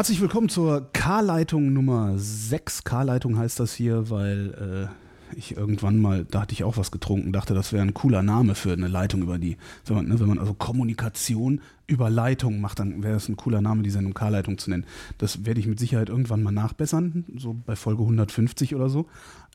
[0.00, 2.84] Herzlich willkommen zur K-Leitung Nummer 6.
[2.84, 7.32] K-Leitung heißt das hier, weil äh, ich irgendwann mal, da hatte ich auch was getrunken,
[7.32, 9.56] dachte, das wäre ein cooler Name für eine Leitung über die,
[9.86, 13.60] wenn man, ne, wenn man also Kommunikation über Leitung macht, dann wäre es ein cooler
[13.60, 14.86] Name, die Sendung K-Leitung zu nennen.
[15.18, 19.06] Das werde ich mit Sicherheit irgendwann mal nachbessern, so bei Folge 150 oder so.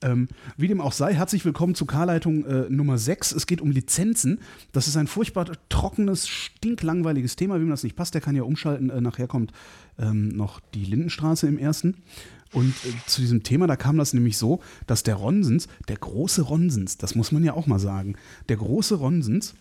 [0.01, 3.31] Ähm, wie dem auch sei, herzlich willkommen zu K-Leitung äh, Nummer 6.
[3.31, 4.39] Es geht um Lizenzen.
[4.73, 7.59] Das ist ein furchtbar trockenes, stinklangweiliges Thema.
[7.59, 8.89] Wem das nicht passt, der kann ja umschalten.
[8.89, 9.53] Äh, nachher kommt
[9.98, 11.95] ähm, noch die Lindenstraße im ersten.
[12.55, 16.41] Und äh, zu diesem Thema, da kam das nämlich so, dass der Ronsens, der große
[16.41, 18.15] Ronsens, das muss man ja auch mal sagen,
[18.47, 19.55] der große Ronsens,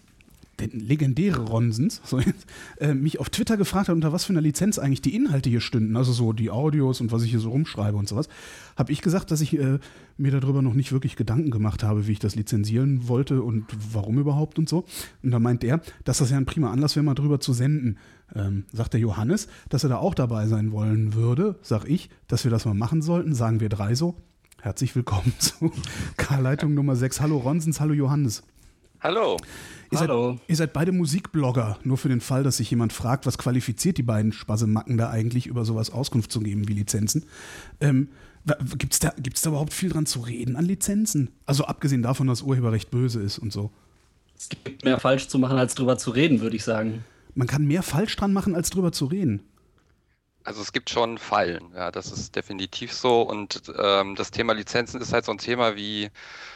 [0.59, 2.47] der legendäre Ronsens, so jetzt,
[2.79, 5.61] äh, mich auf Twitter gefragt hat, unter was für einer Lizenz eigentlich die Inhalte hier
[5.61, 8.29] stünden, also so die Audios und was ich hier so rumschreibe und sowas,
[8.77, 9.79] habe ich gesagt, dass ich äh,
[10.17, 14.19] mir darüber noch nicht wirklich Gedanken gemacht habe, wie ich das lizenzieren wollte und warum
[14.19, 14.85] überhaupt und so.
[15.23, 17.99] Und da meint er, dass das ja ein prima Anlass wäre, mal drüber zu senden.
[18.35, 22.45] Ähm, sagt der Johannes, dass er da auch dabei sein wollen würde, sag ich, dass
[22.45, 24.17] wir das mal machen sollten, sagen wir drei so.
[24.61, 25.71] Herzlich willkommen zu
[26.17, 27.21] K-Leitung Nummer 6.
[27.21, 28.43] Hallo Ronsens, hallo Johannes.
[29.05, 29.37] Hallo.
[29.91, 30.31] Ihr Hallo.
[30.31, 33.99] Seid, ihr seid beide Musikblogger, nur für den Fall, dass sich jemand fragt, was qualifiziert
[33.99, 37.27] die beiden Spasemacken da eigentlich, über sowas Auskunft zu geben wie Lizenzen.
[37.83, 38.09] Ähm,
[38.79, 41.29] Gibt es da, gibt's da überhaupt viel dran zu reden an Lizenzen?
[41.45, 43.71] Also abgesehen davon, dass Urheberrecht böse ist und so.
[44.39, 47.05] Es gibt mehr falsch zu machen, als drüber zu reden, würde ich sagen.
[47.35, 49.43] Man kann mehr falsch dran machen, als drüber zu reden.
[50.45, 53.23] Also es gibt schon Fallen, ja, das ist definitiv so.
[53.23, 56.11] Und ähm, das Thema Lizenzen ist halt so ein Thema wie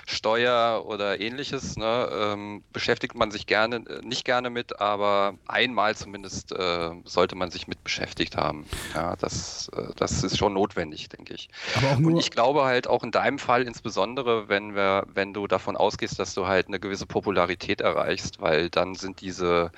[0.06, 1.78] Steuer oder ähnliches.
[1.78, 2.08] Ne?
[2.12, 7.50] Ähm, beschäftigt man sich gerne, äh, nicht gerne mit, aber einmal zumindest äh, sollte man
[7.50, 8.66] sich mit beschäftigt haben.
[8.94, 11.48] Ja, das, äh, das ist schon notwendig, denke ich.
[11.74, 15.32] Aber auch nur Und ich glaube halt auch in deinem Fall insbesondere, wenn wir, wenn
[15.32, 19.72] du davon ausgehst, dass du halt eine gewisse Popularität erreichst, weil dann sind diese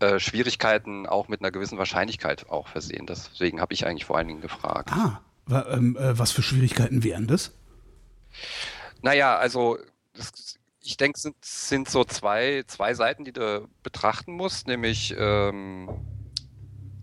[0.00, 3.06] äh, Schwierigkeiten auch mit einer gewissen Wahrscheinlichkeit auch versehen.
[3.06, 4.90] Deswegen habe ich eigentlich vor allen Dingen gefragt.
[4.92, 5.20] Ah,
[5.70, 7.52] ähm, äh, was für Schwierigkeiten wären das?
[9.02, 9.78] Naja, also
[10.14, 15.14] das, ich denke, es sind, sind so zwei, zwei Seiten, die du betrachten musst, nämlich
[15.16, 15.88] ähm,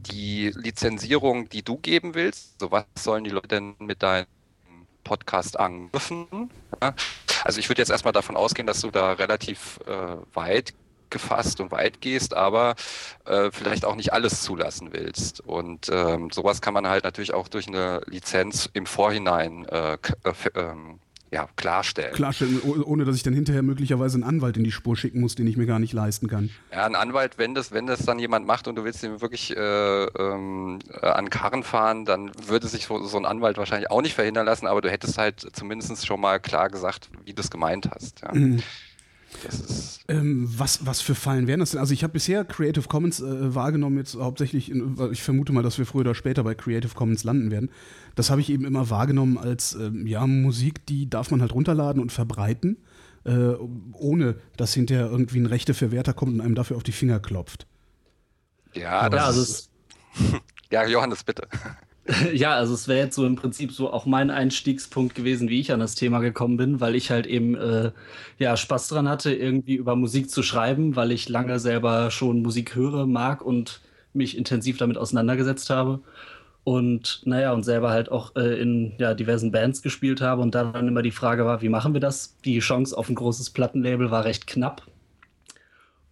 [0.07, 2.59] die Lizenzierung, die du geben willst.
[2.59, 4.27] So, was sollen die Leute denn mit deinem
[5.03, 6.49] Podcast angriffen?
[6.81, 6.93] Ja?
[7.43, 10.73] Also ich würde jetzt erstmal davon ausgehen, dass du da relativ äh, weit
[11.13, 12.75] gefasst und weit gehst, aber
[13.25, 15.39] äh, vielleicht auch nicht alles zulassen willst.
[15.39, 20.33] Und ähm, sowas kann man halt natürlich auch durch eine Lizenz im Vorhinein äh, äh,
[20.55, 20.99] ähm,
[21.33, 22.13] ja, klarstellen.
[22.13, 25.47] Klarstellen, ohne dass ich dann hinterher möglicherweise einen Anwalt in die Spur schicken muss, den
[25.47, 26.51] ich mir gar nicht leisten kann.
[26.71, 29.57] Ja, ein Anwalt, wenn das, wenn das dann jemand macht und du willst ihm wirklich
[29.57, 34.03] äh, ähm, äh, an Karren fahren, dann würde sich so, so, ein Anwalt wahrscheinlich auch
[34.03, 37.49] nicht verhindern lassen, aber du hättest halt zumindest schon mal klar gesagt, wie du es
[37.49, 38.21] gemeint hast.
[38.21, 38.31] Ja.
[38.31, 38.61] Mhm.
[40.07, 41.79] Ähm, was, was für Fallen wären das denn?
[41.79, 45.77] Also ich habe bisher Creative Commons äh, wahrgenommen, jetzt hauptsächlich, in, ich vermute mal, dass
[45.77, 47.69] wir früher oder später bei Creative Commons landen werden.
[48.15, 52.01] Das habe ich eben immer wahrgenommen als, äh, ja, Musik, die darf man halt runterladen
[52.01, 52.77] und verbreiten,
[53.25, 53.53] äh,
[53.93, 57.65] ohne dass hinterher irgendwie ein Rechteverwerter kommt und einem dafür auf die Finger klopft.
[58.73, 59.69] Ja, das ja, also ist...
[60.71, 61.47] ja, Johannes, bitte.
[62.33, 65.71] Ja, also es wäre jetzt so im Prinzip so auch mein Einstiegspunkt gewesen, wie ich
[65.71, 67.91] an das Thema gekommen bin, weil ich halt eben äh,
[68.39, 72.75] ja Spaß dran hatte, irgendwie über Musik zu schreiben, weil ich lange selber schon Musik
[72.75, 73.81] höre, mag und
[74.13, 76.01] mich intensiv damit auseinandergesetzt habe.
[76.65, 80.87] Und naja, und selber halt auch äh, in ja, diversen Bands gespielt habe und dann
[80.87, 82.37] immer die Frage war, wie machen wir das?
[82.45, 84.83] Die Chance auf ein großes Plattenlabel war recht knapp.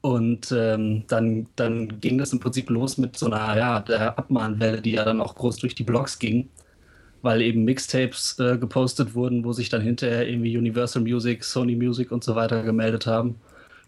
[0.01, 4.81] Und ähm, dann, dann ging das im Prinzip los mit so einer ja, der Abmahnwelle,
[4.81, 6.49] die ja dann auch groß durch die Blogs ging,
[7.21, 12.11] weil eben Mixtapes äh, gepostet wurden, wo sich dann hinterher irgendwie Universal Music, Sony Music
[12.11, 13.35] und so weiter gemeldet haben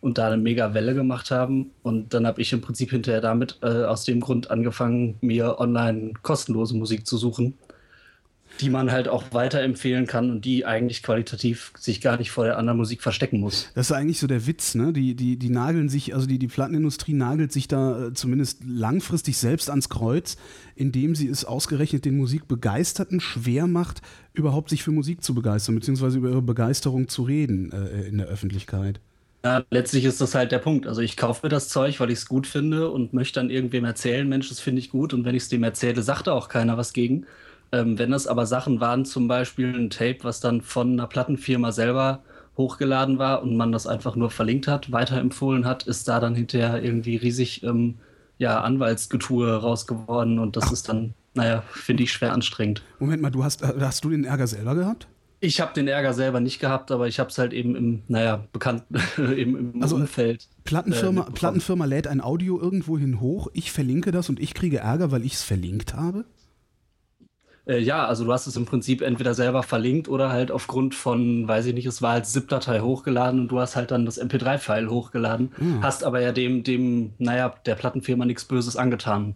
[0.01, 1.71] und da eine mega Welle gemacht haben.
[1.81, 6.13] Und dann habe ich im Prinzip hinterher damit äh, aus dem Grund angefangen, mir online
[6.21, 7.55] kostenlose Musik zu suchen
[8.61, 12.57] die man halt auch weiterempfehlen kann und die eigentlich qualitativ sich gar nicht vor der
[12.57, 13.69] anderen Musik verstecken muss.
[13.73, 14.93] Das ist eigentlich so der Witz, ne?
[14.93, 19.37] Die, die, die nageln sich, also die, die Plattenindustrie nagelt sich da äh, zumindest langfristig
[19.37, 20.37] selbst ans Kreuz,
[20.75, 24.01] indem sie es ausgerechnet den Musikbegeisterten schwer macht,
[24.33, 28.27] überhaupt sich für Musik zu begeistern, beziehungsweise über ihre Begeisterung zu reden äh, in der
[28.27, 28.99] Öffentlichkeit.
[29.45, 30.87] Ja, letztlich ist das halt der Punkt.
[30.87, 33.83] Also ich kaufe mir das Zeug, weil ich es gut finde und möchte dann irgendwem
[33.83, 35.13] erzählen, Mensch, das finde ich gut.
[35.13, 37.25] Und wenn ich es dem erzähle, sagt auch keiner was gegen.
[37.73, 41.71] Ähm, wenn das aber Sachen waren, zum Beispiel ein Tape, was dann von einer Plattenfirma
[41.71, 42.21] selber
[42.55, 46.83] hochgeladen war und man das einfach nur verlinkt hat, weiterempfohlen hat, ist da dann hinterher
[46.83, 47.95] irgendwie riesig ähm,
[48.37, 50.71] ja, Anwaltsgetue raus geworden und das Ach.
[50.71, 52.83] ist dann, naja, finde ich schwer anstrengend.
[52.99, 55.07] Moment mal, du hast, äh, hast du den Ärger selber gehabt?
[55.39, 58.45] Ich habe den Ärger selber nicht gehabt, aber ich habe es halt eben im, naja,
[58.53, 58.83] bekannt,
[59.17, 60.47] im, im also, Umfeld.
[60.63, 65.11] Plattenfirma, äh, Plattenfirma lädt ein Audio irgendwohin hoch, ich verlinke das und ich kriege Ärger,
[65.11, 66.25] weil ich es verlinkt habe?
[67.65, 71.47] Äh, ja, also du hast es im Prinzip entweder selber verlinkt oder halt aufgrund von,
[71.47, 74.89] weiß ich nicht, es war als ZIP-Datei hochgeladen und du hast halt dann das MP3-File
[74.89, 75.81] hochgeladen, mhm.
[75.81, 79.35] hast aber ja dem, dem, naja, der Plattenfirma nichts Böses angetan.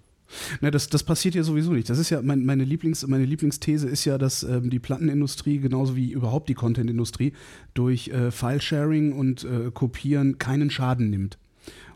[0.60, 1.90] Na, das, das passiert ja sowieso nicht.
[1.90, 5.96] Das ist ja mein, meine, Lieblings, meine Lieblingsthese ist ja, dass ähm, die Plattenindustrie genauso
[5.96, 7.32] wie überhaupt die Contentindustrie
[7.74, 11.38] durch äh, File-Sharing und äh, Kopieren keinen Schaden nimmt.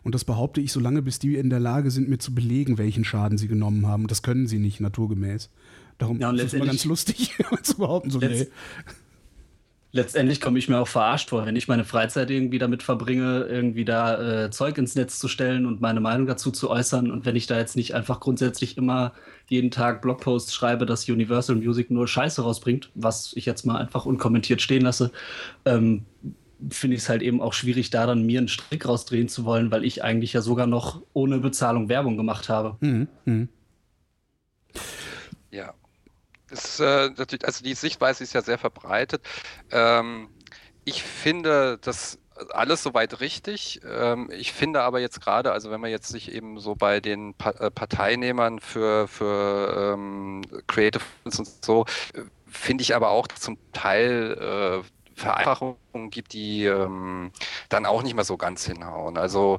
[0.02, 3.04] Und das behaupte ich, solange bis die in der Lage sind, mir zu belegen, welchen
[3.04, 4.06] Schaden sie genommen haben.
[4.08, 5.50] Das können sie nicht, naturgemäß.
[6.02, 7.32] Darum ja, ist es immer ganz lustig,
[7.62, 8.48] zu behaupten, so, nee.
[9.94, 13.84] Letztendlich komme ich mir auch verarscht vor, wenn ich meine Freizeit irgendwie damit verbringe, irgendwie
[13.84, 17.10] da äh, Zeug ins Netz zu stellen und meine Meinung dazu zu äußern.
[17.10, 19.12] Und wenn ich da jetzt nicht einfach grundsätzlich immer
[19.48, 24.06] jeden Tag Blogposts schreibe, dass Universal Music nur Scheiße rausbringt, was ich jetzt mal einfach
[24.06, 25.12] unkommentiert stehen lasse,
[25.66, 26.06] ähm,
[26.70, 29.70] finde ich es halt eben auch schwierig, da dann mir einen Strick rausdrehen zu wollen,
[29.70, 32.76] weil ich eigentlich ja sogar noch ohne Bezahlung Werbung gemacht habe.
[32.80, 33.08] Mhm.
[33.24, 33.48] Mhm.
[35.50, 35.74] Ja.
[36.52, 37.10] Ist, äh,
[37.42, 39.26] also die Sichtweise ist ja sehr verbreitet.
[39.70, 40.28] Ähm,
[40.84, 42.18] ich finde das
[42.50, 43.80] alles soweit richtig.
[43.88, 47.34] Ähm, ich finde aber jetzt gerade, also wenn man jetzt sich eben so bei den
[47.34, 51.86] pa äh, Parteinehmern für, für ähm, Creative und so,
[52.46, 57.32] finde ich aber auch zum Teil äh, Vereinfachungen gibt, die ähm,
[57.68, 59.16] dann auch nicht mehr so ganz hinhauen.
[59.16, 59.58] Also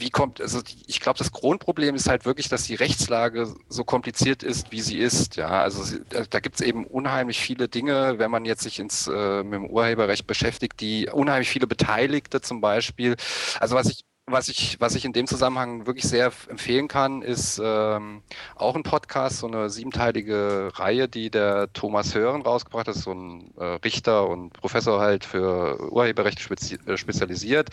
[0.00, 4.42] wie kommt, also ich glaube, das Grundproblem ist halt wirklich, dass die Rechtslage so kompliziert
[4.42, 5.36] ist, wie sie ist.
[5.36, 5.98] Ja, also
[6.30, 9.66] da gibt es eben unheimlich viele Dinge, wenn man jetzt sich ins äh, mit dem
[9.66, 13.16] Urheberrecht beschäftigt, die unheimlich viele Beteiligte zum Beispiel.
[13.60, 17.60] Also was ich was ich, was ich in dem Zusammenhang wirklich sehr empfehlen kann, ist
[17.62, 18.22] ähm,
[18.56, 23.52] auch ein Podcast, so eine siebenteilige Reihe, die der Thomas Hören rausgebracht hat, so ein
[23.56, 27.70] äh, Richter und Professor halt für Urheberrecht spezi äh, spezialisiert.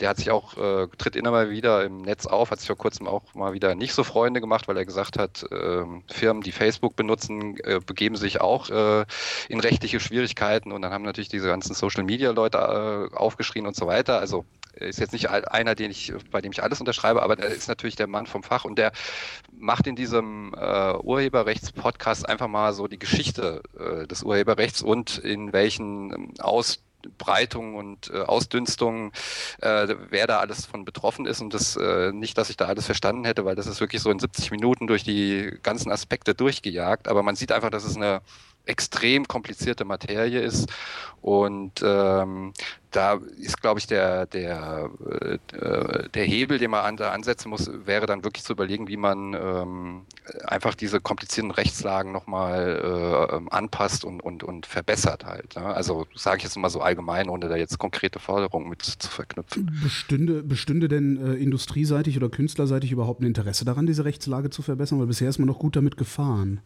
[0.00, 2.76] Der hat sich auch, äh, tritt immer mal wieder im Netz auf, hat sich vor
[2.76, 6.52] kurzem auch mal wieder nicht so Freunde gemacht, weil er gesagt hat, äh, Firmen, die
[6.52, 9.04] Facebook benutzen, äh, begeben sich auch äh,
[9.48, 12.58] in rechtliche Schwierigkeiten und dann haben natürlich diese ganzen Social Media Leute
[13.12, 14.18] äh, aufgeschrien und so weiter.
[14.18, 14.44] Also
[14.80, 17.96] ist jetzt nicht einer, den ich, bei dem ich alles unterschreibe, aber er ist natürlich
[17.96, 18.92] der Mann vom Fach und der
[19.52, 25.52] macht in diesem äh, Urheberrechts-Podcast einfach mal so die Geschichte äh, des Urheberrechts und in
[25.52, 26.82] welchen ähm, Aus
[27.18, 29.12] Breitungen und äh, Ausdünstungen,
[29.60, 32.86] äh, wer da alles von betroffen ist und das äh, nicht, dass ich da alles
[32.86, 37.08] verstanden hätte, weil das ist wirklich so in 70 Minuten durch die ganzen Aspekte durchgejagt.
[37.08, 38.20] Aber man sieht einfach, dass es eine
[38.70, 40.70] extrem komplizierte Materie ist.
[41.22, 42.54] Und ähm,
[42.90, 44.88] da ist, glaube ich, der, der,
[45.20, 50.02] äh, der Hebel, den man ansetzen muss, wäre dann wirklich zu überlegen, wie man ähm,
[50.44, 55.56] einfach diese komplizierten Rechtslagen nochmal äh, anpasst und, und, und verbessert halt.
[55.56, 55.64] Ne?
[55.64, 59.78] Also sage ich jetzt mal so allgemein, ohne da jetzt konkrete Forderungen mit zu verknüpfen.
[59.82, 64.98] Bestünde, bestünde denn äh, industrieseitig oder künstlerseitig überhaupt ein Interesse daran, diese Rechtslage zu verbessern?
[65.00, 66.62] Weil bisher ist man noch gut damit gefahren.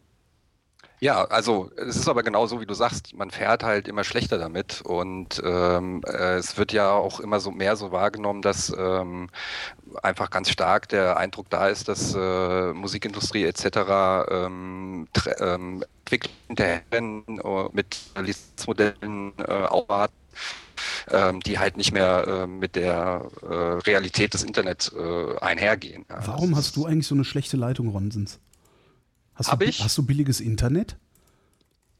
[1.00, 4.38] Ja, also es ist aber genau so, wie du sagst, man fährt halt immer schlechter
[4.38, 9.28] damit und ähm, äh, es wird ja auch immer so mehr so wahrgenommen, dass ähm,
[10.02, 13.66] einfach ganz stark der Eindruck da ist, dass äh, Musikindustrie etc.
[14.30, 15.08] Ähm,
[15.40, 20.14] ähm, entwickeln äh, mit Lizenzmodellen äh, aufwarten
[21.10, 24.92] ähm, die halt nicht mehr äh, mit der Realität des Internets
[25.40, 26.04] einhergehen.
[26.08, 28.40] Warum hast du eigentlich so eine schlechte Leitung, Ronsens?
[29.34, 29.82] Hast, hab du, ich?
[29.82, 30.96] hast du billiges Internet?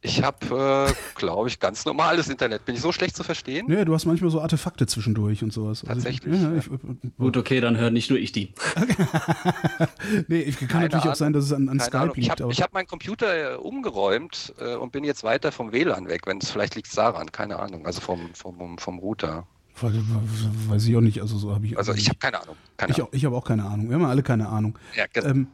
[0.07, 2.67] Ich habe, äh, glaube ich, ganz normales Internet.
[2.67, 3.67] Bin ich so schlecht zu verstehen?
[3.69, 5.83] Naja, du hast manchmal so Artefakte zwischendurch und sowas.
[5.87, 6.31] Tatsächlich.
[6.31, 6.73] Also ich, ja,
[7.03, 8.53] ich, Gut, okay, dann höre nicht nur ich die.
[10.29, 11.13] nee, ich, kann Keine natürlich Ahnung.
[11.13, 12.17] auch sein, dass es an, an Skype Ahnung.
[12.17, 12.27] liegt.
[12.27, 16.27] Ich habe hab meinen Computer äh, umgeräumt äh, und bin jetzt weiter vom WLAN weg.
[16.27, 17.87] Wenn es vielleicht liegt es daran, keine Ahnung.
[17.87, 19.47] Also vom, vom, vom Router.
[19.81, 21.23] Weiß ich auch nicht.
[21.23, 22.57] Also, so hab ich, also ich habe keine Ahnung.
[22.77, 23.09] Keine ich, Ahnung.
[23.13, 23.89] ich habe auch keine Ahnung.
[23.89, 24.79] Wir haben alle keine Ahnung.
[24.95, 25.29] Ja, genau.
[25.29, 25.47] Ähm,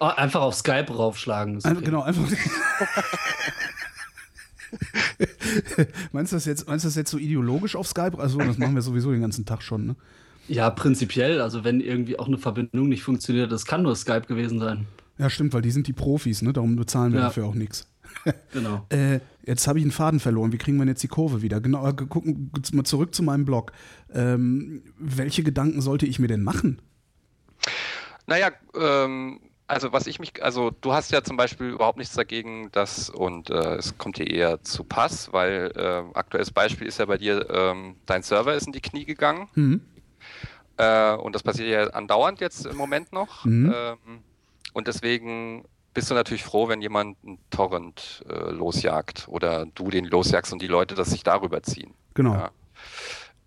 [0.00, 1.58] einfach auf Skype raufschlagen.
[1.58, 1.76] Okay.
[1.84, 2.22] Genau, einfach.
[6.12, 8.18] meinst, du das jetzt, meinst du das jetzt so ideologisch auf Skype?
[8.18, 9.96] Also, das machen wir sowieso den ganzen Tag schon, ne?
[10.48, 11.40] Ja, prinzipiell.
[11.40, 14.86] Also, wenn irgendwie auch eine Verbindung nicht funktioniert, das kann nur Skype gewesen sein.
[15.18, 16.52] Ja, stimmt, weil die sind die Profis, ne?
[16.52, 17.26] Darum bezahlen wir ja.
[17.26, 17.86] dafür auch nichts.
[18.52, 18.86] genau.
[18.88, 20.52] Äh, jetzt habe ich einen Faden verloren.
[20.52, 21.60] Wie kriegen wir jetzt die Kurve wieder?
[21.60, 23.72] Genau, äh, gucken mal zurück zu meinem Blog.
[24.12, 26.80] Ähm, welche Gedanken sollte ich mir denn machen?
[28.26, 29.40] Naja, ähm,
[29.72, 33.48] also was ich mich, also du hast ja zum Beispiel überhaupt nichts dagegen, dass, und
[33.48, 37.48] äh, es kommt dir eher zu Pass, weil äh, aktuelles Beispiel ist ja bei dir,
[37.50, 39.48] ähm, dein Server ist in die Knie gegangen.
[39.54, 39.80] Mhm.
[40.76, 43.46] Äh, und das passiert ja andauernd jetzt im Moment noch.
[43.46, 43.72] Mhm.
[43.74, 43.98] Ähm,
[44.74, 45.64] und deswegen
[45.94, 50.60] bist du natürlich froh, wenn jemand einen Torrent äh, losjagt oder du den losjagst und
[50.60, 51.94] die Leute das sich darüber ziehen.
[52.14, 52.34] Genau.
[52.34, 52.50] Ja.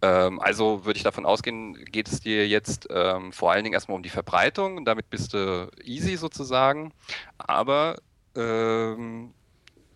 [0.02, 3.96] Ähm, also würde ich davon ausgehen, geht es dir jetzt ähm, vor allen Dingen erstmal
[3.96, 6.94] um die Verbreitung damit bist du easy sozusagen.
[7.38, 7.98] Aber
[8.36, 9.34] ähm,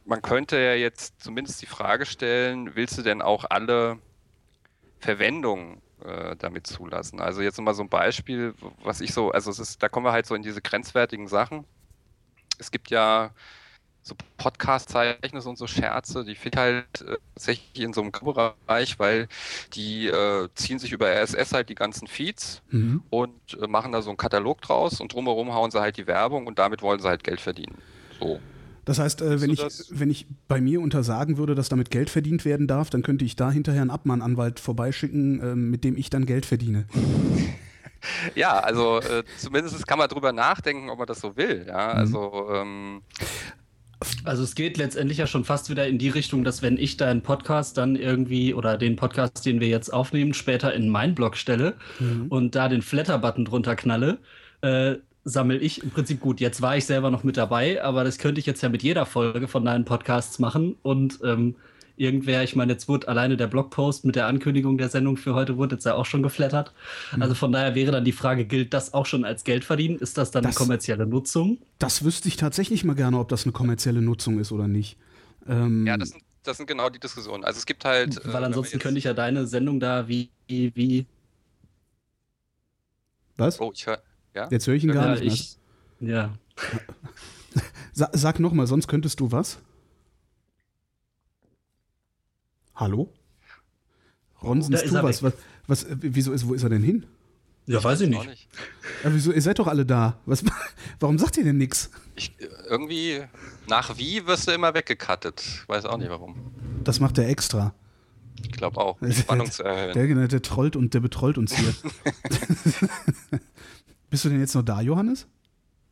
[0.06, 4.00] man könnte ja jetzt zumindest die Frage stellen, willst du denn auch alle
[5.00, 7.20] Verwendungen äh, damit zulassen?
[7.20, 10.26] Also jetzt mal so ein Beispiel, was ich so, also ist, da kommen wir halt
[10.26, 11.66] so in diese grenzwertigen Sachen.
[12.58, 13.32] Es gibt ja
[14.02, 19.28] so Podcast-Zeichnisse und so Scherze, die finde halt äh, tatsächlich in so einem Bereich, weil
[19.74, 23.04] die äh, ziehen sich über RSS halt die ganzen Feeds mhm.
[23.10, 26.48] und äh, machen da so einen Katalog draus und drumherum hauen sie halt die Werbung
[26.48, 27.78] und damit wollen sie halt Geld verdienen.
[28.20, 28.40] So.
[28.86, 32.44] Das heißt, äh, wenn, ich, wenn ich bei mir untersagen würde, dass damit Geld verdient
[32.44, 36.26] werden darf, dann könnte ich da hinterher einen Abmahnanwalt vorbeischicken, äh, mit dem ich dann
[36.26, 36.86] Geld verdiene.
[38.36, 41.66] ja, also äh, zumindest kann man drüber nachdenken, ob man das so will.
[41.68, 42.00] Ja, mhm.
[42.00, 42.50] also.
[42.52, 43.02] Ähm,
[44.24, 47.22] also es geht letztendlich ja schon fast wieder in die Richtung, dass wenn ich deinen
[47.22, 51.76] Podcast dann irgendwie oder den Podcast, den wir jetzt aufnehmen, später in meinen Blog stelle
[52.00, 52.28] mhm.
[52.30, 54.20] und da den Flatter-Button drunter knalle,
[54.62, 56.40] äh, sammle ich im Prinzip gut.
[56.40, 59.06] Jetzt war ich selber noch mit dabei, aber das könnte ich jetzt ja mit jeder
[59.06, 60.76] Folge von deinen Podcasts machen.
[60.82, 61.56] Und ähm,
[62.00, 65.58] irgendwer, ich meine, jetzt wurde alleine der Blogpost mit der Ankündigung der Sendung für heute
[65.58, 66.74] wurde jetzt ja auch schon geflattert.
[67.16, 67.22] Mhm.
[67.22, 70.00] Also von daher wäre dann die Frage, gilt das auch schon als Geldverdienen?
[70.00, 71.58] Ist das dann das, eine kommerzielle Nutzung?
[71.78, 74.98] Das wüsste ich tatsächlich mal gerne, ob das eine kommerzielle Nutzung ist oder nicht.
[75.48, 77.44] Ähm, ja, das sind, das sind genau die Diskussionen.
[77.44, 78.20] Also es gibt halt.
[78.24, 81.06] Weil äh, ansonsten könnte ich ja deine Sendung da wie, wie
[83.40, 83.60] was?
[83.60, 84.02] Oh, ich höre.
[84.36, 84.48] Ja?
[84.52, 85.58] Jetzt höre ich ihn gar ja, nicht
[86.00, 86.14] mehr.
[86.14, 86.34] ja.
[87.94, 89.60] Sa sag nochmal, sonst könntest du was?
[92.80, 93.12] Hallo?
[94.42, 95.22] Ronsens, tu was.
[95.22, 95.34] was.
[95.68, 97.06] Was, wieso ist, wo ist er denn hin?
[97.68, 98.26] Ja, weiß ich nicht.
[98.26, 98.48] nicht.
[99.04, 100.18] Ja, wieso, ihr seid doch alle da.
[100.26, 100.44] Was,
[101.00, 101.92] warum sagt ihr denn nichts?
[102.70, 103.22] Irgendwie,
[103.68, 105.66] nach wie wirst du immer weggekattet.
[105.68, 106.36] Weiß auch nicht warum.
[106.84, 107.76] Das macht er extra.
[108.42, 109.94] Ich glaube auch, um Spannung zu erhöhen.
[109.94, 111.76] Der, der, der trollt und der betrollt uns hier.
[114.10, 115.28] Bist du denn jetzt noch da, Johannes?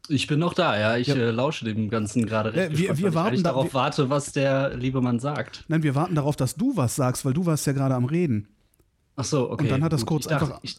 [0.09, 0.97] Ich bin noch da, ja.
[0.97, 1.15] Ich ja.
[1.15, 2.73] Äh, lausche dem Ganzen gerade recht.
[2.73, 5.65] Äh, wir, wir warten ich da, darauf wir, warte, was der liebe Mann sagt.
[5.67, 8.47] Nein, wir warten darauf, dass du was sagst, weil du warst ja gerade am Reden.
[9.15, 9.63] Ach so, okay.
[9.63, 10.77] Und dann hat das kurz dachte, einfach, ich,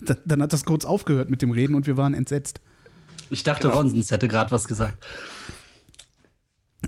[0.24, 2.60] dann hat das kurz aufgehört mit dem Reden und wir waren entsetzt.
[3.30, 3.80] Ich dachte, genau.
[3.80, 5.04] Ronsens hätte gerade was gesagt.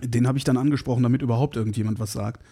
[0.02, 2.42] Den habe ich dann angesprochen, damit überhaupt irgendjemand was sagt.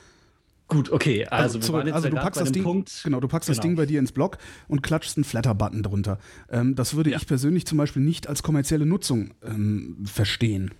[0.69, 1.25] Gut, okay.
[1.27, 3.01] Also, also, wir also du packst das Ding, Punkt.
[3.03, 3.57] genau, du packst genau.
[3.57, 4.37] das Ding bei dir ins Blog
[4.69, 6.19] und klatschst einen Flatter-Button drunter.
[6.51, 7.17] Ähm, das würde ja.
[7.17, 10.75] ich persönlich zum Beispiel nicht als kommerzielle Nutzung ähm, verstehen.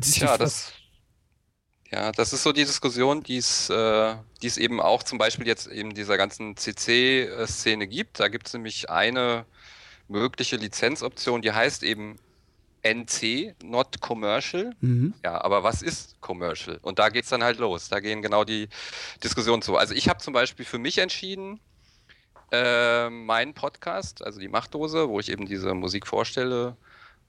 [0.00, 0.72] Tja, das,
[1.90, 5.46] ja, das ist so die Diskussion, die es, äh, die es eben auch zum Beispiel
[5.46, 8.18] jetzt in dieser ganzen CC-Szene gibt.
[8.18, 9.46] Da gibt es nämlich eine
[10.08, 12.16] mögliche Lizenzoption, die heißt eben
[12.82, 14.72] NC, not commercial.
[14.80, 15.14] Mhm.
[15.24, 16.78] Ja, aber was ist commercial?
[16.82, 17.88] Und da geht es dann halt los.
[17.88, 18.68] Da gehen genau die
[19.22, 19.76] Diskussionen zu.
[19.76, 21.60] Also ich habe zum Beispiel für mich entschieden,
[22.50, 26.76] äh, meinen Podcast, also die Machtdose, wo ich eben diese Musik vorstelle,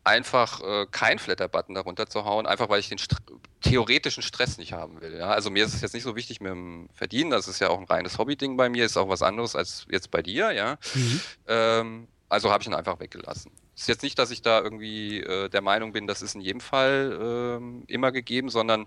[0.03, 3.17] einfach äh, kein Flatter-Button darunter zu hauen, einfach weil ich den St
[3.61, 5.17] theoretischen Stress nicht haben will.
[5.17, 5.27] Ja?
[5.31, 7.77] Also mir ist es jetzt nicht so wichtig mit dem Verdienen, das ist ja auch
[7.77, 10.77] ein reines Hobby-Ding bei mir, ist auch was anderes als jetzt bei dir, ja.
[10.93, 11.21] Mhm.
[11.47, 15.47] Ähm, also habe ich ihn einfach weggelassen ist jetzt nicht, dass ich da irgendwie äh,
[15.47, 18.85] der Meinung bin, das ist in jedem Fall äh, immer gegeben, sondern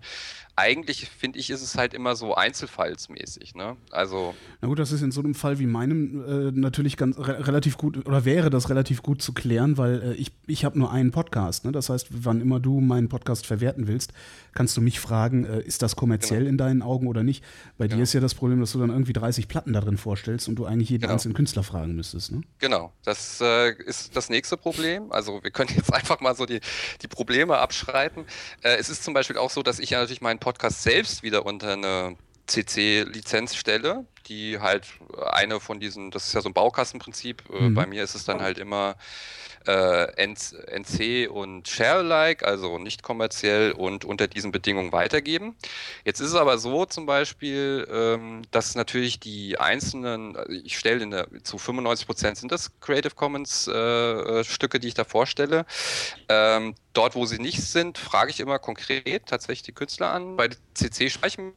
[0.55, 3.55] eigentlich finde ich, ist es halt immer so einzelfallsmäßig.
[3.55, 3.79] Ne?
[3.91, 7.47] Also Na gut, das ist in so einem Fall wie meinem äh, natürlich ganz re
[7.47, 10.93] relativ gut oder wäre das relativ gut zu klären, weil äh, ich, ich habe nur
[10.93, 11.65] einen Podcast.
[11.65, 11.73] Ne?
[11.73, 14.13] Das heißt, wann immer du meinen Podcast verwerten willst,
[14.53, 16.51] kannst du mich fragen, äh, ist das kommerziell genau.
[16.51, 17.43] in deinen Augen oder nicht?
[17.79, 17.97] Bei genau.
[17.97, 20.57] dir ist ja das Problem, dass du dann irgendwie 30 Platten da drin vorstellst und
[20.57, 21.15] du eigentlich jeden genau.
[21.15, 22.33] einzelnen Künstler fragen müsstest.
[22.33, 22.43] Ne?
[22.59, 24.82] Genau, das äh, ist das nächste Problem.
[25.11, 26.61] Also wir können jetzt einfach mal so die,
[27.03, 28.27] die Probleme abschreiten.
[28.63, 31.47] Äh, es ist zum Beispiel auch so, dass ich ja natürlich meinen Podcast selbst wieder
[31.47, 34.87] unter eine CC-Lizenz stelle, die halt
[35.31, 37.43] eine von diesen, das ist ja so ein Baukastenprinzip.
[37.51, 37.75] Äh, mhm.
[37.75, 38.97] Bei mir ist es dann halt immer
[39.67, 45.57] äh, NC und Share-alike, also nicht kommerziell und unter diesen Bedingungen weitergeben.
[46.05, 51.09] Jetzt ist es aber so zum Beispiel, ähm, dass natürlich die einzelnen, also ich stelle
[51.09, 55.67] der, zu 95 Prozent sind das Creative Commons äh, äh, Stücke, die ich da vorstelle.
[56.29, 60.37] Ähm, dort, wo sie nicht sind, frage ich immer konkret tatsächlich die Künstler an.
[60.37, 61.53] Bei CC sprechen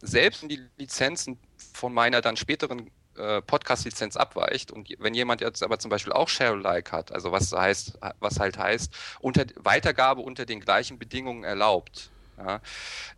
[0.00, 1.38] selbst die Lizenzen
[1.72, 6.28] von meiner dann späteren äh, Podcast-Lizenz abweicht und wenn jemand jetzt aber zum Beispiel auch
[6.28, 12.10] Share-alike hat, also was heißt, was halt heißt, unter, Weitergabe unter den gleichen Bedingungen erlaubt,
[12.38, 12.60] ja,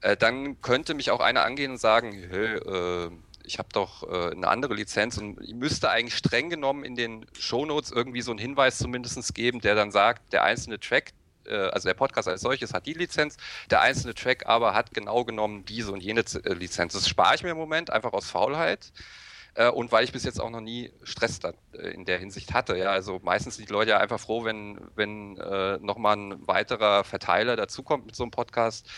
[0.03, 3.11] äh, dann könnte mich auch einer angehen und sagen, äh,
[3.47, 7.91] ich habe doch äh, eine andere Lizenz und müsste eigentlich streng genommen in den Shownotes
[7.91, 11.13] irgendwie so einen Hinweis zumindest geben, der dann sagt, der einzelne Track,
[11.47, 13.37] äh, also der Podcast als solches hat die Lizenz,
[13.71, 16.93] der einzelne Track aber hat genau genommen diese und jene Lizenz.
[16.93, 18.93] Das spare ich mir im Moment einfach aus Faulheit.
[19.57, 22.53] Äh, und weil ich bis jetzt auch noch nie Stress da, äh, in der Hinsicht
[22.55, 22.77] hatte.
[22.77, 27.05] Ja, also meistens sind die Leute ja einfach froh, wenn, wenn äh, nochmal ein weiterer
[27.05, 28.89] Verteiler dazukommt mit so einem Podcast.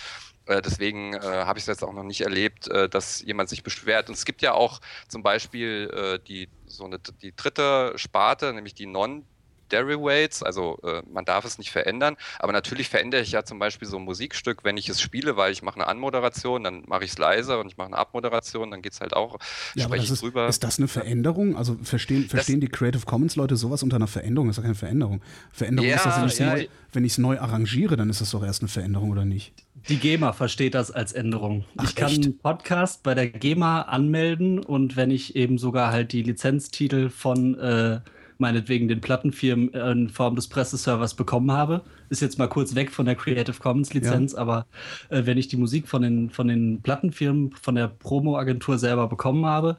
[0.47, 3.63] Äh, deswegen äh, habe ich es jetzt auch noch nicht erlebt, äh, dass jemand sich
[3.63, 4.09] beschwert.
[4.09, 8.87] Und es gibt ja auch zum Beispiel die so eine die dritte Sparte, nämlich die
[8.87, 9.25] Non-
[9.69, 13.89] Derivates, also äh, man darf es nicht verändern, aber natürlich verändere ich ja zum Beispiel
[13.89, 17.13] so ein Musikstück, wenn ich es spiele, weil ich mache eine Anmoderation, dann mache ich
[17.13, 19.39] es leiser und ich mache eine Abmoderation, dann geht es halt auch,
[19.75, 20.49] ja, spreche ich ist, drüber.
[20.49, 21.57] Ist das eine Veränderung?
[21.57, 24.49] Also verstehen, verstehen die Creative Commons Leute sowas unter einer Veränderung?
[24.49, 25.23] Das ist doch keine Veränderung.
[25.53, 28.31] Veränderung ja, ist das, wenn ich es ja, neu, wenn neu arrangiere, dann ist das
[28.31, 29.53] doch erst eine Veränderung, oder nicht?
[29.89, 31.65] Die GEMA versteht das als Änderung.
[31.77, 32.25] Ach, ich kann echt?
[32.25, 37.59] einen Podcast bei der GEMA anmelden und wenn ich eben sogar halt die Lizenztitel von
[37.59, 38.01] äh,
[38.39, 43.05] meinetwegen den Plattenfirmen in Form des Presseservers bekommen habe, ist jetzt mal kurz weg von
[43.05, 44.39] der Creative Commons Lizenz, ja.
[44.39, 44.67] aber
[45.11, 49.45] äh, wenn ich die Musik von den, von den Plattenfirmen, von der Promo-Agentur selber bekommen
[49.45, 49.77] habe,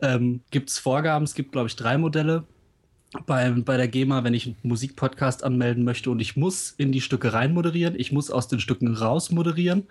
[0.00, 2.44] ähm, gibt es Vorgaben, es gibt glaube ich drei Modelle
[3.26, 6.10] bei, bei der GEMA, wenn ich einen Musikpodcast anmelden möchte.
[6.10, 9.84] Und ich muss in die Stücke rein moderieren, ich muss aus den Stücken raus moderieren.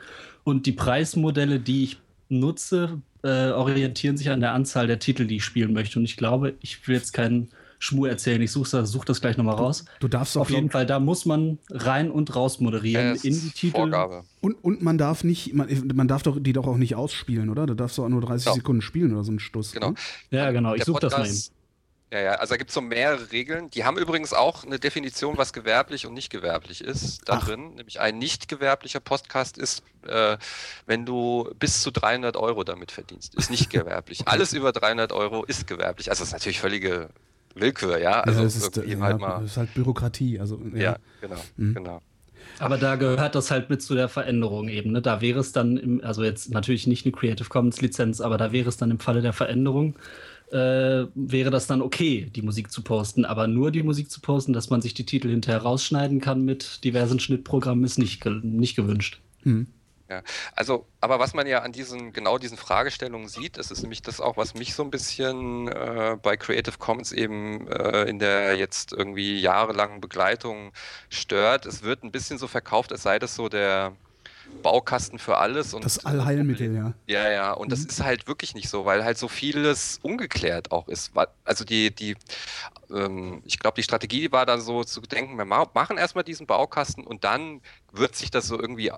[0.44, 1.98] Und die Preismodelle, die ich
[2.30, 6.00] nutze, äh, orientieren sich an der Anzahl der Titel, die ich spielen möchte.
[6.00, 7.50] Und ich glaube, ich will jetzt keinen
[7.84, 9.86] Schmur erzählen, ich suche such das gleich nochmal raus.
[10.00, 13.22] Du, du darfst auch Auf jeden Fall, da muss man rein und raus moderieren Ja,
[13.24, 13.76] in die Titel.
[13.78, 14.24] Vorgabe.
[14.40, 17.66] Und, und man darf nicht, man, man darf doch die doch auch nicht ausspielen, oder?
[17.66, 18.54] Du darfst doch auch nur 30 Ja.
[18.54, 19.72] Sekunden spielen oder so ein Stuss.
[19.72, 19.90] Genau.
[19.90, 19.96] ne?
[20.30, 21.42] Ja, genau, ich suche das mal eben.
[22.14, 23.72] Ja, ja, also da gibt es so mehrere Regeln.
[23.72, 27.48] Die haben übrigens auch eine Definition, was gewerblich und nicht gewerblich ist, da Ach.
[27.48, 27.74] drin.
[27.76, 30.38] Nämlich ein nicht gewerblicher Podcast ist, äh,
[30.86, 33.34] wenn du bis zu 300 Euro damit verdienst.
[33.34, 34.28] Ist nicht gewerblich.
[34.28, 36.10] Alles über 300 Euro ist gewerblich.
[36.12, 37.10] Also das ist natürlich völlige
[37.56, 38.22] Willkür, ja.
[38.22, 39.42] Also ja, das ist, äh, halt ja, mal.
[39.42, 40.40] das ist halt Bürokratie.
[40.40, 40.80] Also, ja.
[40.82, 41.74] Ja, genau, Mhm.
[41.76, 42.02] genau.
[42.60, 44.92] Aber da gehört das halt mit zu der Veränderung eben.
[44.92, 45.02] Ne?
[45.02, 48.52] Da wäre es dann, im, also jetzt natürlich nicht eine Creative Commons Lizenz, aber da
[48.52, 49.96] wäre es dann im Falle der Veränderung,
[50.52, 53.26] äh, wäre das dann okay, die Musik zu posten.
[53.26, 56.84] Aber nur die Musik zu posten, dass man sich die Titel hinterher rausschneiden kann mit
[56.84, 59.22] diversen Schnittprogrammen, ist nicht, nicht gewünscht.
[59.44, 59.68] Hm.
[60.12, 60.24] Ja,
[60.56, 64.20] also, aber was man ja an diesen, genau diesen Fragestellungen sieht, das ist nämlich das
[64.20, 68.92] auch, was mich so ein bisschen äh, bei Creative Commons eben äh, in der jetzt
[68.92, 70.74] irgendwie jahrelangen Begleitung
[71.10, 71.66] stört.
[71.66, 73.96] Es wird ein bisschen so verkauft, als sei das so der
[74.62, 75.74] Baukasten für alles.
[75.74, 76.94] Und Das Allheilmittel, ja.
[77.08, 77.90] ja, ja, und das Mhm.
[77.90, 81.12] ist halt wirklich nicht so, weil halt so vieles ungeklärt auch ist.
[81.44, 82.16] Also die, die,
[82.92, 86.48] ähm, ich glaube, die Strategie war dann so zu denken, wir ma- machen erstmal diesen
[86.48, 88.92] Baukasten und dann wird sich das so irgendwie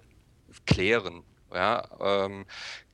[0.66, 1.24] klären.
[1.54, 2.46] Ja, ähm,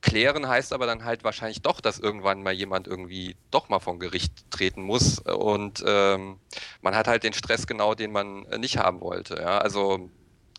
[0.02, 3.98] klären heißt aber dann halt wahrscheinlich doch, dass irgendwann mal jemand irgendwie doch mal vor
[3.98, 6.38] Gericht treten muss und ähm,
[6.82, 9.36] man hat halt den Stress genau, den man äh, nicht haben wollte.
[9.36, 10.10] Ja, also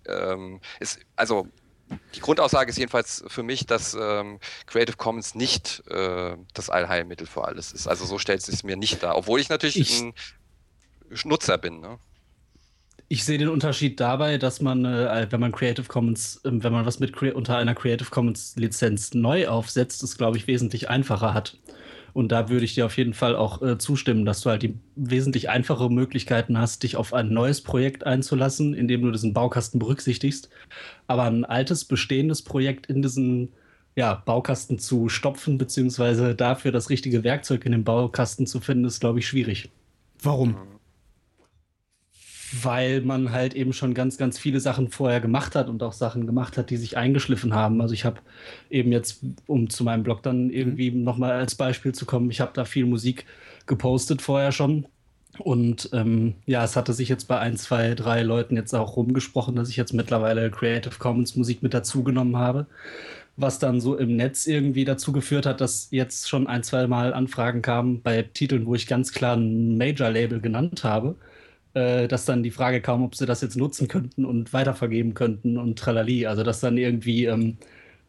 [0.08, 1.48] ähm, ist, also
[2.16, 7.46] die Grundaussage ist jedenfalls für mich, dass ähm, Creative Commons nicht äh, das Allheilmittel für
[7.46, 7.88] alles ist.
[7.88, 10.14] Also so stellt es sich mir nicht dar, obwohl ich natürlich Ich- ein
[11.26, 11.82] Nutzer bin.
[11.82, 12.00] Ne?
[13.12, 16.86] Ich sehe den Unterschied dabei, dass man, äh, wenn man Creative Commons, ähm, wenn man
[16.86, 21.58] was mit unter einer Creative Commons Lizenz neu aufsetzt, es glaube ich wesentlich einfacher hat.
[22.13, 24.76] Und da würde ich dir auf jeden Fall auch äh, zustimmen, dass du halt die
[24.95, 30.47] wesentlich einfache Möglichkeiten hast, dich auf ein neues Projekt einzulassen, indem du diesen Baukasten berücksichtigst.
[31.08, 33.52] Aber ein altes, bestehendes Projekt in diesen
[33.93, 39.02] ja, Baukasten zu stopfen, beziehungsweise dafür das richtige Werkzeug in dem Baukasten zu finden, ist,
[39.02, 39.69] glaube ich, schwierig
[40.24, 40.56] Warum?
[42.52, 46.26] Weil man halt eben schon ganz, ganz viele Sachen vorher gemacht hat und auch Sachen
[46.28, 47.82] gemacht hat, die sich eingeschliffen haben.
[47.82, 48.20] Also ich habe
[48.70, 52.52] eben jetzt, um zu meinem Blog dann irgendwie nochmal als Beispiel zu kommen, ich habe
[52.54, 53.26] da viel Musik
[53.66, 54.86] gepostet vorher schon.
[55.40, 59.56] Und ähm, ja, es hatte sich jetzt bei ein, zwei, drei Leuten jetzt auch rumgesprochen,
[59.56, 62.68] dass ich jetzt mittlerweile Creative Commons Musik mit dazugenommen habe.
[63.38, 67.14] Was dann so im Netz irgendwie dazu geführt hat, dass jetzt schon ein, zwei Mal
[67.14, 71.16] Anfragen kamen bei Titeln, wo ich ganz klar ein Major-Label genannt habe
[71.74, 75.58] äh, dass dann die Frage kam, ob sie das jetzt nutzen könnten und weitervergeben könnten
[75.58, 76.26] und tralali.
[76.26, 77.58] Also dass dann irgendwie, ähm,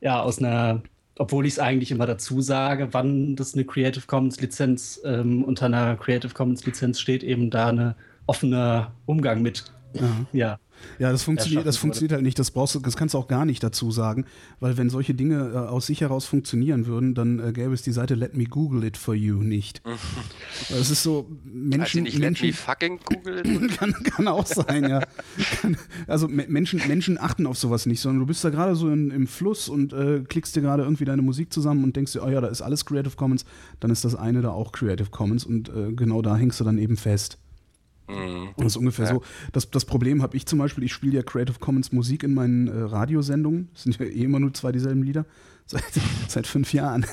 [0.01, 0.83] ja, aus einer,
[1.18, 5.66] obwohl ich es eigentlich immer dazu sage, wann das eine Creative Commons Lizenz ähm, unter
[5.66, 7.94] einer Creative Commons Lizenz steht, eben da eine
[8.27, 10.27] offener Umgang mit, Ja.
[10.33, 10.59] ja.
[10.98, 12.38] Ja, das funktioniert, das funktioniert halt nicht.
[12.38, 14.24] Das brauchst du, das kannst du auch gar nicht dazu sagen,
[14.60, 17.92] weil wenn solche Dinge äh, aus sich heraus funktionieren würden, dann äh, gäbe es die
[17.92, 19.82] Seite Let Me Google It for You nicht.
[20.70, 23.72] Es ist so Also Menschen, nicht let me Menschen fucking Google it.
[23.78, 25.00] kann, kann auch sein, ja.
[25.60, 28.88] Kann, also Me- Menschen, Menschen achten auf sowas nicht, sondern du bist da gerade so
[28.90, 32.22] in, im Fluss und äh, klickst dir gerade irgendwie deine Musik zusammen und denkst dir,
[32.24, 33.44] oh ja, da ist alles Creative Commons,
[33.80, 36.78] dann ist das eine da auch Creative Commons und äh, genau da hängst du dann
[36.78, 37.38] eben fest.
[38.08, 38.50] Mhm.
[38.56, 39.14] Das ist ungefähr ja.
[39.14, 39.22] so.
[39.52, 42.68] Das, das Problem habe ich zum Beispiel, ich spiele ja Creative Commons Musik in meinen
[42.68, 43.68] äh, Radiosendungen.
[43.72, 45.24] Das sind ja eh immer nur zwei dieselben Lieder.
[45.72, 45.84] Seit,
[46.28, 47.06] seit fünf Jahren.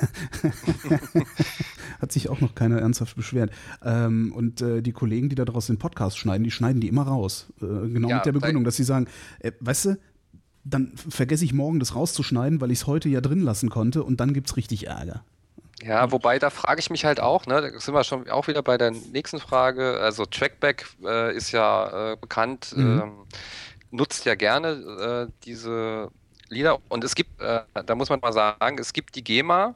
[2.01, 3.51] Hat sich auch noch keiner ernsthaft beschwert.
[3.83, 7.03] Ähm, und äh, die Kollegen, die da daraus den Podcast schneiden, die schneiden die immer
[7.03, 7.53] raus.
[7.61, 9.05] Äh, genau ja, mit der Begründung, dass sie sagen,
[9.39, 9.99] äh, weißt du,
[10.65, 14.19] dann vergesse ich morgen das rauszuschneiden, weil ich es heute ja drin lassen konnte und
[14.19, 15.23] dann gibt es richtig Ärger.
[15.83, 18.61] Ja, wobei da frage ich mich halt auch, ne, da sind wir schon auch wieder
[18.61, 19.99] bei der nächsten Frage.
[20.01, 23.01] Also Trackback äh, ist ja äh, bekannt, mhm.
[23.01, 23.13] ähm,
[23.91, 26.11] nutzt ja gerne äh, diese
[26.49, 29.73] Lieder und es gibt, äh, da muss man mal sagen, es gibt die GEMA,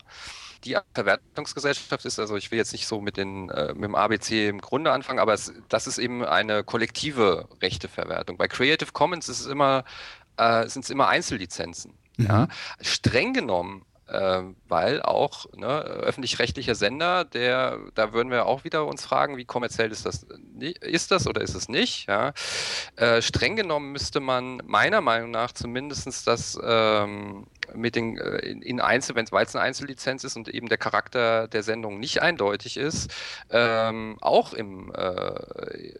[0.65, 4.49] die Verwertungsgesellschaft ist, also ich will jetzt nicht so mit, den, äh, mit dem ABC
[4.49, 8.37] im Grunde anfangen, aber es, das ist eben eine kollektive Rechteverwertung.
[8.37, 9.83] Bei Creative Commons ist es immer,
[10.37, 11.93] äh, sind es immer Einzellizenzen.
[12.17, 12.25] Mhm.
[12.25, 12.47] Ja?
[12.81, 19.05] Streng genommen ähm, weil auch ne, öffentlich-rechtlicher Sender, der, da würden wir auch wieder uns
[19.05, 20.25] fragen, wie kommerziell ist das,
[20.81, 22.07] ist das oder ist es nicht?
[22.07, 22.33] Ja?
[22.95, 28.61] Äh, streng genommen müsste man meiner Meinung nach zumindest das ähm, mit den äh, in,
[28.61, 32.77] in Einzel, wenn es eine Einzellizenz ist und eben der Charakter der Sendung nicht eindeutig
[32.77, 33.11] ist,
[33.49, 35.93] ähm, auch im, äh,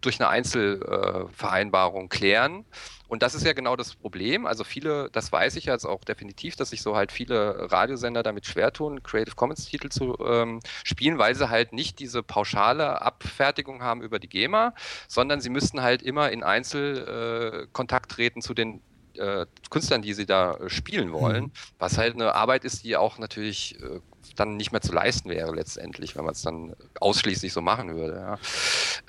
[0.00, 2.64] durch eine Einzelvereinbarung klären.
[3.08, 4.46] Und das ist ja genau das Problem.
[4.46, 8.46] Also viele, das weiß ich jetzt auch definitiv, dass sich so halt viele Radiosender damit
[8.46, 13.82] schwer tun, Creative Commons Titel zu ähm, spielen, weil sie halt nicht diese pauschale Abfertigung
[13.82, 14.74] haben über die GEMA,
[15.08, 18.80] sondern sie müssten halt immer in Einzelkontakt äh, treten zu den
[19.18, 21.52] äh, Künstlern, die sie da äh, spielen wollen, mhm.
[21.78, 24.00] was halt eine Arbeit ist, die auch natürlich äh,
[24.34, 28.38] dann nicht mehr zu leisten wäre letztendlich, wenn man es dann ausschließlich so machen würde.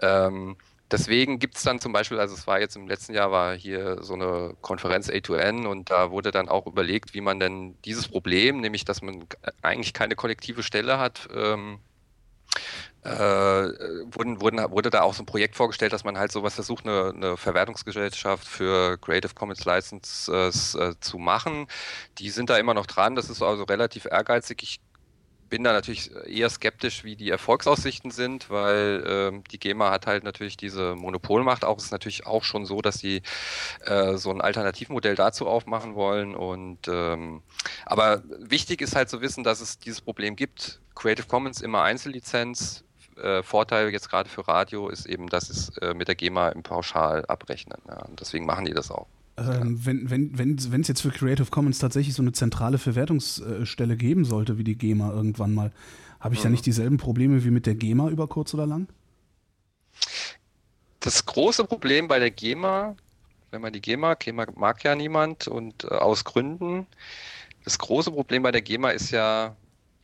[0.02, 0.28] Ja.
[0.28, 0.58] Ähm,
[0.92, 4.04] deswegen gibt es dann zum Beispiel, also es war jetzt im letzten Jahr, war hier
[4.04, 8.62] so eine Konferenz A2N und da wurde dann auch überlegt, wie man denn dieses Problem,
[8.62, 9.26] nämlich dass man
[9.62, 11.80] eigentlich keine kollektive Stelle hat, ähm,
[13.04, 16.86] äh, wurden, wurden, wurde da auch so ein Projekt vorgestellt, dass man halt sowas versucht,
[16.86, 21.68] eine, eine Verwertungsgesellschaft für Creative Commons Licenses äh, zu machen.
[22.18, 24.62] Die sind da immer noch dran, das ist also relativ ehrgeizig.
[24.62, 24.80] Ich
[25.50, 30.24] bin da natürlich eher skeptisch, wie die Erfolgsaussichten sind, weil ähm, die GEMA hat halt
[30.24, 31.66] natürlich diese Monopolmacht.
[31.66, 33.22] Auch ist natürlich auch schon so, dass sie
[33.86, 36.36] äh, so ein Alternativmodell dazu aufmachen wollen.
[36.36, 37.42] Und ähm,
[37.86, 40.80] aber wichtig ist halt zu wissen, dass es dieses Problem gibt.
[40.96, 42.84] Creative Commons immer Einzellizenz.
[43.22, 46.64] Äh, Vorteil jetzt gerade für Radio ist eben, dass es äh, mit der GEMA im
[46.64, 47.82] Pauschal abrechnen.
[47.88, 48.06] Ja.
[48.06, 49.08] Und deswegen machen die das auch.
[49.38, 53.96] Ähm, wenn wenn wenn wenn, es jetzt für Creative Commons tatsächlich so eine zentrale Verwertungsstelle
[53.96, 55.72] geben sollte, wie die GEMA irgendwann mal,
[56.20, 56.46] habe ich mhm.
[56.46, 58.88] da nicht dieselben Probleme wie mit der GEMA über kurz oder lang?
[61.00, 62.96] Das große Problem bei der GEMA,
[63.52, 66.88] wenn man die GEMA, GEMA mag ja niemand und äh, aus Gründen,
[67.64, 69.56] das große Problem bei der GEMA ist ja,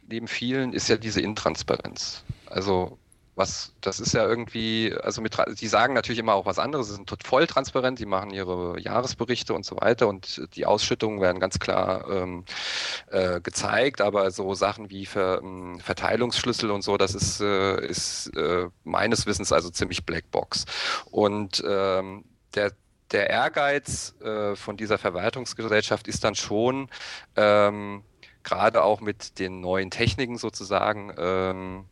[0.07, 2.23] neben vielen, ist ja diese Intransparenz.
[2.45, 2.99] Also
[3.35, 6.95] was, das ist ja irgendwie, also mit, die sagen natürlich immer auch was anderes, sie
[6.95, 11.59] sind voll transparent, die machen ihre Jahresberichte und so weiter und die Ausschüttungen werden ganz
[11.59, 12.45] klar ähm,
[13.09, 18.27] äh, gezeigt, aber so Sachen wie Ver, ähm, Verteilungsschlüssel und so, das ist, äh, ist
[18.35, 20.65] äh, meines Wissens also ziemlich Blackbox.
[21.09, 22.71] Und ähm, der
[23.11, 26.89] der Ehrgeiz äh, von dieser Verwaltungsgesellschaft ist dann schon,
[27.35, 28.03] ähm,
[28.43, 31.85] gerade auch mit den neuen Techniken sozusagen, ähm,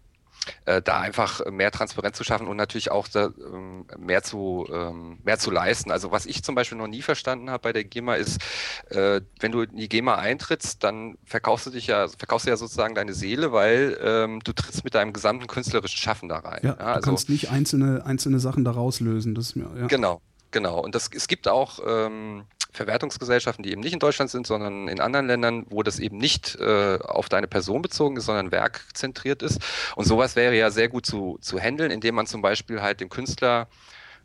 [0.65, 5.19] äh, da einfach mehr Transparenz zu schaffen und natürlich auch da, ähm, mehr, zu, ähm,
[5.23, 5.91] mehr zu leisten.
[5.91, 8.41] Also was ich zum Beispiel noch nie verstanden habe bei der GEMA ist,
[8.89, 12.58] äh, wenn du in die GEMA eintrittst, dann verkaufst du dich ja, verkaufst du ja
[12.58, 16.62] sozusagen deine Seele, weil ähm, du trittst mit deinem gesamten künstlerischen Schaffen da rein.
[16.63, 19.36] Ja, ja also, du kannst nicht einzelne, einzelne Sachen daraus lösen.
[19.36, 19.88] Das mir, ja.
[19.88, 20.80] Genau, genau.
[20.80, 24.99] Und das, es gibt auch ähm, Verwertungsgesellschaften, die eben nicht in Deutschland sind, sondern in
[24.99, 29.60] anderen Ländern, wo das eben nicht äh, auf deine Person bezogen ist, sondern werkzentriert ist.
[29.95, 33.10] Und sowas wäre ja sehr gut zu, zu handeln, indem man zum Beispiel halt dem
[33.10, 33.67] Künstler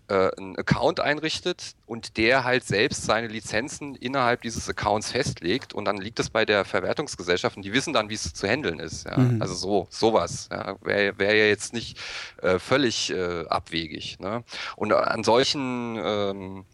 [0.08, 5.84] äh, einen Account einrichtet und der halt selbst seine Lizenzen innerhalb dieses Accounts festlegt und
[5.84, 9.04] dann liegt es bei der Verwertungsgesellschaft und die wissen dann, wie es zu handeln ist.
[9.06, 9.18] Ja?
[9.18, 9.42] Mhm.
[9.42, 10.76] Also so, sowas ja?
[10.82, 11.98] wäre wär ja jetzt nicht
[12.40, 14.20] äh, völlig äh, abwegig.
[14.20, 14.44] Ne?
[14.76, 16.64] Und an solchen ähm,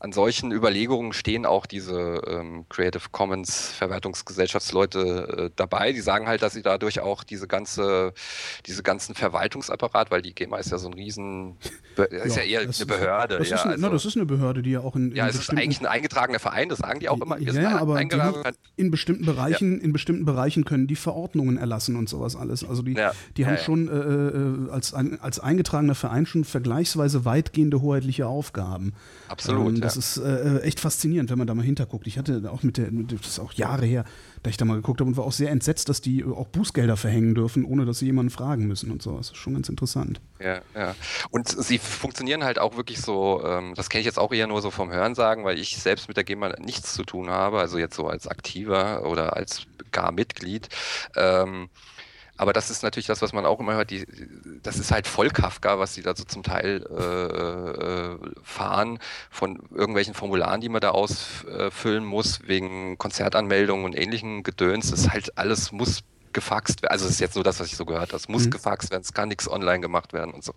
[0.00, 4.98] an solchen Überlegungen stehen auch diese ähm, Creative Commons Verwertungsgesellschaftsleute
[5.46, 5.92] äh, dabei.
[5.92, 8.12] Die sagen halt, dass sie dadurch auch diese ganze,
[8.66, 11.56] diese ganzen Verwaltungsapparat, weil die GEMA ist ja so ein riesen,
[12.10, 13.38] ist ja, eher eine Behörde.
[13.38, 15.16] Das, ja, ist eine, also, na, das ist eine Behörde, die ja auch in, in
[15.16, 17.38] ja, es ist eigentlich ein eingetragener Verein, das sagen die auch immer.
[17.38, 18.00] Wir ja, ja aber
[18.76, 19.84] in bestimmten Bereichen, ja.
[19.84, 22.68] in bestimmten Bereichen können die Verordnungen erlassen und sowas alles.
[22.68, 23.12] Also die, ja.
[23.36, 28.92] die haben schon äh, äh, als, als eingetragener Verein schon vergleichsweise weitgehende hoheitliche Aufgaben.
[29.28, 29.76] Absolut.
[29.76, 30.22] Ähm, das ja.
[30.22, 32.06] ist äh, echt faszinierend, wenn man da mal hinterguckt.
[32.06, 34.04] Ich hatte auch mit der, das ist auch Jahre her,
[34.42, 36.96] da ich da mal geguckt habe und war auch sehr entsetzt, dass die auch Bußgelder
[36.96, 39.16] verhängen dürfen, ohne dass sie jemanden fragen müssen und so.
[39.16, 40.20] Das ist schon ganz interessant.
[40.38, 40.94] Ja, ja.
[41.30, 44.62] Und sie funktionieren halt auch wirklich so, ähm, das kenne ich jetzt auch eher nur
[44.62, 47.96] so vom Hörensagen, weil ich selbst mit der GEMA nichts zu tun habe, also jetzt
[47.96, 50.68] so als Aktiver oder als gar Mitglied.
[51.16, 51.68] Ähm,
[52.36, 53.90] aber das ist natürlich das, was man auch immer hört.
[53.90, 54.06] Die,
[54.62, 58.98] das ist halt voll Kafka, was sie da so zum Teil äh, äh, fahren
[59.30, 64.90] von irgendwelchen Formularen, die man da ausfüllen muss, wegen Konzertanmeldungen und ähnlichen Gedöns.
[64.90, 66.02] Das ist halt alles muss
[66.36, 66.92] gefaxt werden.
[66.92, 68.16] Also das ist jetzt nur das, was ich so gehört habe.
[68.16, 68.50] Es muss mhm.
[68.50, 70.52] gefaxt werden, es kann nichts online gemacht werden und so.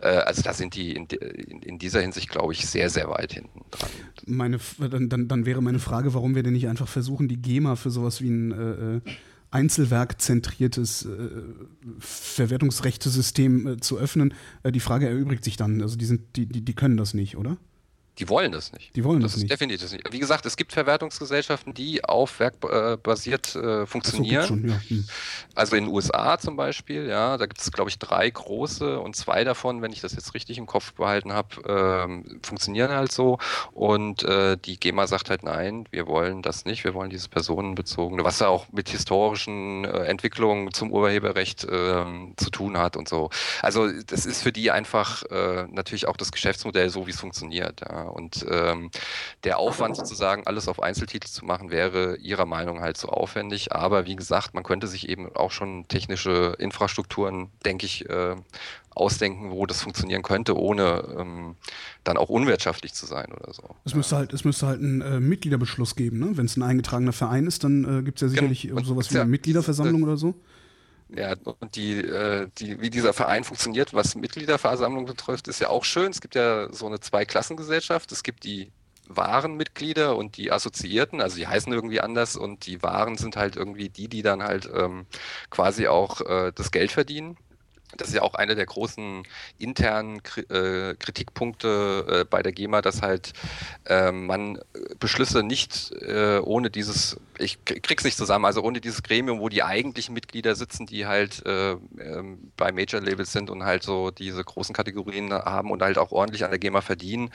[0.00, 3.34] Äh, also da sind die in, in, in, dieser Hinsicht, glaube ich, sehr, sehr weit
[3.34, 3.90] hinten dran.
[4.26, 7.76] Meine, dann, dann, dann wäre meine Frage, warum wir denn nicht einfach versuchen, die GEMA
[7.76, 9.00] für sowas wie ein äh, äh
[9.50, 11.28] einzelwerkzentriertes äh,
[11.98, 14.34] Verwertungsrechtesystem äh, zu öffnen.
[14.62, 15.80] Äh, die Frage erübrigt sich dann.
[15.82, 17.56] Also die, sind, die, die, die können das nicht, oder?
[18.18, 18.96] Die wollen das nicht.
[18.96, 19.52] Die wollen das, das nicht.
[19.52, 20.12] Definitiv nicht.
[20.12, 24.42] Wie gesagt, es gibt Verwertungsgesellschaften, die auf Werk äh, basiert äh, funktionieren.
[24.42, 24.80] So, schon, ja.
[24.88, 25.08] hm.
[25.54, 29.14] Also in den USA zum Beispiel, ja, da gibt es, glaube ich, drei große und
[29.14, 33.38] zwei davon, wenn ich das jetzt richtig im Kopf behalten habe, ähm, funktionieren halt so.
[33.72, 38.24] Und äh, die GEMA sagt halt, nein, wir wollen das nicht, wir wollen dieses personenbezogene,
[38.24, 43.30] was ja auch mit historischen äh, Entwicklungen zum Urheberrecht ähm, zu tun hat und so.
[43.62, 47.80] Also das ist für die einfach äh, natürlich auch das Geschäftsmodell so, wie es funktioniert.
[47.80, 48.07] Ja.
[48.08, 48.90] Und ähm,
[49.44, 53.72] der Aufwand sozusagen, alles auf Einzeltitel zu machen, wäre ihrer Meinung halt so aufwendig.
[53.72, 58.36] Aber wie gesagt, man könnte sich eben auch schon technische Infrastrukturen, denke ich, äh,
[58.98, 61.56] ausdenken, wo das funktionieren könnte, ohne ähm,
[62.04, 63.62] dann auch unwirtschaftlich zu sein oder so.
[63.84, 66.36] Es müsste halt, es müsste halt einen äh, Mitgliederbeschluss geben, ne?
[66.36, 68.82] Wenn es ein eingetragener Verein ist, dann äh, gibt es ja sicherlich genau.
[68.82, 70.34] sowas wie eine ja, Mitgliederversammlung oder so.
[71.10, 75.84] Ja, und die, äh, die, wie dieser Verein funktioniert, was Mitgliederversammlung betrifft, ist ja auch
[75.84, 76.10] schön.
[76.10, 78.12] Es gibt ja so eine Zweiklassengesellschaft.
[78.12, 78.72] Es gibt die
[79.08, 83.56] wahren Mitglieder und die Assoziierten, also die heißen irgendwie anders und die wahren sind halt
[83.56, 85.06] irgendwie die, die dann halt ähm,
[85.48, 87.38] quasi auch äh, das Geld verdienen
[88.00, 89.24] das ist ja auch einer der großen
[89.58, 93.32] internen äh, Kritikpunkte äh, bei der GEMA, dass halt
[93.86, 94.58] äh, man
[94.98, 99.62] Beschlüsse nicht äh, ohne dieses, ich krieg's nicht zusammen, also ohne dieses Gremium, wo die
[99.62, 104.42] eigentlichen Mitglieder sitzen, die halt äh, ähm, bei Major Labels sind und halt so diese
[104.42, 107.30] großen Kategorien haben und halt auch ordentlich an der GEMA verdienen.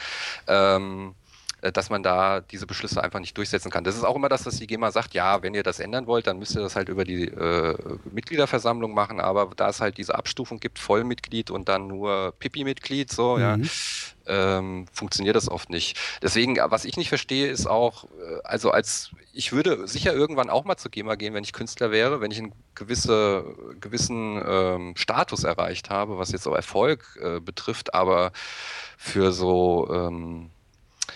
[0.48, 1.23] Ähm, äh,
[1.72, 3.84] dass man da diese Beschlüsse einfach nicht durchsetzen kann.
[3.84, 6.28] Das ist auch immer das, was die GEMA sagt, ja, wenn ihr das ändern wollt,
[6.28, 7.78] dann müsst ihr das halt über die äh,
[8.12, 13.36] Mitgliederversammlung machen, aber da es halt diese Abstufung gibt, Vollmitglied und dann nur Pipi-Mitglied, so,
[13.38, 13.42] mhm.
[13.42, 13.58] ja,
[14.26, 16.00] ähm, funktioniert das oft nicht.
[16.22, 20.64] Deswegen, was ich nicht verstehe, ist auch, äh, also als ich würde sicher irgendwann auch
[20.64, 23.46] mal zur GEMA gehen, wenn ich Künstler wäre, wenn ich einen gewisse,
[23.80, 28.32] gewissen ähm, Status erreicht habe, was jetzt so Erfolg äh, betrifft, aber
[28.98, 30.52] für so ähm,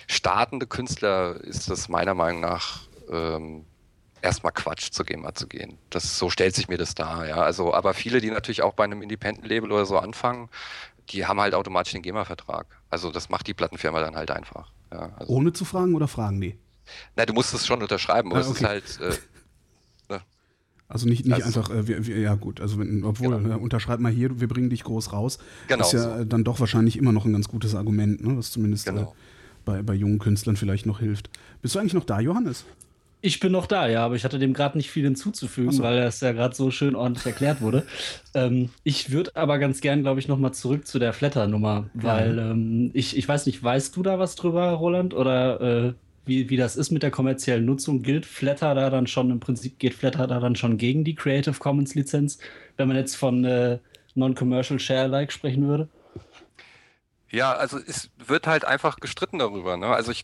[0.07, 3.65] startende Künstler ist das meiner Meinung nach ähm,
[4.21, 5.77] erstmal Quatsch, zur GEMA zu gehen.
[5.89, 7.37] Das, so stellt sich mir das dar, ja.
[7.37, 10.49] Also, aber viele, die natürlich auch bei einem Independent-Label oder so anfangen,
[11.09, 12.67] die haben halt automatisch den GEMA-Vertrag.
[12.89, 14.71] Also das macht die Plattenfirma dann halt einfach.
[14.91, 15.33] Ja, also.
[15.33, 16.57] Ohne zu fragen oder fragen die?
[17.15, 18.79] Na, du musst es schon unterschreiben, aber ah, okay.
[18.83, 19.19] es ist halt.
[20.09, 20.21] Äh, ne?
[20.87, 23.55] Also nicht, nicht also, einfach, äh, wir, wir, ja gut, also wenn, obwohl, genau.
[23.55, 25.37] äh, unterschreib mal hier, wir bringen dich groß raus.
[25.67, 25.85] Genau.
[25.85, 26.25] Ist ja so.
[26.25, 28.37] dann doch wahrscheinlich immer noch ein ganz gutes Argument, ne?
[28.37, 29.15] was zumindest äh, genau.
[29.67, 31.29] Bei, bei jungen Künstlern vielleicht noch hilft.
[31.61, 32.65] Bist du eigentlich noch da, Johannes?
[33.19, 35.83] Ich bin noch da, ja, aber ich hatte dem gerade nicht viel hinzuzufügen, so.
[35.83, 37.83] weil das ja gerade so schön ordentlich erklärt wurde.
[38.33, 42.91] Ähm, ich würde aber ganz gern, glaube ich, nochmal zurück zu der Flatter-Nummer, weil ähm,
[42.93, 45.13] ich, ich weiß nicht, weißt du da was drüber, Roland?
[45.13, 45.93] Oder äh,
[46.25, 48.03] wie, wie das ist mit der kommerziellen Nutzung?
[48.03, 51.57] Gilt Flatter da dann schon, im Prinzip geht Flatter da dann schon gegen die Creative
[51.57, 52.37] Commons Lizenz,
[52.77, 53.79] wenn man jetzt von äh,
[54.13, 55.89] Non-Commercial Share-Alike sprechen würde?
[57.29, 59.77] Ja, also es wird halt einfach gestritten darüber.
[59.77, 59.87] Ne?
[59.87, 60.23] Also ich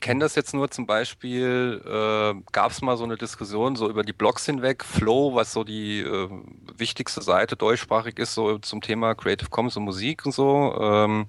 [0.00, 4.02] kenne das jetzt nur zum Beispiel, äh, gab es mal so eine Diskussion so über
[4.02, 6.28] die Blogs hinweg, Flow, was so die äh,
[6.76, 10.76] wichtigste Seite deutschsprachig ist, so zum Thema Creative Commons und Musik und so.
[10.80, 11.26] Ähm,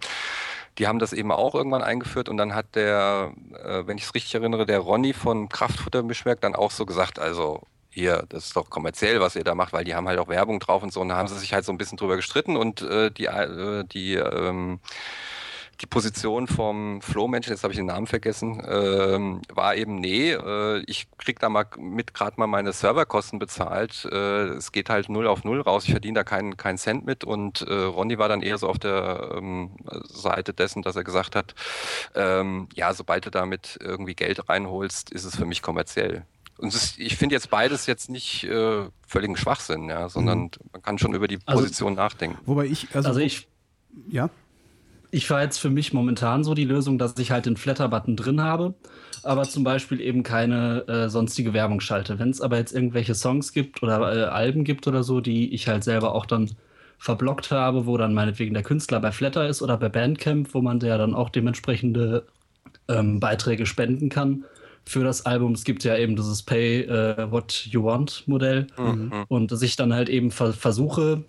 [0.77, 4.15] die haben das eben auch irgendwann eingeführt und dann hat der, äh, wenn ich es
[4.15, 8.69] richtig erinnere, der Ronny von Kraftfuttermischwerk dann auch so gesagt, also hier, das ist doch
[8.69, 11.02] kommerziell, was ihr da macht, weil die haben halt auch Werbung drauf und so.
[11.02, 13.84] Und da haben sie sich halt so ein bisschen drüber gestritten und äh, die, äh,
[13.86, 14.80] die, ähm,
[15.82, 20.84] die Position vom Flohmenschen, jetzt habe ich den Namen vergessen, ähm, war eben, nee, äh,
[20.88, 24.06] ich krieg da mal mit gerade mal meine Serverkosten bezahlt.
[24.12, 27.23] Äh, es geht halt null auf null raus, ich verdiene da keinen keinen Cent mit.
[27.23, 29.71] Und äh, Ronny war dann eher so auf der ähm,
[30.04, 31.56] Seite dessen, dass er gesagt hat,
[32.13, 36.25] ähm, ja, sobald du damit irgendwie Geld reinholst, ist es für mich kommerziell.
[36.59, 40.49] Und ist, ich finde jetzt beides jetzt nicht äh, völligen Schwachsinn, ja, sondern mhm.
[40.73, 42.37] man kann schon über die also Position also, nachdenken.
[42.45, 43.47] Wobei ich, also, also ich,
[44.09, 44.29] ja.
[45.09, 48.41] ich fahre jetzt für mich momentan so die Lösung, dass ich halt den Flatter-Button drin
[48.41, 48.73] habe,
[49.23, 52.19] aber zum Beispiel eben keine äh, sonstige Werbung schalte.
[52.19, 55.69] Wenn es aber jetzt irgendwelche Songs gibt oder äh, Alben gibt oder so, die ich
[55.69, 56.51] halt selber auch dann
[56.97, 60.81] verblockt habe, wo dann meinetwegen der Künstler bei Flatter ist oder bei Bandcamp, wo man
[60.81, 62.27] der dann auch dementsprechende
[62.89, 64.43] ähm, Beiträge spenden kann
[64.89, 65.52] für das Album.
[65.54, 69.25] Es gibt ja eben dieses Pay uh, What You Want Modell mhm.
[69.28, 71.25] und dass ich dann halt eben ver versuche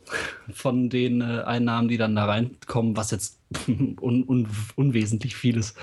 [0.51, 3.40] von den äh, Einnahmen, die dann da reinkommen, was jetzt
[4.01, 5.75] un, un, unwesentlich vieles,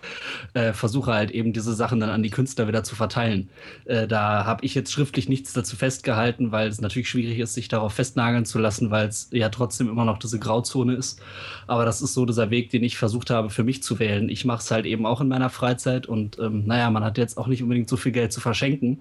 [0.53, 3.49] äh, versuche halt eben diese Sachen dann an die Künstler wieder zu verteilen.
[3.85, 7.67] Äh, da habe ich jetzt schriftlich nichts dazu festgehalten, weil es natürlich schwierig ist, sich
[7.67, 11.21] darauf festnageln zu lassen, weil es ja trotzdem immer noch diese Grauzone ist.
[11.67, 14.29] Aber das ist so dieser Weg, den ich versucht habe für mich zu wählen.
[14.29, 17.37] Ich mache es halt eben auch in meiner Freizeit und ähm, naja, man hat jetzt
[17.37, 18.99] auch nicht unbedingt so viel Geld zu verschenken.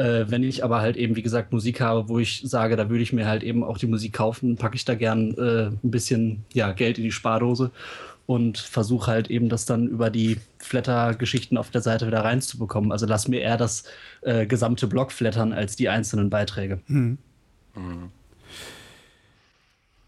[0.00, 3.02] Äh, wenn ich aber halt eben, wie gesagt, Musik habe, wo ich sage, da würde
[3.02, 6.42] ich mir halt eben auch die Musik kaufen, packe ich da gern äh, ein bisschen
[6.54, 7.70] ja, Geld in die Spardose
[8.24, 12.92] und versuche halt eben das dann über die Flatter-Geschichten auf der Seite wieder reinzubekommen.
[12.92, 13.84] Also lass mir eher das
[14.22, 16.80] äh, gesamte Blog flattern als die einzelnen Beiträge.
[16.86, 17.18] Mhm.
[17.74, 18.10] Mhm.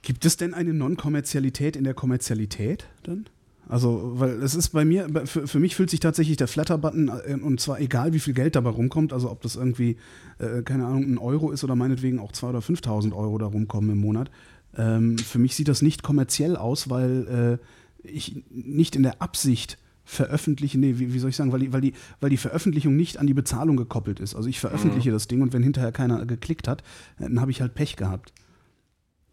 [0.00, 3.26] Gibt es denn eine Non-Kommerzialität in der Kommerzialität dann?
[3.68, 7.35] Also, weil es ist bei mir, für, für mich fühlt sich tatsächlich der Flatter-Button, äh,
[7.35, 9.96] und zwar egal wie viel Geld dabei rumkommt, also ob das irgendwie,
[10.38, 13.90] äh, keine Ahnung, ein Euro ist oder meinetwegen auch 2.000 oder 5.000 Euro da rumkommen
[13.90, 14.31] im Monat.
[14.77, 17.59] Ähm, für mich sieht das nicht kommerziell aus, weil
[18.03, 21.72] äh, ich nicht in der Absicht veröffentliche, nee, wie, wie, soll ich sagen, weil die,
[21.72, 24.35] weil, die, weil die Veröffentlichung nicht an die Bezahlung gekoppelt ist.
[24.35, 25.14] Also ich veröffentliche mhm.
[25.14, 26.83] das Ding und wenn hinterher keiner geklickt hat,
[27.18, 28.33] dann habe ich halt Pech gehabt.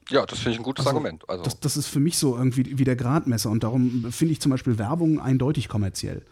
[0.10, 1.28] Ja, das finde ich ein gutes also, Argument.
[1.30, 1.44] Also.
[1.44, 4.50] Das, das, ist für mich so irgendwie wie der Gradmesser und darum finde ich zum
[4.50, 6.24] Beispiel Werbung eindeutig kommerziell.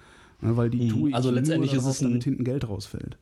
[0.42, 0.90] Ne, weil die mhm.
[0.90, 3.18] tue ich also letztendlich nur ist es damit hinten Geld rausfällt.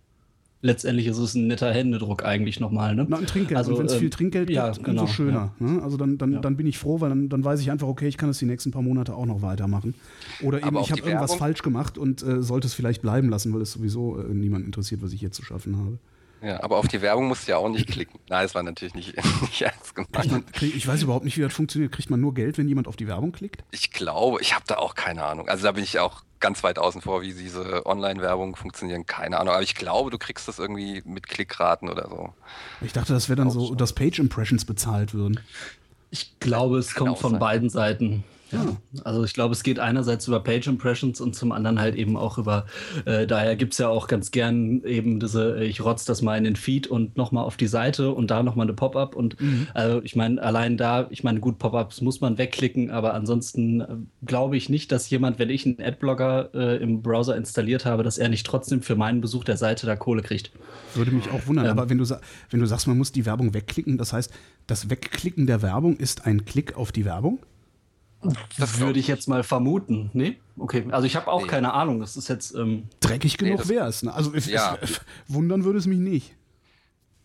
[0.62, 2.96] Letztendlich ist es ein netter Händedruck eigentlich nochmal.
[2.96, 3.06] Ne?
[3.08, 3.58] Na, ein Trinkgeld.
[3.58, 5.54] Also, und wenn es ähm, viel Trinkgeld gibt, ja, genau, umso schöner.
[5.60, 5.66] Ja.
[5.66, 5.84] Ne?
[5.84, 6.40] Also dann, dann, ja.
[6.40, 8.46] dann bin ich froh, weil dann, dann weiß ich einfach, okay, ich kann es die
[8.46, 9.94] nächsten paar Monate auch noch weitermachen.
[10.42, 13.62] Oder eben, ich habe irgendwas falsch gemacht und äh, sollte es vielleicht bleiben lassen, weil
[13.62, 16.00] es sowieso äh, niemand interessiert, was ich hier zu schaffen habe.
[16.46, 18.20] Ja, aber auf die Werbung musst du ja auch nicht klicken.
[18.30, 20.32] Nein, das war natürlich nicht, nicht ernst gemeint.
[20.32, 21.92] Man, ich weiß überhaupt nicht, wie das funktioniert.
[21.92, 23.64] Kriegt man nur Geld, wenn jemand auf die Werbung klickt?
[23.72, 25.50] Ich glaube, ich habe da auch keine Ahnung.
[25.50, 29.08] Also da bin ich auch ganz weit außen vor, wie diese Online-Werbung funktionieren.
[29.08, 29.56] Keine Ahnung.
[29.56, 32.36] Aber ich glaube, du kriegst das irgendwie mit Klickraten oder so.
[32.82, 35.40] Ich dachte, das wäre dann so, dass Page-Impressions bezahlt würden.
[36.12, 37.40] Ich glaube, es kommt von sein.
[37.40, 38.24] beiden Seiten.
[38.52, 42.16] Ja, also ich glaube, es geht einerseits über Page Impressions und zum anderen halt eben
[42.16, 42.66] auch über,
[43.06, 46.44] äh, daher gibt es ja auch ganz gern eben diese, ich rotz das mal in
[46.44, 49.68] den Feed und nochmal auf die Seite und da nochmal eine Pop-up und mhm.
[49.74, 53.88] also ich meine, allein da, ich meine, gut, Pop-ups muss man wegklicken, aber ansonsten äh,
[54.26, 58.18] glaube ich nicht, dass jemand, wenn ich einen Adblocker äh, im Browser installiert habe, dass
[58.20, 60.52] er nicht trotzdem für meinen Besuch der Seite da Kohle kriegt.
[60.94, 62.06] Würde mich auch wundern, ähm, aber wenn du,
[62.52, 64.32] wenn du sagst, man muss die Werbung wegklicken, das heißt,
[64.68, 67.40] das Wegklicken der Werbung ist ein Klick auf die Werbung?
[68.58, 70.10] Das würde ich jetzt mal vermuten.
[70.14, 70.38] Nee?
[70.58, 70.86] Okay.
[70.92, 71.48] Also ich habe auch nee.
[71.48, 72.00] keine Ahnung.
[72.00, 72.56] Das ist jetzt.
[72.56, 74.04] Ähm Dreckig genug nee, wäre es.
[74.04, 74.14] Ne?
[74.14, 74.78] Also es, ja.
[74.82, 76.36] es, wundern würde es mich nicht.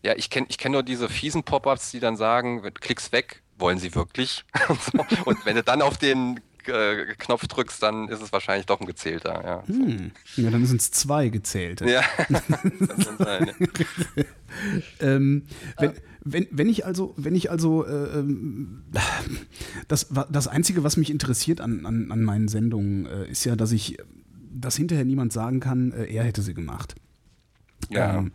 [0.03, 3.77] Ja, ich kenne ich kenn nur diese fiesen Pop-ups, die dann sagen, klick's weg, wollen
[3.77, 4.43] sie wirklich?
[5.25, 8.87] und wenn du dann auf den äh, Knopf drückst, dann ist es wahrscheinlich doch ein
[8.87, 9.43] gezählter.
[9.43, 10.11] Ja, hm.
[10.35, 11.89] ja dann sind es zwei gezählte.
[11.89, 13.53] Ja, das sind seine.
[14.99, 15.43] ähm,
[15.77, 15.93] wenn,
[16.23, 18.83] wenn, wenn ich also, wenn ich also, äh, ähm,
[19.87, 23.71] das, das Einzige, was mich interessiert an, an, an meinen Sendungen, äh, ist ja, dass
[23.71, 23.97] ich,
[24.51, 26.95] dass hinterher niemand sagen kann, äh, er hätte sie gemacht.
[27.89, 28.17] Ja.
[28.17, 28.31] Ähm,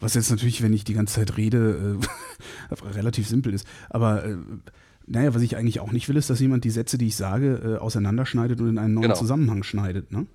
[0.00, 1.98] was jetzt natürlich, wenn ich die ganze Zeit rede,
[2.70, 3.66] äh, relativ simpel ist.
[3.88, 4.36] Aber äh,
[5.06, 7.76] naja, was ich eigentlich auch nicht will, ist, dass jemand die Sätze, die ich sage,
[7.76, 9.14] äh, auseinanderschneidet und in einen neuen genau.
[9.14, 10.10] Zusammenhang schneidet.
[10.10, 10.26] Ne?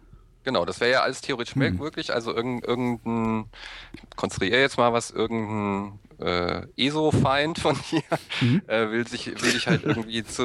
[0.43, 1.77] Genau, das wäre ja alles theoretisch hm.
[1.77, 2.13] möglich.
[2.13, 3.45] Also irgendein, irgendein,
[3.93, 8.01] ich konstruiere jetzt mal was, irgendein äh, ESO-Feind von dir
[8.41, 8.61] mhm.
[8.67, 10.43] äh, will, sich, will ich halt irgendwie zu.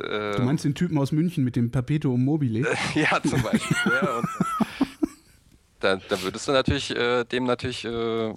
[0.00, 2.66] Äh, du meinst den Typen aus München mit dem Perpetuum mobile?
[2.94, 3.76] ja, zum Beispiel.
[3.84, 4.28] ja, und,
[5.80, 7.84] da, da, würdest du natürlich äh, dem natürlich.
[7.84, 8.34] Äh,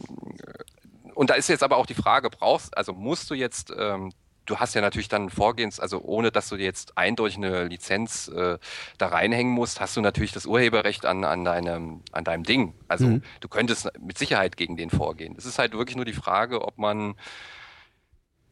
[1.16, 4.12] und da ist jetzt aber auch die Frage, brauchst, also musst du jetzt ähm,
[4.50, 8.28] du hast ja natürlich dann Vorgehens, also ohne dass du dir jetzt eindeutig eine Lizenz
[8.30, 8.58] äh,
[8.98, 12.74] da reinhängen musst, hast du natürlich das Urheberrecht an, an, deinem, an deinem Ding.
[12.88, 13.22] Also mhm.
[13.40, 15.36] du könntest mit Sicherheit gegen den vorgehen.
[15.38, 17.16] Es ist halt wirklich nur die Frage, ob man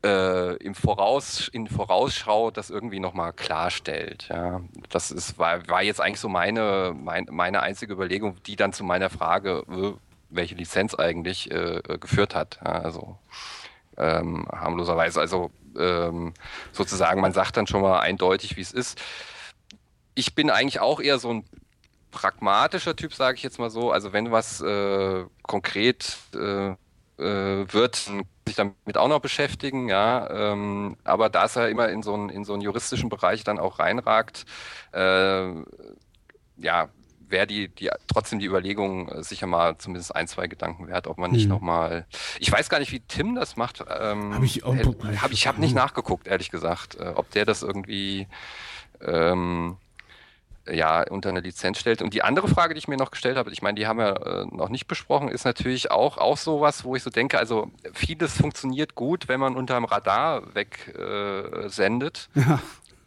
[0.03, 4.27] äh, im Voraus, in Vorausschau das irgendwie nochmal klarstellt.
[4.29, 4.61] Ja.
[4.89, 8.83] Das ist, war, war jetzt eigentlich so meine, mein, meine einzige Überlegung, die dann zu
[8.83, 9.93] meiner Frage, äh,
[10.29, 12.59] welche Lizenz eigentlich äh, geführt hat.
[12.63, 13.17] Ja, also
[13.97, 15.19] ähm, harmloserweise.
[15.19, 16.33] Also ähm,
[16.71, 19.01] sozusagen, man sagt dann schon mal eindeutig, wie es ist.
[20.15, 21.45] Ich bin eigentlich auch eher so ein
[22.11, 23.91] pragmatischer Typ, sage ich jetzt mal so.
[23.91, 26.69] Also wenn was äh, konkret äh,
[27.17, 27.95] äh, wird,
[28.47, 30.29] sich damit auch noch beschäftigen, ja.
[30.29, 33.59] Ähm, aber da es ja immer in so, einen, in so einen juristischen Bereich dann
[33.59, 34.45] auch reinragt,
[34.93, 35.51] äh,
[36.57, 36.89] ja,
[37.29, 41.17] wäre die, die trotzdem die Überlegung äh, sicher mal zumindest ein, zwei Gedanken wert, ob
[41.17, 41.49] man nicht hm.
[41.49, 42.05] nochmal.
[42.39, 43.83] Ich weiß gar nicht, wie Tim das macht.
[43.99, 44.75] Ähm, habe ich auch.
[45.21, 48.27] Hab, ich habe nicht nachgeguckt, ehrlich gesagt, äh, ob der das irgendwie
[49.01, 49.77] ähm,
[50.69, 52.01] ja, unter eine Lizenz stellt.
[52.01, 54.25] Und die andere Frage, die ich mir noch gestellt habe, ich meine, die haben wir
[54.25, 58.33] äh, noch nicht besprochen, ist natürlich auch, auch sowas, wo ich so denke, also vieles
[58.37, 62.29] funktioniert gut, wenn man unterm Radar wegsendet.
[62.35, 62.59] Äh, ja.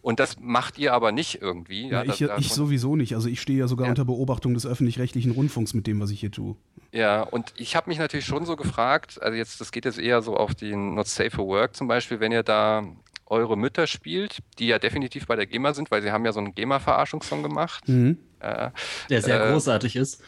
[0.02, 1.88] Und das macht ihr aber nicht irgendwie.
[1.88, 3.14] Ja, ja ich, da, ich sowieso nicht.
[3.14, 3.90] Also ich stehe ja sogar ja.
[3.90, 6.56] unter Beobachtung des öffentlich-rechtlichen Rundfunks mit dem, was ich hier tue.
[6.92, 10.22] Ja, und ich habe mich natürlich schon so gefragt, also jetzt, das geht jetzt eher
[10.22, 12.84] so auf den Not Safe for Work zum Beispiel, wenn ihr da
[13.26, 16.40] eure Mütter spielt, die ja definitiv bei der GEMA sind, weil sie haben ja so
[16.40, 17.88] einen GEMA-Verarschungssong gemacht.
[17.88, 18.18] Mhm.
[18.40, 18.70] Äh,
[19.08, 20.22] der sehr äh, großartig ist.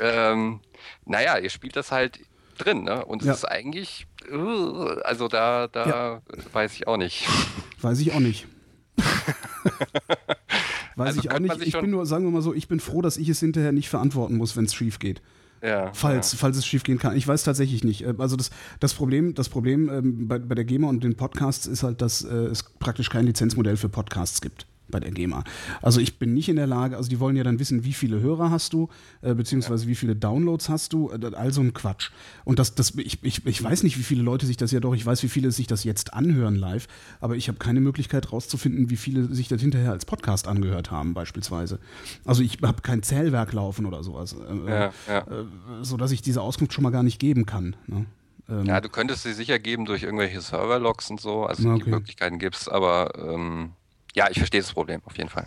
[0.00, 0.60] Ähm,
[1.04, 2.18] naja, ihr spielt das halt
[2.58, 3.04] drin, ne?
[3.04, 3.34] Und es ja.
[3.34, 6.22] ist eigentlich, uh, also da, da ja.
[6.52, 7.26] weiß ich auch nicht.
[7.80, 8.46] Weiß ich auch nicht.
[10.96, 11.60] weiß also ich auch nicht.
[11.62, 13.88] Ich bin nur, sagen wir mal so, ich bin froh, dass ich es hinterher nicht
[13.88, 15.22] verantworten muss, wenn es schief geht.
[15.62, 16.38] Ja, falls, ja.
[16.38, 17.16] falls es schief gehen kann.
[17.16, 18.04] Ich weiß tatsächlich nicht.
[18.04, 21.66] Äh, also das, das Problem, das Problem ähm, bei, bei der GEMA und den Podcasts
[21.66, 25.44] ist halt, dass äh, es praktisch kein Lizenzmodell für Podcasts gibt bei der GEMA.
[25.80, 28.20] Also ich bin nicht in der Lage, also die wollen ja dann wissen, wie viele
[28.20, 28.88] Hörer hast du,
[29.22, 32.10] äh, beziehungsweise wie viele Downloads hast du, äh, all so ein Quatsch.
[32.44, 34.94] Und das, das, ich, ich, ich weiß nicht, wie viele Leute sich das ja doch,
[34.94, 36.86] ich weiß, wie viele sich das jetzt anhören live,
[37.20, 41.14] aber ich habe keine Möglichkeit rauszufinden, wie viele sich das hinterher als Podcast angehört haben,
[41.14, 41.78] beispielsweise.
[42.24, 45.18] Also ich habe kein Zählwerk laufen oder sowas, äh, ja, ja.
[45.18, 45.44] Äh,
[45.82, 47.76] sodass ich diese Auskunft schon mal gar nicht geben kann.
[47.86, 48.06] Ne?
[48.48, 51.84] Ähm, ja, du könntest sie sicher geben durch irgendwelche Serverlogs und so, also okay.
[51.84, 53.70] die Möglichkeiten gibt es, aber ähm,
[54.14, 55.46] ja, ich verstehe das Problem auf jeden Fall.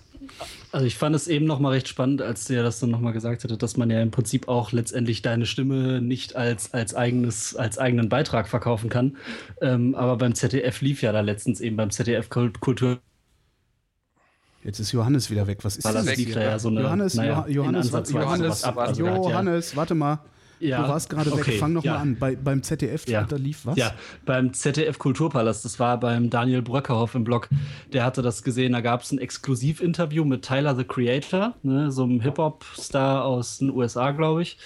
[0.71, 3.57] Also ich fand es eben nochmal recht spannend, als der das dann nochmal gesagt hatte,
[3.57, 8.09] dass man ja im Prinzip auch letztendlich deine Stimme nicht als, als, eigenes, als eigenen
[8.09, 9.17] Beitrag verkaufen kann.
[9.61, 12.99] Ähm, aber beim ZDF lief ja da letztens eben beim ZDF Kultur
[14.63, 15.59] Jetzt ist Johannes wieder weg.
[15.61, 15.93] Was ist das?
[17.15, 20.19] Ja naja, Johannes, Johannes, Johannes, Johannes, warte mal.
[20.59, 21.59] Ja, du warst gerade okay, weg.
[21.59, 21.99] Fang nochmal ja.
[22.01, 22.17] an.
[22.19, 23.23] Bei, beim ZDF ja.
[23.23, 23.77] da lief was?
[23.77, 23.93] Ja,
[24.25, 25.65] beim ZDF Kulturpalast.
[25.65, 27.49] Das war beim Daniel Bröckerhoff im Blog.
[27.93, 28.73] Der hatte das gesehen.
[28.73, 33.69] Da gab es ein Exklusivinterview mit Tyler the Creator, ne, so einem Hip-Hop-Star aus den
[33.71, 34.57] USA, glaube ich.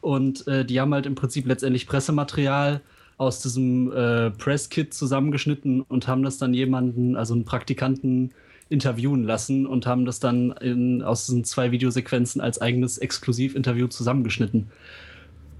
[0.00, 2.80] Und äh, die haben halt im Prinzip letztendlich Pressematerial
[3.18, 8.32] aus diesem äh, Press-Kit zusammengeschnitten und haben das dann jemanden, also einen Praktikanten,
[8.72, 14.70] interviewen lassen und haben das dann in, aus diesen zwei Videosequenzen als eigenes Exklusivinterview zusammengeschnitten.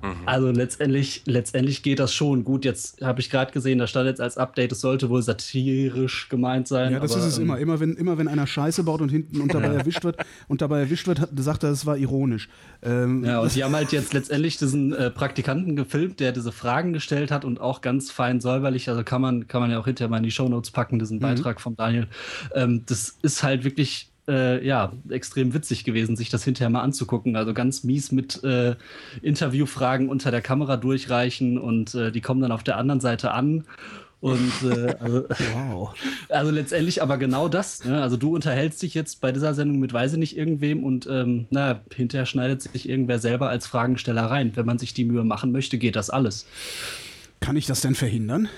[0.02, 0.26] Mhm.
[0.26, 2.42] Also letztendlich, letztendlich geht das schon.
[2.42, 6.28] Gut, jetzt habe ich gerade gesehen, da stand jetzt als Update, es sollte wohl satirisch
[6.28, 6.92] gemeint sein.
[6.92, 7.58] Ja, das aber, ist es ähm, immer.
[7.58, 10.16] Immer wenn, immer wenn einer Scheiße baut und hinten und dabei erwischt wird
[10.48, 12.48] und dabei erwischt wird, hat, sagt er, es war ironisch.
[12.82, 16.92] Ähm, ja, und die haben halt jetzt letztendlich diesen äh, Praktikanten gefilmt, der diese Fragen
[16.92, 20.10] gestellt hat und auch ganz fein säuberlich, also kann man, kann man ja auch hinterher
[20.10, 21.22] mal in die Shownotes packen, diesen mhm.
[21.22, 22.08] Beitrag von Daniel.
[22.54, 27.36] Ähm, das ist halt wirklich äh, ja, extrem witzig gewesen, sich das hinterher mal anzugucken.
[27.36, 28.76] Also ganz mies mit äh,
[29.20, 33.64] Interviewfragen unter der Kamera durchreichen und äh, die kommen dann auf der anderen Seite an.
[34.20, 35.94] Und äh, also, wow.
[36.28, 37.84] also letztendlich aber genau das.
[37.84, 38.00] Ne?
[38.00, 41.46] Also du unterhältst dich jetzt bei dieser Sendung mit weiß ich nicht irgendwem und ähm,
[41.50, 44.52] na, hinterher schneidet sich irgendwer selber als Fragensteller rein.
[44.54, 46.46] Wenn man sich die Mühe machen möchte, geht das alles.
[47.40, 48.48] Kann ich das denn verhindern?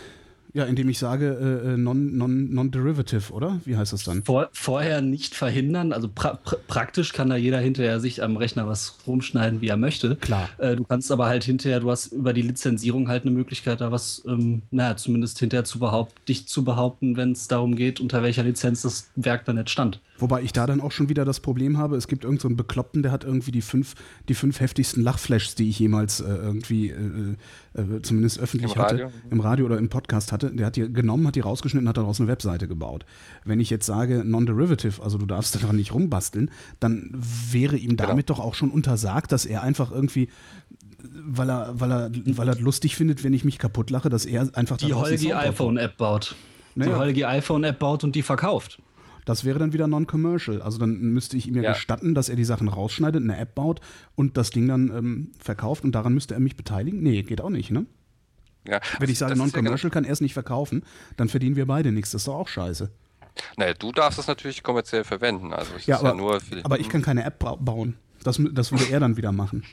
[0.55, 3.61] Ja, indem ich sage äh, äh non-derivative, non, non oder?
[3.65, 4.23] Wie heißt das dann?
[4.23, 5.93] Vor, vorher nicht verhindern.
[5.93, 9.77] Also pra pra praktisch kann da jeder hinterher sich am Rechner was rumschneiden, wie er
[9.77, 10.15] möchte.
[10.15, 10.49] Klar.
[10.59, 13.91] Äh, du kannst aber halt hinterher, du hast über die Lizenzierung halt eine Möglichkeit, da
[13.91, 18.23] was, ähm, naja, zumindest hinterher zu behaupten, dich zu behaupten, wenn es darum geht, unter
[18.23, 20.01] welcher Lizenz das Werk dann jetzt stand.
[20.19, 23.03] Wobei ich da dann auch schon wieder das Problem habe, es gibt irgendeinen so Bekloppten,
[23.03, 23.95] der hat irgendwie die fünf,
[24.29, 27.37] die fünf heftigsten Lachflashs, die ich jemals äh, irgendwie äh,
[27.75, 29.13] äh, zumindest öffentlich Im hatte, Radio?
[29.31, 30.53] im Radio oder im Podcast hatte.
[30.53, 33.05] Der hat die genommen, hat die rausgeschnitten, hat daraus eine Webseite gebaut.
[33.45, 37.11] Wenn ich jetzt sage Non-Derivative, also du darfst daran nicht rumbasteln, dann
[37.51, 38.09] wäre ihm genau.
[38.09, 38.39] damit genau.
[38.39, 40.29] doch auch schon untersagt, dass er einfach irgendwie
[41.27, 44.49] weil er, weil er, weil er lustig findet, wenn ich mich kaputt lache, dass er
[44.55, 46.35] einfach die Holgi iPhone App baut.
[46.75, 46.93] Naja.
[46.93, 48.79] Die Holgi iPhone App baut und die verkauft.
[49.25, 50.63] Das wäre dann wieder non-commercial.
[50.63, 53.55] Also dann müsste ich ihm ja, ja, gestatten, dass er die Sachen rausschneidet, eine App
[53.55, 53.81] baut
[54.15, 57.03] und das Ding dann ähm, verkauft und daran müsste er mich beteiligen?
[57.03, 57.87] Nee, geht auch nicht, ne?
[58.67, 60.85] Ja, Wenn ich sage, non-commercial ja kann er es nicht verkaufen,
[61.17, 62.13] dann verdienen wir beide nichts.
[62.13, 62.91] Das ist doch auch scheiße.
[63.57, 65.53] Naja, du darfst es natürlich kommerziell verwenden.
[65.53, 67.97] Also ja, aber, ja aber ich kann keine App bauen.
[68.23, 69.65] Das, das würde er dann wieder machen.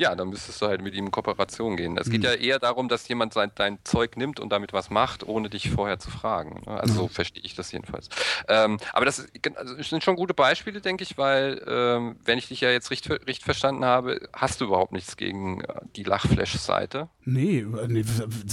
[0.00, 1.98] Ja, dann müsstest du halt mit ihm in Kooperation gehen.
[1.98, 2.24] Es geht Mhm.
[2.24, 5.68] ja eher darum, dass jemand sein, dein Zeug nimmt und damit was macht, ohne dich
[5.68, 6.62] vorher zu fragen.
[6.66, 6.80] ne?
[6.80, 8.08] Also so verstehe ich das jedenfalls.
[8.48, 12.48] Ähm, aber das ist, also sind schon gute Beispiele, denke ich, weil, ähm, wenn ich
[12.48, 17.08] dich ja jetzt richtig, richtig verstanden habe, hast du überhaupt nichts gegen äh, die Lachflash-Seite.
[17.26, 18.04] Nee, äh, nee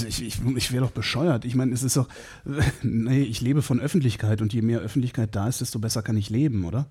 [0.06, 1.45] ich, ich, ich wäre doch bescheuert.
[1.45, 2.10] Ich meine, es ist doch,
[2.84, 6.30] nee, ich lebe von Öffentlichkeit und je mehr Öffentlichkeit da ist, desto besser kann ich
[6.30, 6.88] leben, oder?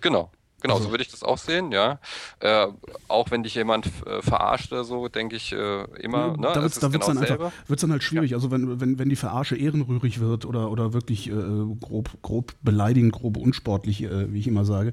[0.00, 0.32] Genau.
[0.66, 1.98] Genau, Also- so würde ich das auch sehen, ja.
[2.40, 2.66] Äh,
[3.08, 6.42] auch wenn dich jemand äh, verarscht oder so, denke ich äh, immer, ne?
[6.42, 7.52] da es wird's, ist da genau dann einfach,
[7.82, 8.34] dann halt schwierig.
[8.34, 11.32] Also wenn, wenn, wenn die Verarsche ehrenrührig wird oder, oder wirklich äh,
[11.80, 14.92] grob, grob beleidigend, grob unsportlich, äh, wie ich immer sage.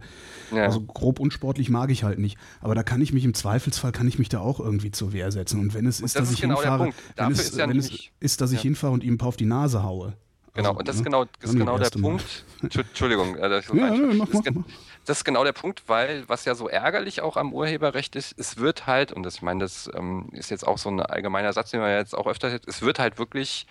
[0.56, 0.64] Ja.
[0.64, 2.38] Also grob unsportlich mag ich halt nicht.
[2.62, 5.32] Aber da kann ich mich im Zweifelsfall, kann ich mich da auch irgendwie zur Wehr
[5.32, 5.60] setzen.
[5.60, 7.78] Und wenn es ist, das dass ist ich genau hinfahre, wenn es, ist ja wenn
[7.80, 8.64] es ist, dass ich ja.
[8.64, 10.14] hinfahre und ihm ein paar auf die Nase haue.
[10.56, 11.06] Genau, Also, und das ist ne?
[11.06, 12.00] genau, das ist genau das der.
[12.00, 12.46] Punkt.
[12.62, 14.66] Entschu- Entschuldigung, ich so Ja, ja, mach, das, ist mach, gen-
[15.06, 18.58] das ist genau der Punkt, weil was ja so ärgerlich auch am Urheberrecht ist, es
[18.58, 21.72] wird halt, und das, ich meine, das ähm, ist jetzt auch so ein allgemeiner Satz,
[21.72, 23.68] den man jetzt auch öfter hört, es wird halt wirklich,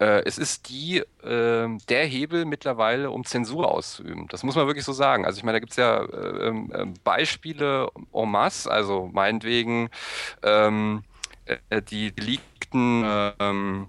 [0.00, 4.28] äh, es ist die, ähm, der Hebel mittlerweile, um Zensur auszuüben.
[4.28, 5.26] Das muss man wirklich so sagen.
[5.26, 9.90] Also ich meine, da gibt es ja äh, ähm, äh, Beispiele en masse, also meinetwegen
[10.42, 11.04] ähm,
[11.70, 13.04] äh, die geleakten
[13.40, 13.88] ähm,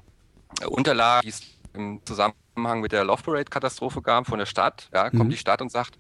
[0.67, 1.41] Unterlagen, die es
[1.73, 5.29] im Zusammenhang mit der Love Parade-Katastrophe gab von der Stadt, ja, kommt Mhm.
[5.31, 5.97] die Stadt und sagt,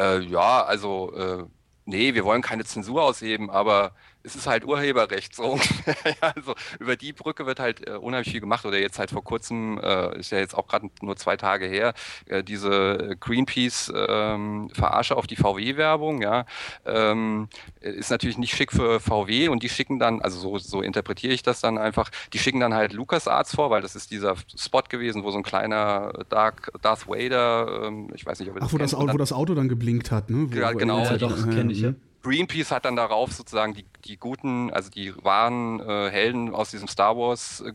[0.00, 1.44] äh, ja, also äh,
[1.84, 3.92] nee, wir wollen keine Zensur ausheben, aber
[4.22, 5.58] es ist halt Urheberrecht so.
[6.04, 9.24] ja, also über die Brücke wird halt äh, unheimlich viel gemacht oder jetzt halt vor
[9.24, 11.94] kurzem, äh, ist ja jetzt auch gerade nur zwei Tage her,
[12.26, 16.44] äh, diese Greenpeace ähm, Verarsche auf die VW-Werbung, ja,
[16.84, 17.48] ähm,
[17.80, 21.42] ist natürlich nicht schick für VW und die schicken dann, also so, so interpretiere ich
[21.42, 25.24] das dann einfach, die schicken dann halt LucasArts vor, weil das ist dieser Spot gewesen,
[25.24, 28.78] wo so ein kleiner Dark, Darth Vader, ähm, ich weiß nicht, ob ihr Ach, wo
[28.78, 30.46] das, Auto, dann- wo das Auto dann geblinkt hat, ne?
[30.50, 31.04] Wo, Ja, wo- genau.
[31.04, 31.94] Ja, doch, kenne ich ja.
[32.22, 36.88] Greenpeace hat dann darauf sozusagen die, die guten, also die wahren äh, Helden aus diesem
[36.88, 37.72] Star Wars äh,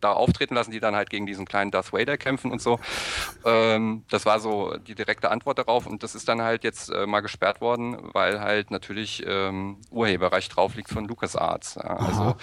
[0.00, 2.78] da auftreten lassen, die dann halt gegen diesen kleinen Darth Vader kämpfen und so.
[3.44, 7.06] Ähm, das war so die direkte Antwort darauf und das ist dann halt jetzt äh,
[7.06, 11.74] mal gesperrt worden, weil halt natürlich ähm, Urheberrecht drauf liegt von LucasArts.
[11.74, 11.82] Ja.
[11.82, 12.36] Also Aha.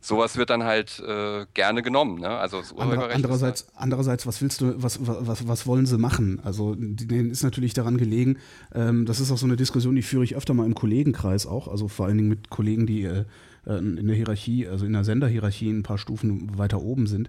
[0.00, 2.20] Sowas wird dann halt äh, gerne genommen.
[2.20, 2.28] Ne?
[2.28, 5.98] Also das Ander, Urheberrecht ist- andererseits, andererseits, was willst du, was, was, was wollen sie
[5.98, 6.40] machen?
[6.42, 8.38] Also denen ist natürlich daran gelegen,
[8.74, 11.68] ähm, das ist auch so eine Diskussion, die führe ich öfter mal im Kollegenkreis auch,
[11.68, 13.24] also vor allen Dingen mit Kollegen, die äh,
[13.66, 17.28] äh, in der Hierarchie, also in der Senderhierarchie ein paar Stufen weiter oben sind.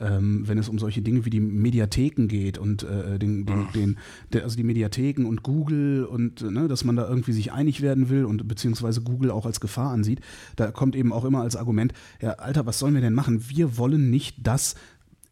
[0.00, 3.98] Ähm, wenn es um solche Dinge wie die Mediatheken geht und äh, den, den, den,
[4.32, 7.82] der, also die Mediatheken und Google und äh, ne, dass man da irgendwie sich einig
[7.82, 10.20] werden will und beziehungsweise Google auch als Gefahr ansieht,
[10.56, 13.48] da kommt eben auch immer als Argument, ja, Alter, was sollen wir denn machen?
[13.48, 14.74] Wir wollen nicht, dass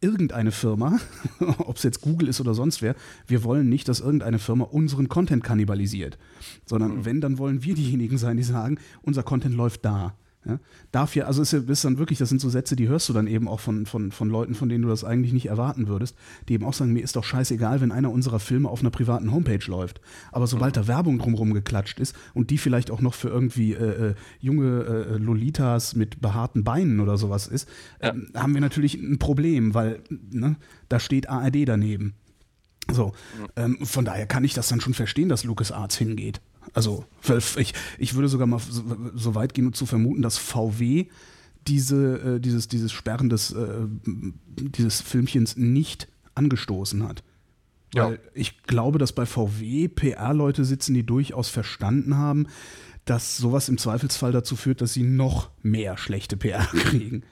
[0.01, 0.99] irgendeine Firma,
[1.59, 2.95] ob es jetzt Google ist oder sonst wer,
[3.27, 6.17] wir wollen nicht, dass irgendeine Firma unseren Content kannibalisiert,
[6.65, 10.15] sondern wenn, dann wollen wir diejenigen sein, die sagen, unser Content läuft da.
[10.43, 10.59] Ja,
[10.91, 13.13] darf ja, also ist ja ist dann wirklich, das sind so Sätze, die hörst du
[13.13, 16.17] dann eben auch von, von, von Leuten, von denen du das eigentlich nicht erwarten würdest,
[16.49, 19.31] die eben auch sagen, mir ist doch scheißegal, wenn einer unserer Filme auf einer privaten
[19.31, 20.01] Homepage läuft.
[20.31, 24.09] Aber sobald da Werbung drumherum geklatscht ist und die vielleicht auch noch für irgendwie äh,
[24.09, 27.69] äh, junge äh, Lolitas mit behaarten Beinen oder sowas ist,
[27.99, 30.55] ähm, haben wir natürlich ein Problem, weil ne,
[30.89, 32.15] da steht ARD daneben.
[32.91, 33.13] So,
[33.55, 36.41] ähm, von daher kann ich das dann schon verstehen, dass LucasArts hingeht.
[36.73, 37.05] Also,
[37.57, 41.07] ich, ich würde sogar mal so, weit gehen, um zu vermuten, dass VW
[41.67, 47.23] diese, äh, dieses, dieses Sperren des, äh, dieses Filmchens nicht angestoßen hat.
[47.93, 48.07] Ja.
[48.07, 52.47] Weil ich glaube, dass bei VW PR-Leute sitzen, die durchaus verstanden haben,
[53.05, 57.23] dass sowas im Zweifelsfall dazu führt, dass sie noch mehr schlechte PR kriegen.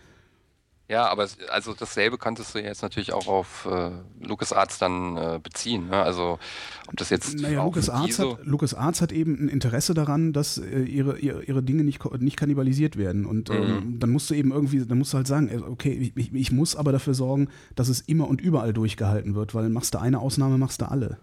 [0.89, 3.91] Ja, aber es- also dasselbe könntest du jetzt natürlich auch auf äh,
[4.25, 5.89] LucasArts dann äh, beziehen.
[5.89, 5.97] Ne?
[5.97, 6.39] Also
[6.87, 11.19] ob das jetzt Naja, LucasArts hat, LucasArts hat eben ein Interesse daran, dass äh, ihre,
[11.19, 13.27] ihre, ihre Dinge nicht, nicht kannibalisiert werden.
[13.27, 16.33] Und ähm, dann musst du eben irgendwie, dann musst du halt sagen, äh, okay, ich,
[16.33, 19.99] ich, muss aber dafür sorgen, dass es immer und überall durchgehalten wird, weil machst du
[19.99, 21.19] eine Ausnahme, machst du alle.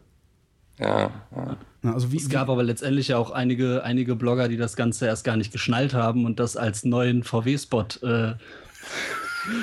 [0.78, 1.56] ja, ja.
[1.92, 5.24] Also wie, Es gab aber letztendlich ja auch einige, einige Blogger, die das Ganze erst
[5.24, 8.34] gar nicht geschnallt haben und das als neuen VW-Spot äh,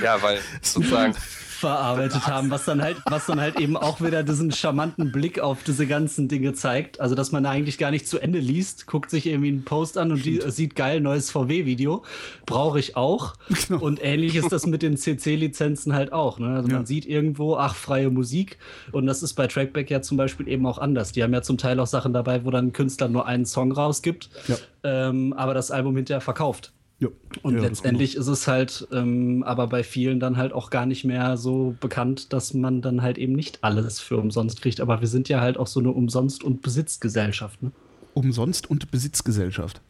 [0.03, 1.13] ja, weil sozusagen
[1.59, 5.63] verarbeitet haben, was dann halt, was dann halt eben auch wieder diesen charmanten Blick auf
[5.63, 6.99] diese ganzen Dinge zeigt.
[6.99, 10.11] Also, dass man eigentlich gar nicht zu Ende liest, guckt sich irgendwie einen Post an
[10.11, 12.03] und die, sieht geil, neues VW-Video.
[12.45, 13.35] Brauche ich auch.
[13.69, 13.79] Genau.
[13.81, 16.37] Und ähnlich ist das mit den CC-Lizenzen halt auch.
[16.37, 16.53] Ne?
[16.53, 16.75] Also Ja.
[16.75, 18.57] man sieht irgendwo, ach, freie Musik.
[18.91, 21.13] Und das ist bei Trackback ja zum Beispiel eben auch anders.
[21.13, 23.71] Die haben ja zum Teil auch Sachen dabei, wo dann ein Künstler nur einen Song
[23.71, 24.57] rausgibt, Ja.
[24.83, 26.73] ähm, aber das Album hinterher verkauft.
[27.03, 30.85] Ja, Und ja, letztendlich ist es halt ähm, aber bei vielen dann halt auch gar
[30.85, 34.81] nicht mehr so bekannt, dass man dann halt eben nicht alles für umsonst kriegt.
[34.81, 37.61] Aber wir sind ja halt auch so eine Umsonst- und Besitzgesellschaft.
[37.61, 37.71] Ne?
[38.13, 39.81] Umsonst und Besitzgesellschaft.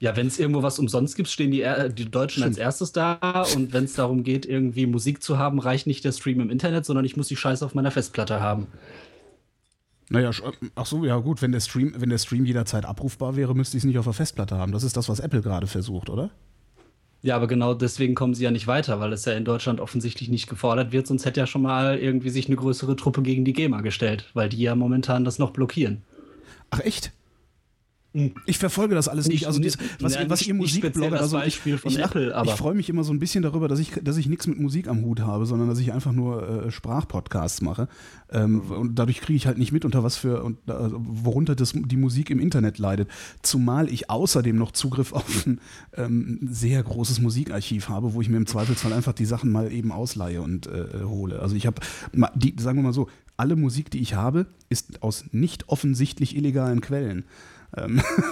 [0.00, 1.64] Ja, wenn es irgendwo was umsonst gibt, stehen die,
[1.96, 2.46] die Deutschen Stimmt.
[2.46, 3.44] als erstes da.
[3.54, 6.84] Und wenn es darum geht, irgendwie Musik zu haben, reicht nicht der Stream im Internet,
[6.84, 8.66] sondern ich muss die Scheiße auf meiner Festplatte haben.
[10.10, 10.30] Naja,
[10.74, 13.82] ach so, ja gut, wenn der Stream, wenn der Stream jederzeit abrufbar wäre, müsste ich
[13.82, 14.72] es nicht auf der Festplatte haben.
[14.72, 16.30] Das ist das, was Apple gerade versucht, oder?
[17.22, 20.28] Ja, aber genau deswegen kommen sie ja nicht weiter, weil es ja in Deutschland offensichtlich
[20.28, 23.54] nicht gefordert wird, sonst hätte ja schon mal irgendwie sich eine größere Truppe gegen die
[23.54, 26.02] GEMA gestellt, weil die ja momentan das noch blockieren.
[26.68, 27.12] Ach echt?
[28.14, 28.32] Hm.
[28.46, 29.40] Ich verfolge das alles nicht.
[29.40, 32.74] nicht also dies, was, ja, was nicht, ihr Musikblogger, also ich, ich, ich, ich freue
[32.74, 35.20] mich immer so ein bisschen darüber, dass ich, dass ich nichts mit Musik am Hut
[35.20, 37.88] habe, sondern dass ich einfach nur äh, Sprachpodcasts mache.
[38.30, 38.70] Ähm, mhm.
[38.70, 41.96] Und dadurch kriege ich halt nicht mit, unter was für und äh, worunter das, die
[41.96, 43.08] Musik im Internet leidet.
[43.42, 45.60] Zumal ich außerdem noch Zugriff auf ein
[45.96, 49.90] ähm, sehr großes Musikarchiv habe, wo ich mir im Zweifelsfall einfach die Sachen mal eben
[49.90, 51.40] ausleihe und äh, hole.
[51.40, 51.80] Also ich habe,
[52.12, 57.24] sagen wir mal so, alle Musik, die ich habe, ist aus nicht offensichtlich illegalen Quellen.
[57.76, 58.00] Ähm,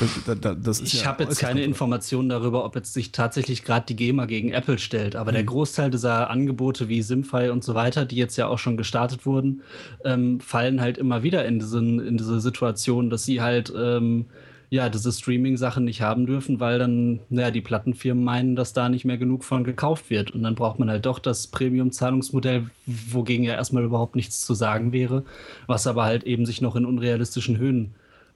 [0.00, 3.86] das, das, das ich ja habe jetzt keine Informationen darüber, ob jetzt sich tatsächlich gerade
[3.86, 5.36] die GEMA gegen Apple stellt, aber mhm.
[5.36, 9.26] der Großteil dieser Angebote wie Simfy und so weiter, die jetzt ja auch schon gestartet
[9.26, 9.62] wurden,
[10.04, 14.26] ähm, fallen halt immer wieder in, diesen, in diese Situation, dass sie halt ähm,
[14.72, 19.04] ja, diese Streaming-Sachen nicht haben dürfen, weil dann, naja, die Plattenfirmen meinen, dass da nicht
[19.04, 20.30] mehr genug von gekauft wird.
[20.30, 24.92] Und dann braucht man halt doch das Premium-Zahlungsmodell, wogegen ja erstmal überhaupt nichts zu sagen
[24.92, 25.24] wäre,
[25.66, 27.92] was aber halt eben sich noch in unrealistischen Höhen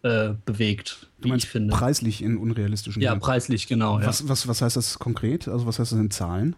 [0.07, 1.09] äh, bewegt.
[1.25, 1.75] Meinst ich finde.
[1.75, 3.21] preislich in unrealistischen Ja, Höhen.
[3.21, 4.01] preislich, genau.
[4.01, 4.29] Was, ja.
[4.29, 5.49] was, was heißt das konkret?
[5.49, 6.55] Also was heißt das in Zahlen?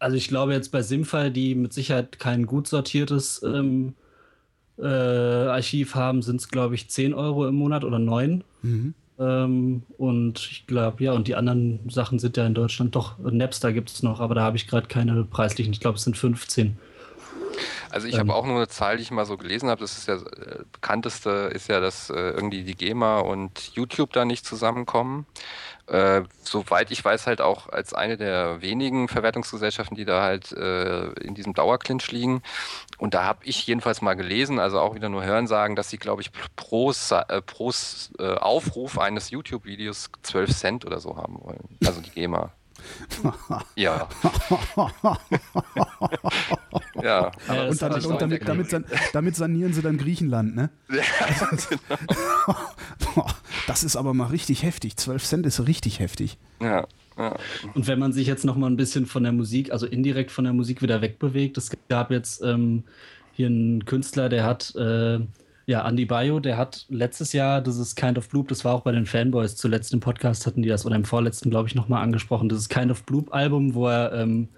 [0.00, 3.94] Also ich glaube jetzt bei Simfall, die mit Sicherheit kein gut sortiertes ähm,
[4.78, 8.42] äh, Archiv haben, sind es, glaube ich, 10 Euro im Monat oder 9.
[8.62, 8.94] Mhm.
[9.18, 13.72] Ähm, und ich glaube, ja, und die anderen Sachen sind ja in Deutschland doch, Napster
[13.72, 16.76] gibt es noch, aber da habe ich gerade keine preislichen, ich glaube, es sind 15.
[17.90, 19.80] Also ich ähm, habe auch nur eine Zahl, die ich mal so gelesen habe.
[19.80, 24.24] Das ist ja äh, bekannteste ist ja, dass äh, irgendwie die GEMA und YouTube da
[24.24, 25.26] nicht zusammenkommen.
[25.86, 31.06] Äh, soweit ich weiß, halt auch als eine der wenigen Verwertungsgesellschaften, die da halt äh,
[31.20, 32.42] in diesem Dauerclinch liegen.
[32.98, 35.96] Und da habe ich jedenfalls mal gelesen, also auch wieder nur hören sagen, dass sie,
[35.96, 37.72] glaube ich, pro, äh, pro
[38.18, 41.78] äh, Aufruf eines YouTube-Videos 12 Cent oder so haben wollen.
[41.86, 42.52] Also die GEMA.
[43.74, 44.08] ja.
[47.02, 47.30] ja.
[47.68, 50.70] und, dann, und damit, damit, damit, sanieren sie dann Griechenland, ne?
[50.90, 51.50] Ja,
[52.98, 53.26] genau.
[53.66, 54.96] das ist aber mal richtig heftig.
[54.96, 56.38] 12 Cent ist richtig heftig.
[56.60, 56.86] Ja.
[57.16, 57.34] Ja.
[57.74, 60.44] Und wenn man sich jetzt noch mal ein bisschen von der Musik, also indirekt von
[60.44, 62.84] der Musik wieder wegbewegt, es gab jetzt ähm,
[63.32, 65.18] hier einen Künstler, der hat äh,
[65.68, 68.92] ja, Andy Bayo, der hat letztes Jahr dieses Kind of Bloop, das war auch bei
[68.92, 72.48] den Fanboys zuletzt im Podcast, hatten die das, oder im vorletzten, glaube ich, nochmal angesprochen,
[72.48, 74.48] dieses Kind of Bloop-Album, wo er ähm,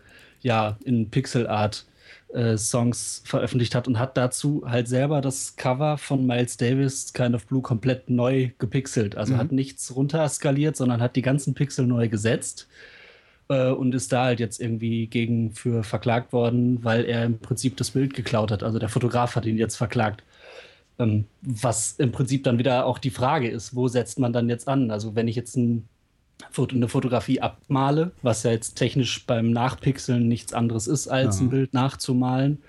[0.41, 1.85] ja in Pixel Art
[2.33, 7.35] äh, Songs veröffentlicht hat und hat dazu halt selber das Cover von Miles Davis Kind
[7.35, 9.17] of Blue komplett neu gepixelt.
[9.17, 9.39] Also mhm.
[9.39, 12.69] hat nichts runterskaliert, sondern hat die ganzen Pixel neu gesetzt
[13.49, 17.77] äh, und ist da halt jetzt irgendwie gegen für verklagt worden, weil er im Prinzip
[17.77, 18.63] das Bild geklaut hat.
[18.63, 20.23] Also der Fotograf hat ihn jetzt verklagt.
[20.99, 24.69] Ähm, was im Prinzip dann wieder auch die Frage ist, wo setzt man dann jetzt
[24.69, 24.91] an?
[24.91, 25.89] Also wenn ich jetzt ein
[26.71, 31.47] eine Fotografie abmale, was ja jetzt technisch beim Nachpixeln nichts anderes ist, als ja.
[31.47, 32.63] ein Bild nachzumalen,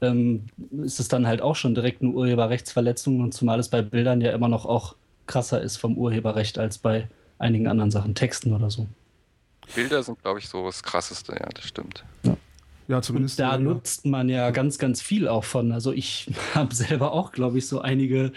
[0.00, 0.44] ähm,
[0.82, 4.32] ist es dann halt auch schon direkt eine Urheberrechtsverletzung und zumal es bei Bildern ja
[4.32, 4.94] immer noch auch
[5.26, 7.08] krasser ist vom Urheberrecht als bei
[7.38, 8.86] einigen anderen Sachen, Texten oder so.
[9.74, 12.04] Bilder sind, glaube ich, so das Krasseste, ja, das stimmt.
[12.22, 12.36] Ja.
[12.88, 13.40] Ja, zumindest.
[13.40, 15.72] Und da nutzt man ja ganz, ganz viel auch von.
[15.72, 18.32] Also ich habe selber auch, glaube ich, so einige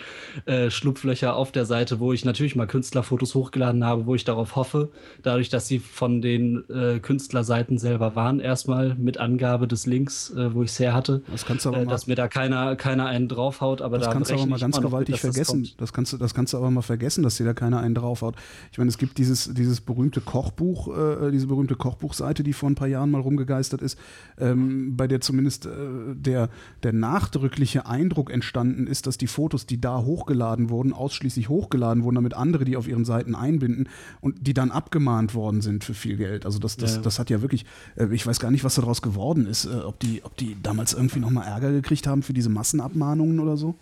[0.45, 4.55] äh, Schlupflöcher auf der Seite, wo ich natürlich mal Künstlerfotos hochgeladen habe, wo ich darauf
[4.55, 4.89] hoffe,
[5.21, 10.53] dadurch, dass sie von den äh, Künstlerseiten selber waren, erstmal mit Angabe des Links, äh,
[10.53, 13.05] wo ich es her hatte, das kannst du aber äh, dass mir da keiner, keiner
[13.05, 13.81] einen draufhaut.
[13.81, 15.63] Aber das da kannst du aber mal ganz gewaltig mit, vergessen.
[15.63, 17.93] Das, das, kannst du, das kannst du aber mal vergessen, dass dir da keiner einen
[17.93, 18.35] draufhaut.
[18.71, 22.75] Ich meine, es gibt dieses, dieses berühmte Kochbuch, äh, diese berühmte Kochbuchseite, die vor ein
[22.75, 23.97] paar Jahren mal rumgegeistert ist
[24.39, 25.69] ähm, bei der zumindest äh,
[26.13, 26.49] der,
[26.83, 32.15] der nachdrückliche Eindruck entstanden ist, dass die Fotos, die da hochgeladen wurden, ausschließlich hochgeladen wurden,
[32.15, 33.89] damit andere die auf ihren Seiten einbinden
[34.21, 36.45] und die dann abgemahnt worden sind für viel Geld.
[36.45, 37.01] Also das, das, ja.
[37.01, 37.65] das hat ja wirklich,
[37.95, 40.93] äh, ich weiß gar nicht, was daraus geworden ist, äh, ob, die, ob die damals
[40.93, 43.75] irgendwie nochmal Ärger gekriegt haben für diese Massenabmahnungen oder so.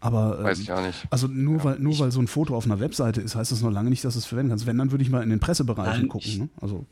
[0.00, 1.06] Aber Weiß ich auch nicht.
[1.10, 3.62] Also nur ja, weil nur weil so ein Foto auf einer Webseite ist, heißt das
[3.62, 4.66] noch lange nicht, dass du es verwenden kannst.
[4.66, 6.38] Wenn, dann würde ich mal in den Pressebereichen Nein, gucken.
[6.38, 6.48] Ne?
[6.60, 6.86] Also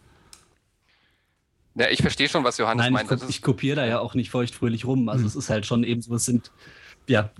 [1.77, 3.13] ja, ich verstehe schon, was Johannes Nein, meint.
[3.13, 5.09] Ich, ich kopiere da ja auch nicht feuchtfröhlich rum.
[5.09, 5.29] Also hm.
[5.29, 6.51] es ist halt schon eben so, es sind
[7.09, 7.31] ja,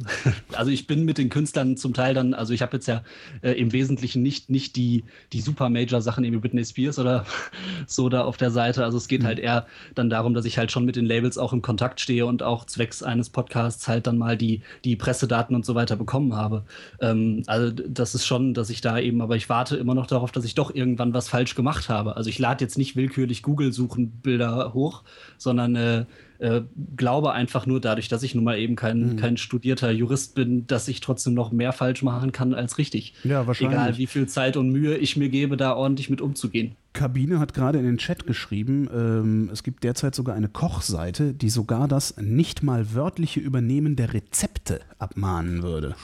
[0.53, 3.03] also ich bin mit den Künstlern zum Teil dann, also ich habe jetzt ja
[3.43, 7.27] äh, im Wesentlichen nicht, nicht die, die super Major-Sachen wie Britney Spears oder
[7.87, 8.85] so da auf der Seite.
[8.85, 9.27] Also es geht mhm.
[9.27, 12.27] halt eher dann darum, dass ich halt schon mit den Labels auch in Kontakt stehe
[12.27, 16.35] und auch zwecks eines Podcasts halt dann mal die, die Pressedaten und so weiter bekommen
[16.35, 16.65] habe.
[17.01, 20.31] Ähm, also das ist schon, dass ich da eben, aber ich warte immer noch darauf,
[20.31, 22.17] dass ich doch irgendwann was falsch gemacht habe.
[22.17, 25.03] Also ich lade jetzt nicht willkürlich Google-Suchen Bilder hoch,
[25.39, 26.05] sondern äh,
[26.39, 26.63] äh,
[26.97, 29.17] glaube einfach nur dadurch, dass ich nun mal eben kein, mhm.
[29.17, 33.15] kein studierter Jurist bin, dass ich trotzdem noch mehr falsch machen kann als richtig.
[33.25, 33.79] Ja, wahrscheinlich.
[33.79, 36.77] Egal wie viel Zeit und Mühe ich mir gebe, da ordentlich mit umzugehen.
[36.93, 41.51] Kabine hat gerade in den Chat geschrieben, ähm, es gibt derzeit sogar eine Kochseite, die
[41.51, 45.95] sogar das nicht mal wörtliche Übernehmen der Rezepte abmahnen würde.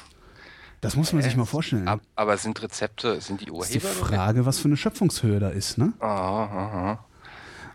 [0.83, 1.89] Das muss man äh, sich mal vorstellen.
[2.17, 3.61] Aber sind Rezepte, sind die Urheber?
[3.61, 5.93] Das ist die Frage, was für eine Schöpfungshöhe da ist, ne?
[6.01, 7.05] Aha, aha.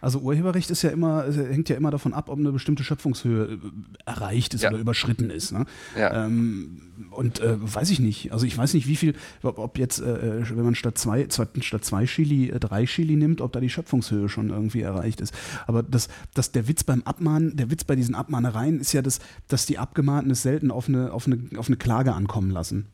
[0.02, 3.58] Also Urheberrecht ist ja immer, hängt ja immer davon ab, ob eine bestimmte Schöpfungshöhe äh,
[4.06, 4.70] erreicht ist ja.
[4.70, 5.52] oder überschritten ist.
[5.52, 5.66] Ne?
[5.98, 6.26] Ja.
[6.26, 6.82] Ähm,
[7.12, 8.32] und äh, weiß ich nicht.
[8.32, 12.06] Also ich weiß nicht, wie viel, ob jetzt, äh, wenn man statt zwei, statt zwei
[12.06, 15.34] Chili äh, drei Chili nimmt, ob da die Schöpfungshöhe schon irgendwie erreicht ist.
[15.66, 19.20] Aber das, das, der Witz beim Abmahnen, der Witz bei diesen Abmahnereien ist ja, dass,
[19.48, 22.88] dass die Abgemahnten es selten auf eine, auf, eine, auf eine Klage ankommen lassen.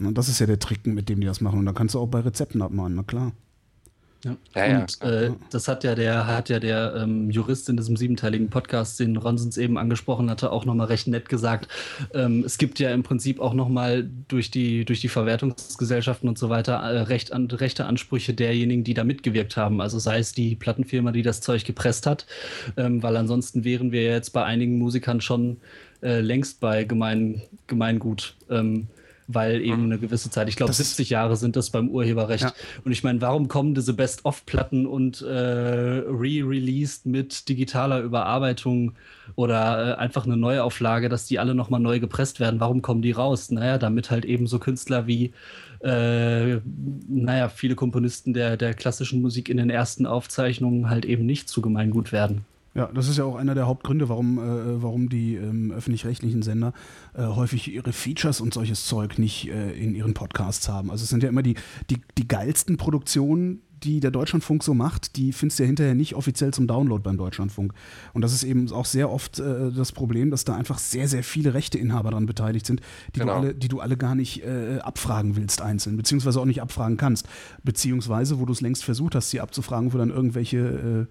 [0.00, 1.58] Und das ist ja der Trick, mit dem die das machen.
[1.60, 3.32] Und da kannst du auch bei Rezepten abmahnen, na klar.
[4.24, 4.36] Ja.
[4.54, 5.10] ja und ja.
[5.10, 9.16] Äh, das hat ja der, hat ja der ähm, Jurist in diesem siebenteiligen Podcast, den
[9.16, 11.68] Ronsens eben angesprochen hatte, auch nochmal recht nett gesagt.
[12.14, 16.48] Ähm, es gibt ja im Prinzip auch nochmal durch die, durch die Verwertungsgesellschaften und so
[16.48, 19.80] weiter äh, recht an, rechte Ansprüche derjenigen, die da mitgewirkt haben.
[19.80, 22.26] Also sei es die Plattenfirma, die das Zeug gepresst hat,
[22.76, 25.58] ähm, weil ansonsten wären wir jetzt bei einigen Musikern schon
[26.02, 28.34] äh, längst bei Gemein, Gemeingut.
[28.50, 28.88] Ähm,
[29.26, 29.92] weil eben mhm.
[29.92, 32.44] eine gewisse Zeit, ich glaube 70 Jahre sind das beim Urheberrecht.
[32.44, 32.52] Ja.
[32.84, 38.92] Und ich meine, warum kommen diese Best-of-Platten und äh, re-released mit digitaler Überarbeitung
[39.34, 42.60] oder äh, einfach eine Neuauflage, dass die alle nochmal neu gepresst werden?
[42.60, 43.50] Warum kommen die raus?
[43.50, 45.32] Naja, damit halt eben so Künstler wie
[45.84, 46.60] äh,
[47.08, 51.60] naja, viele Komponisten der, der klassischen Musik in den ersten Aufzeichnungen halt eben nicht zu
[51.60, 52.46] Gemeingut werden.
[52.74, 56.72] Ja, das ist ja auch einer der Hauptgründe, warum, äh, warum die ähm, öffentlich-rechtlichen Sender
[57.14, 60.90] äh, häufig ihre Features und solches Zeug nicht äh, in ihren Podcasts haben.
[60.90, 61.54] Also es sind ja immer die,
[61.88, 66.14] die, die geilsten Produktionen, die der Deutschlandfunk so macht, die findest du ja hinterher nicht
[66.14, 67.72] offiziell zum Download beim Deutschlandfunk.
[68.12, 71.22] Und das ist eben auch sehr oft äh, das Problem, dass da einfach sehr, sehr
[71.22, 72.80] viele Rechteinhaber daran beteiligt sind,
[73.14, 73.34] die, genau.
[73.34, 76.96] du, alle, die du alle gar nicht äh, abfragen willst einzeln, beziehungsweise auch nicht abfragen
[76.96, 77.28] kannst.
[77.62, 81.08] Beziehungsweise, wo du es längst versucht hast, sie abzufragen, wo dann irgendwelche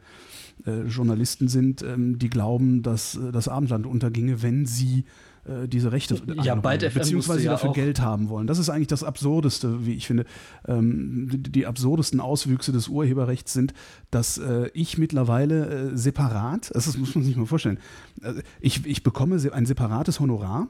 [0.65, 5.05] äh, äh, Journalisten sind, ähm, die glauben, dass äh, das Abendland unterginge, wenn sie
[5.45, 8.47] äh, diese Rechte ja, beide beziehungsweise ja dafür Geld haben wollen.
[8.47, 10.25] Das ist eigentlich das Absurdeste, wie ich finde.
[10.67, 13.73] Ähm, die, die, absurdesten Auswüchse des Urheberrechts sind,
[14.11, 17.79] dass äh, ich mittlerweile äh, separat, das muss man sich mal vorstellen,
[18.21, 20.67] äh, ich, ich bekomme ein separates Honorar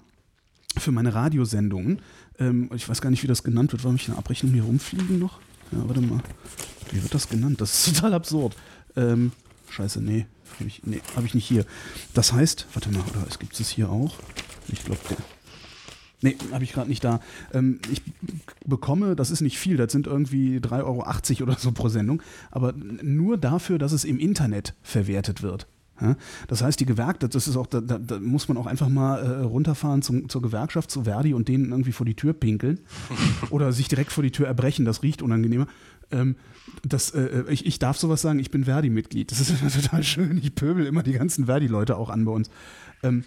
[0.77, 2.01] für meine Radiosendungen.
[2.39, 3.83] Ähm, ich weiß gar nicht, wie das genannt wird.
[3.83, 5.39] Warum ich eine Abrechnung hier rumfliegen noch?
[5.71, 6.21] Ja, warte mal.
[6.91, 7.61] Wie wird das genannt?
[7.61, 8.55] Das ist total absurd.
[8.95, 9.31] Ähm,
[9.69, 10.27] Scheiße, nee,
[10.59, 11.65] habe ich, nee, hab ich nicht hier.
[12.13, 14.15] Das heißt, warte mal, oder es gibt es hier auch?
[14.67, 15.17] Ich glaube, der.
[16.21, 17.19] Nee, habe ich gerade nicht da.
[17.53, 18.01] Ähm, ich
[18.65, 22.73] bekomme, das ist nicht viel, das sind irgendwie 3,80 Euro oder so pro Sendung, aber
[22.73, 25.67] nur dafür, dass es im Internet verwertet wird.
[25.99, 26.15] Ja?
[26.47, 29.19] Das heißt, die Gewerkschaft, das ist auch, da, da, da, muss man auch einfach mal
[29.19, 32.79] äh, runterfahren zum, zur Gewerkschaft, zu Verdi und denen irgendwie vor die Tür pinkeln
[33.49, 35.67] oder sich direkt vor die Tür erbrechen, das riecht unangenehmer.
[36.11, 36.35] Ähm,
[36.83, 39.31] das, äh, ich, ich darf sowas sagen, ich bin Verdi-Mitglied.
[39.31, 40.37] Das ist total schön.
[40.37, 42.49] Ich pöbel immer die ganzen Verdi-Leute auch an bei uns.
[43.03, 43.25] Ähm,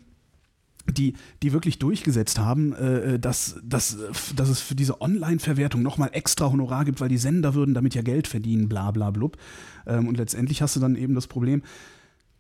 [0.93, 3.99] die, die wirklich durchgesetzt haben, äh, dass, dass,
[4.35, 8.03] dass es für diese Online-Verwertung nochmal extra Honorar gibt, weil die Sender würden damit ja
[8.03, 9.37] Geld verdienen, bla bla blub.
[9.87, 11.63] Ähm, und letztendlich hast du dann eben das Problem,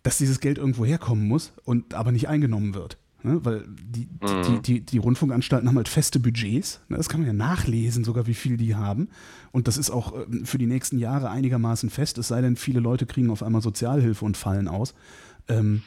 [0.02, 2.98] dass dieses Geld irgendwo herkommen muss und aber nicht eingenommen wird.
[3.26, 3.44] Ne?
[3.44, 4.42] Weil die, mhm.
[4.42, 6.80] die, die, die, Rundfunkanstalten haben halt feste Budgets.
[6.88, 6.96] Ne?
[6.96, 9.08] Das kann man ja nachlesen, sogar wie viel die haben.
[9.50, 12.78] Und das ist auch äh, für die nächsten Jahre einigermaßen fest, es sei denn, viele
[12.78, 14.94] Leute kriegen auf einmal Sozialhilfe und fallen aus.
[15.48, 15.82] Ähm,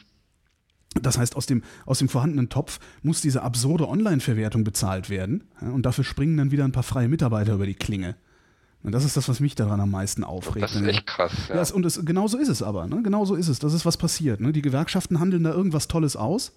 [0.94, 5.44] das heißt, aus dem, aus dem vorhandenen Topf muss diese absurde Online-Verwertung bezahlt werden.
[5.60, 8.16] Und dafür springen dann wieder ein paar freie Mitarbeiter über die Klinge.
[8.82, 10.64] Und das ist das, was mich daran am meisten aufregt.
[10.64, 11.32] Das ist echt krass.
[11.48, 11.62] Ja.
[11.62, 12.86] ja und es, genau so ist es aber.
[12.86, 13.02] Ne?
[13.02, 13.58] Genau so ist es.
[13.58, 14.40] Das ist was passiert.
[14.40, 14.52] Ne?
[14.52, 16.52] Die Gewerkschaften handeln da irgendwas Tolles aus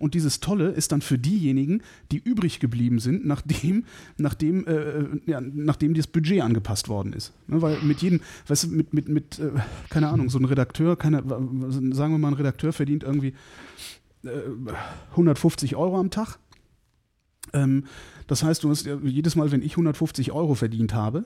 [0.00, 3.84] und dieses Tolle ist dann für diejenigen, die übrig geblieben sind, nachdem,
[4.16, 7.32] nachdem, äh, äh, ja, nachdem das Budget angepasst worden ist.
[7.46, 9.50] Ne, weil mit jedem, weißt du, mit, mit, mit äh,
[9.90, 13.34] keine Ahnung, so ein Redakteur, keine, sagen wir mal, ein Redakteur verdient irgendwie
[14.22, 16.38] 150 Euro am Tag.
[17.52, 17.84] Ähm,
[18.26, 21.24] das heißt, du hast jedes Mal, wenn ich 150 Euro verdient habe,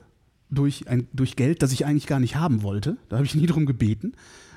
[0.49, 3.47] durch, ein, durch Geld, das ich eigentlich gar nicht haben wollte, da habe ich nie
[3.47, 4.13] drum gebeten,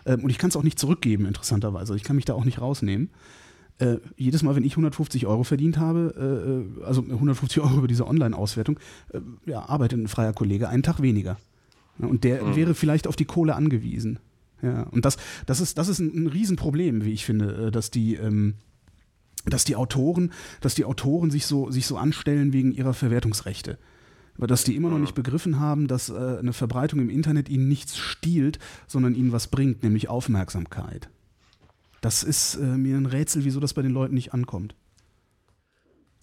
[0.07, 1.97] ähm, und ich kann es auch nicht zurückgeben, interessanterweise.
[1.97, 3.11] Ich kann mich da auch nicht rausnehmen
[3.79, 7.89] äh, jedes Mal, wenn ich 150 Euro verdient habe, äh, äh also 150 Euro über
[7.89, 8.79] diese Online-Auswertung,
[9.13, 11.39] äh, ja, arbeitet ein freier Kollege einen Tag weniger.
[11.99, 12.57] Ja, und der mhm.
[12.57, 14.19] wäre vielleicht auf die Kohle angewiesen.
[14.63, 17.91] Ja, und das, das ist, das ist ein, ein Riesenproblem, wie ich finde, äh, dass
[17.91, 18.55] die, ähm,
[19.47, 23.79] dass die Autoren, dass die Autoren sich so, sich so anstellen wegen ihrer Verwertungsrechte.
[24.37, 27.69] Aber dass die immer noch nicht begriffen haben, dass äh, eine Verbreitung im Internet ihnen
[27.69, 31.09] nichts stiehlt, sondern ihnen was bringt, nämlich Aufmerksamkeit.
[32.01, 34.77] Das ist äh, mir ein Rätsel, wieso das bei den Leuten nicht ankommt.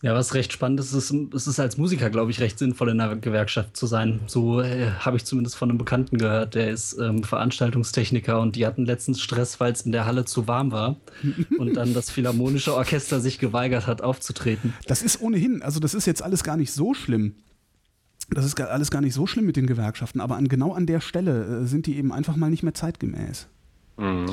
[0.01, 2.99] Ja, was recht spannend ist, ist, es ist als Musiker, glaube ich, recht sinnvoll, in
[2.99, 4.19] einer Gewerkschaft zu sein.
[4.27, 8.65] So äh, habe ich zumindest von einem Bekannten gehört, der ist ähm, Veranstaltungstechniker und die
[8.65, 10.97] hatten letztens Stress, weil es in der Halle zu warm war
[11.57, 14.73] und dann das Philharmonische Orchester sich geweigert hat, aufzutreten.
[14.85, 17.35] Das ist ohnehin, also das ist jetzt alles gar nicht so schlimm.
[18.29, 20.99] Das ist alles gar nicht so schlimm mit den Gewerkschaften, aber an, genau an der
[20.99, 23.47] Stelle äh, sind die eben einfach mal nicht mehr zeitgemäß.
[23.97, 24.25] Mhm.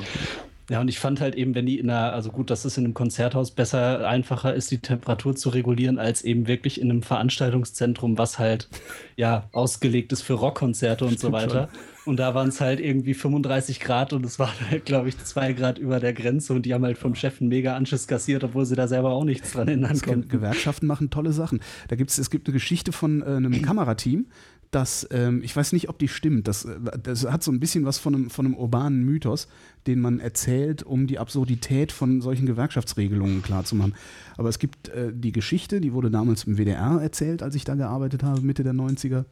[0.70, 2.84] Ja, und ich fand halt eben, wenn die in einer, also gut, dass es in
[2.84, 8.16] einem Konzerthaus besser, einfacher ist, die Temperatur zu regulieren, als eben wirklich in einem Veranstaltungszentrum,
[8.16, 8.68] was halt
[9.16, 11.68] ja ausgelegt ist für Rockkonzerte und so weiter.
[12.04, 15.52] Und da waren es halt irgendwie 35 Grad und es war halt, glaube ich, zwei
[15.52, 18.64] Grad über der Grenze und die haben halt vom Chef einen mega Anschiss kassiert, obwohl
[18.64, 20.28] sie da selber auch nichts dran ändern konnten.
[20.28, 21.60] Gewerkschaften machen tolle Sachen.
[21.88, 24.26] Da gibt's, es gibt eine Geschichte von äh, einem Kamerateam,
[24.72, 27.84] dass, ähm, ich weiß nicht, ob die stimmt, das, äh, das hat so ein bisschen
[27.84, 29.46] was von einem, von einem urbanen Mythos,
[29.86, 33.94] den man erzählt, um die Absurdität von solchen Gewerkschaftsregelungen klarzumachen.
[34.38, 37.74] Aber es gibt äh, die Geschichte, die wurde damals im WDR erzählt, als ich da
[37.74, 39.26] gearbeitet habe, Mitte der 90er,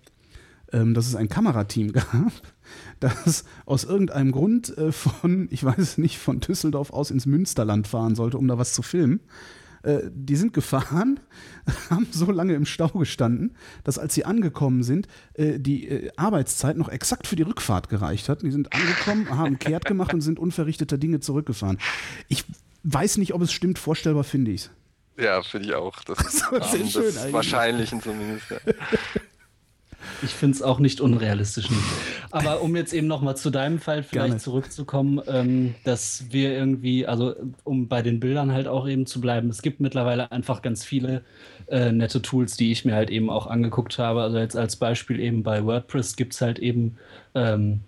[0.73, 2.33] ähm, dass es ein Kamerateam gab,
[3.01, 8.15] das aus irgendeinem Grund äh, von, ich weiß nicht, von Düsseldorf aus ins Münsterland fahren
[8.15, 9.21] sollte, um da was zu filmen.
[9.83, 11.21] Äh, die sind gefahren,
[11.91, 16.77] haben so lange im Stau gestanden, dass als sie angekommen sind, äh, die äh, Arbeitszeit
[16.77, 18.43] noch exakt für die Rückfahrt gereicht hat.
[18.43, 21.79] Die sind angekommen, haben kehrt gemacht und sind unverrichteter Dinge zurückgefahren.
[22.29, 22.45] Ich
[22.83, 24.71] weiß nicht, ob es stimmt, vorstellbar finde ich es.
[25.19, 26.03] Ja, finde ich auch.
[26.05, 28.51] Das ist, das ist schön des Wahrscheinlichen zumindest.
[28.51, 28.59] Ja.
[30.23, 31.71] Ich finde es auch nicht unrealistisch.
[31.71, 31.83] Nicht.
[32.31, 37.35] Aber um jetzt eben nochmal zu deinem Fall vielleicht zurückzukommen, ähm, dass wir irgendwie, also
[37.65, 41.23] um bei den Bildern halt auch eben zu bleiben, es gibt mittlerweile einfach ganz viele
[41.69, 44.23] äh, nette Tools, die ich mir halt eben auch angeguckt habe.
[44.23, 46.97] Also jetzt als Beispiel eben bei WordPress gibt es halt eben
[47.35, 47.81] ähm,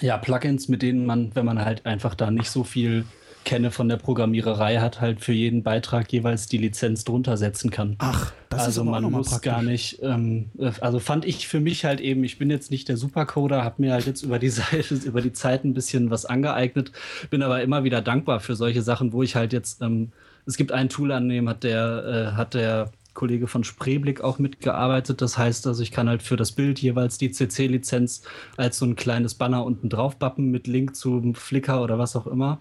[0.00, 3.04] ja, Plugins, mit denen man, wenn man halt einfach da nicht so viel
[3.48, 7.96] kenne von der Programmiererei, hat halt für jeden Beitrag jeweils die Lizenz drunter setzen kann.
[7.96, 10.00] Ach, das also ist man muss gar nicht.
[10.02, 10.50] Ähm,
[10.82, 12.22] also fand ich für mich halt eben.
[12.24, 15.32] Ich bin jetzt nicht der Supercoder, habe mir halt jetzt über die Seite, über die
[15.32, 16.92] Zeit ein bisschen was angeeignet,
[17.30, 20.12] bin aber immer wieder dankbar für solche Sachen, wo ich halt jetzt ähm,
[20.44, 24.38] es gibt ein Tool an dem hat der äh, hat der Kollege von Spreeblick auch
[24.38, 25.20] mitgearbeitet.
[25.20, 28.22] Das heißt also, ich kann halt für das Bild jeweils die CC-Lizenz
[28.56, 32.28] als so ein kleines Banner unten drauf bappen mit Link zum Flickr oder was auch
[32.28, 32.60] immer.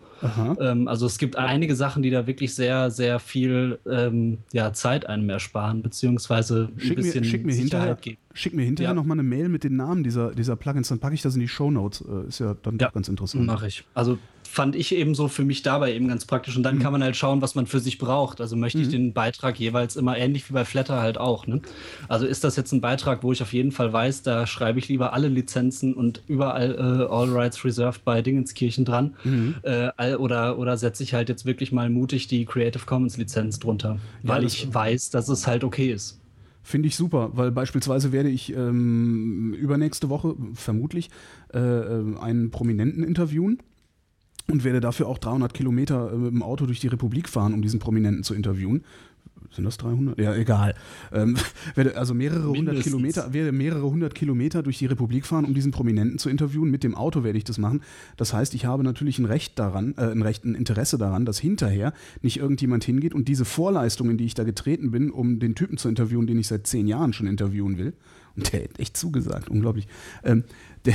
[0.60, 5.06] Ähm, also es gibt einige Sachen, die da wirklich sehr, sehr viel ähm, ja, Zeit
[5.06, 8.18] einem ersparen, beziehungsweise ein schick bisschen mir, schick mir Sicherheit hinterher, geben.
[8.34, 8.96] Schick mir hinterher ja.
[8.96, 11.48] nochmal eine Mail mit den Namen dieser, dieser Plugins, dann packe ich das in die
[11.48, 12.02] Show Notes.
[12.02, 13.46] Äh, ist ja dann ja, ganz interessant.
[13.46, 13.84] Mache ich.
[13.94, 14.18] Also
[14.48, 16.58] fand ich eben so für mich dabei eben ganz praktisch.
[16.58, 16.80] Und dann mhm.
[16.80, 18.42] kann man halt schauen, was man für sich braucht.
[18.42, 18.92] Also möchte ich mhm.
[18.92, 21.48] den Beitrag jeweils immer ähnlich wie bei Flatter halt auch.
[21.48, 21.62] Ne?
[22.08, 24.88] Also ist das jetzt ein Beitrag, wo ich auf jeden Fall weiß, da schreibe ich
[24.88, 29.16] lieber alle Lizenzen und überall äh, All Rights Reserved bei Dingenskirchen dran.
[29.24, 29.56] Mhm.
[29.64, 34.00] Äh, oder, oder setze ich halt jetzt wirklich mal mutig die Creative Commons Lizenz drunter,
[34.24, 36.20] weil ja, ich weiß, dass es halt okay ist.
[36.64, 41.10] Finde ich super, weil beispielsweise werde ich ähm, übernächste Woche vermutlich
[41.54, 43.60] äh, äh einen Prominenten interviewen
[44.50, 47.62] und werde dafür auch 300 Kilometer äh, mit dem Auto durch die Republik fahren, um
[47.62, 48.84] diesen Prominenten zu interviewen.
[49.52, 50.20] Sind das 300?
[50.20, 50.76] Ja, egal.
[51.12, 51.38] Ähm,
[51.76, 55.72] werde also mehrere hundert Kilometer, werde mehrere hundert Kilometer durch die Republik fahren, um diesen
[55.72, 56.70] Prominenten zu interviewen.
[56.70, 57.82] Mit dem Auto werde ich das machen.
[58.18, 61.40] Das heißt, ich habe natürlich ein Recht daran, äh, ein Recht, ein Interesse daran, dass
[61.40, 65.56] hinterher nicht irgendjemand hingeht und diese Vorleistungen, in die ich da getreten bin, um den
[65.56, 67.94] Typen zu interviewen, den ich seit zehn Jahren schon interviewen will,
[68.38, 69.88] und der hat echt zugesagt, unglaublich.
[70.24, 70.44] Ähm,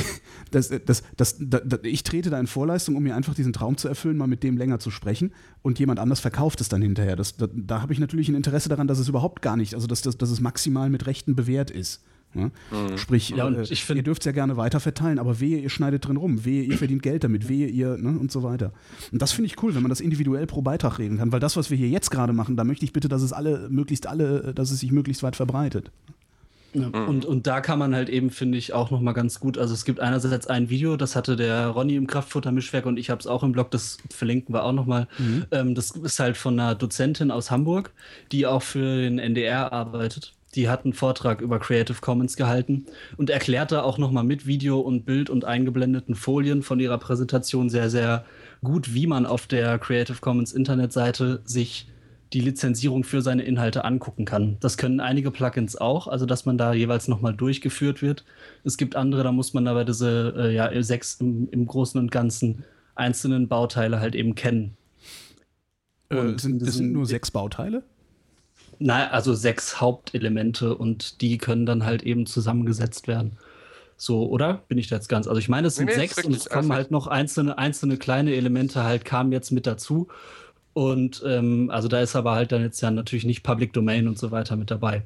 [0.51, 1.39] das, das, das,
[1.83, 4.57] ich trete da in Vorleistung, um mir einfach diesen Traum zu erfüllen, mal mit dem
[4.57, 5.33] länger zu sprechen
[5.63, 7.17] und jemand anders verkauft es dann hinterher.
[7.17, 9.87] Das, da, da habe ich natürlich ein Interesse daran, dass es überhaupt gar nicht, also
[9.87, 12.03] dass, dass, dass es maximal mit Rechten bewährt ist.
[12.35, 12.51] Ja?
[12.71, 12.97] Mhm.
[12.97, 16.17] Sprich, ja, äh, ihr dürft es ja gerne weiter verteilen, aber wehe, ihr schneidet drin
[16.17, 18.73] rum, wehe, ihr verdient Geld damit, wehe, ihr ne, und so weiter.
[19.11, 21.57] Und das finde ich cool, wenn man das individuell pro Beitrag regeln kann, weil das,
[21.57, 24.55] was wir hier jetzt gerade machen, da möchte ich bitte, dass es alle, möglichst alle,
[24.55, 25.91] dass es sich möglichst weit verbreitet.
[26.75, 27.09] Ja, mhm.
[27.09, 29.59] und, und da kann man halt eben, finde ich, auch nochmal ganz gut.
[29.59, 33.21] Also es gibt einerseits ein Video, das hatte der Ronny im Kraftfuttermischwerk und ich habe
[33.21, 35.07] es auch im Blog, das verlinken wir auch nochmal.
[35.19, 35.45] Mhm.
[35.51, 37.93] Ähm, das ist halt von einer Dozentin aus Hamburg,
[38.33, 40.33] die auch für den NDR arbeitet.
[40.55, 45.07] Die hat einen Vortrag über Creative Commons gehalten und erklärte auch nochmal mit Video und
[45.07, 48.25] Bild und eingeblendeten Folien von ihrer Präsentation sehr, sehr
[48.63, 51.89] gut, wie man auf der Creative Commons Internetseite sich
[52.33, 54.57] die Lizenzierung für seine Inhalte angucken kann.
[54.61, 58.25] Das können einige Plugins auch, also dass man da jeweils nochmal durchgeführt wird.
[58.65, 62.11] Es gibt andere, da muss man aber diese äh, ja, sechs im, im, Großen und
[62.11, 62.65] Ganzen
[62.95, 64.77] einzelnen Bauteile halt eben kennen.
[66.09, 67.83] Äh, sind, das sind nur sechs Bauteile?
[68.79, 73.39] Nein, also sechs Hauptelemente und die können dann halt eben zusammengesetzt werden.
[73.97, 74.63] So, oder?
[74.67, 75.29] Bin ich da jetzt ganz?
[75.29, 78.35] Also ich meine, es sind nee, sechs und es kommen halt noch einzelne, einzelne kleine
[78.35, 80.09] Elemente halt kamen jetzt mit dazu.
[80.75, 84.19] Und ähm, also da ist aber halt dann jetzt ja natürlich nicht Public Domain und
[84.19, 85.03] so weiter mit dabei.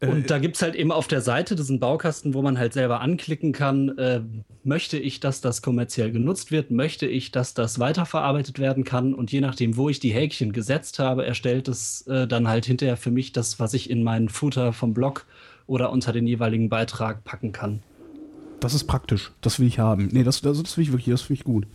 [0.00, 2.72] Äh, und da gibt es halt eben auf der Seite diesen Baukasten, wo man halt
[2.72, 4.20] selber anklicken kann, äh,
[4.64, 9.32] möchte ich, dass das kommerziell genutzt wird, möchte ich, dass das weiterverarbeitet werden kann und
[9.32, 13.10] je nachdem, wo ich die Häkchen gesetzt habe, erstellt es äh, dann halt hinterher für
[13.10, 15.26] mich das, was ich in meinen Footer vom Blog
[15.66, 17.82] oder unter den jeweiligen Beitrag packen kann.
[18.60, 19.32] Das ist praktisch.
[19.40, 20.08] Das will ich haben.
[20.10, 21.66] Nee, das, das, das will ich wirklich, das finde ich gut.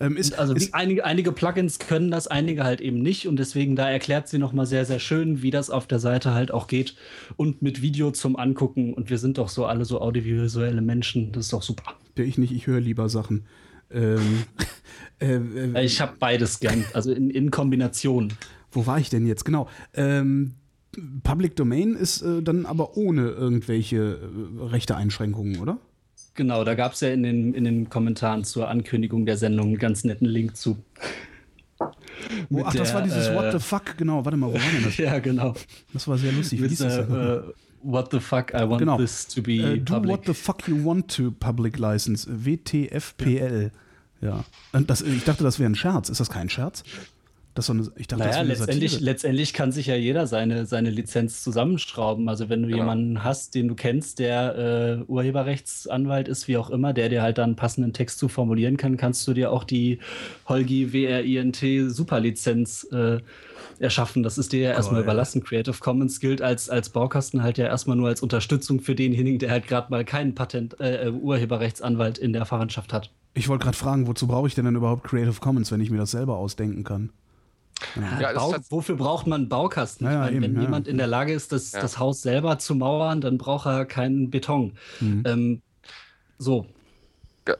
[0.00, 3.76] Ähm, ist, also ist, einige, einige Plugins können das, einige halt eben nicht und deswegen
[3.76, 6.94] da erklärt sie nochmal sehr, sehr schön, wie das auf der Seite halt auch geht
[7.36, 11.46] und mit Video zum Angucken und wir sind doch so alle so audiovisuelle Menschen, das
[11.46, 11.94] ist doch super.
[12.16, 13.44] Der ich nicht, ich höre lieber Sachen.
[13.90, 14.44] Ähm,
[15.20, 18.32] äh, äh, ich habe beides gern, also in, in Kombination.
[18.72, 19.44] Wo war ich denn jetzt?
[19.44, 19.68] Genau.
[19.92, 20.54] Ähm,
[21.22, 25.78] Public Domain ist äh, dann aber ohne irgendwelche äh, rechte Einschränkungen, oder?
[26.40, 29.78] Genau, da gab es ja in den, in den Kommentaren zur Ankündigung der Sendung einen
[29.78, 30.78] ganz netten Link zu.
[32.48, 34.24] Wo, ach, der, das war dieses äh, What the fuck, genau.
[34.24, 34.96] Warte mal, wo war denn das?
[34.96, 35.52] ja, genau.
[35.92, 36.60] Das war sehr lustig.
[36.60, 38.96] Mit, äh, uh, what the fuck, I want genau.
[38.96, 40.10] this to be uh, Do public.
[40.10, 42.26] what the fuck you want to public license.
[42.26, 43.70] WTFPL.
[44.22, 44.28] Ja.
[44.28, 44.44] ja.
[44.72, 46.08] Und das, ich dachte, das wäre ein Scherz.
[46.08, 46.84] Ist das kein Scherz?
[47.60, 50.88] Das so eine, ich dachte, naja, das letztendlich, letztendlich kann sich ja jeder seine, seine
[50.88, 52.26] Lizenz zusammenschrauben.
[52.30, 52.78] Also wenn du genau.
[52.78, 57.36] jemanden hast, den du kennst, der äh, Urheberrechtsanwalt ist, wie auch immer, der dir halt
[57.36, 59.98] dann einen passenden Text zu formulieren kann, kannst du dir auch die
[60.48, 63.18] Holgi WRINT Superlizenz äh,
[63.78, 64.22] erschaffen.
[64.22, 65.44] Das ist dir ja erstmal überlassen.
[65.44, 69.50] Creative Commons gilt als, als Baukasten halt ja erstmal nur als Unterstützung für denjenigen, der
[69.50, 73.10] halt gerade mal keinen Patent, äh, Urheberrechtsanwalt in der Verwandtschaft hat.
[73.34, 75.98] Ich wollte gerade fragen, wozu brauche ich denn dann überhaupt Creative Commons, wenn ich mir
[75.98, 77.10] das selber ausdenken kann?
[78.20, 80.06] Ja, Bau, wofür braucht man einen Baukasten?
[80.06, 80.62] Ja, meine, eben, wenn ja.
[80.62, 84.30] jemand in der Lage ist, das, das Haus selber zu mauern, dann braucht er keinen
[84.30, 84.76] Beton.
[85.00, 85.22] Mhm.
[85.26, 85.62] Ähm,
[86.38, 86.66] so,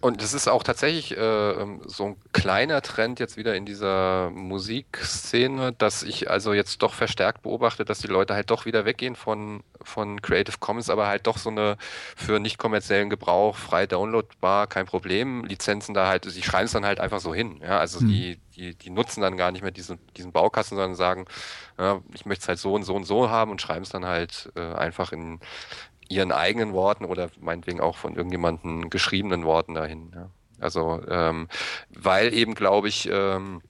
[0.00, 4.30] und es ist auch tatsächlich äh, ähm, so ein kleiner Trend jetzt wieder in dieser
[4.30, 9.16] Musikszene, dass ich also jetzt doch verstärkt beobachte, dass die Leute halt doch wieder weggehen
[9.16, 11.76] von, von Creative Commons, aber halt doch so eine
[12.14, 16.84] für nicht kommerziellen Gebrauch frei downloadbar, kein Problem, Lizenzen da halt, sie schreiben es dann
[16.84, 17.60] halt einfach so hin.
[17.62, 17.78] Ja?
[17.78, 18.08] Also hm.
[18.08, 21.24] die, die, die nutzen dann gar nicht mehr diesen, diesen Baukasten, sondern sagen,
[21.78, 24.04] ja, ich möchte es halt so und so und so haben und schreiben es dann
[24.04, 25.40] halt äh, einfach in
[26.08, 30.12] ihren eigenen Worten oder meinetwegen auch von irgendjemandem geschriebenen Worten dahin.
[30.14, 30.30] Ja.
[30.58, 31.48] Also, ähm,
[31.88, 33.62] weil eben, glaube ich, ähm,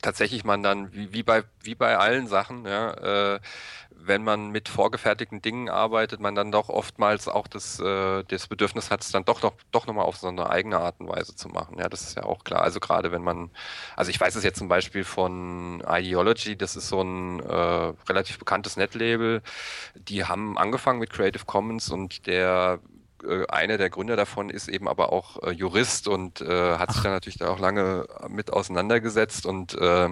[0.00, 3.40] tatsächlich man dann, wie, wie, bei, wie bei allen Sachen, ja, äh,
[3.96, 8.90] wenn man mit vorgefertigten Dingen arbeitet, man dann doch oftmals auch das, äh, das Bedürfnis
[8.90, 11.48] hat, es dann doch, doch, doch nochmal auf so eine eigene Art und Weise zu
[11.48, 11.78] machen.
[11.78, 12.62] Ja, das ist ja auch klar.
[12.62, 13.50] Also gerade wenn man,
[13.96, 18.38] also ich weiß es jetzt zum Beispiel von Ideology, das ist so ein äh, relativ
[18.38, 19.42] bekanntes Netlabel,
[19.94, 22.80] die haben angefangen mit Creative Commons und der
[23.26, 26.94] äh, einer der Gründer davon ist eben aber auch äh, Jurist und äh, hat Ach.
[26.94, 30.08] sich dann natürlich da auch lange mit auseinandergesetzt und äh,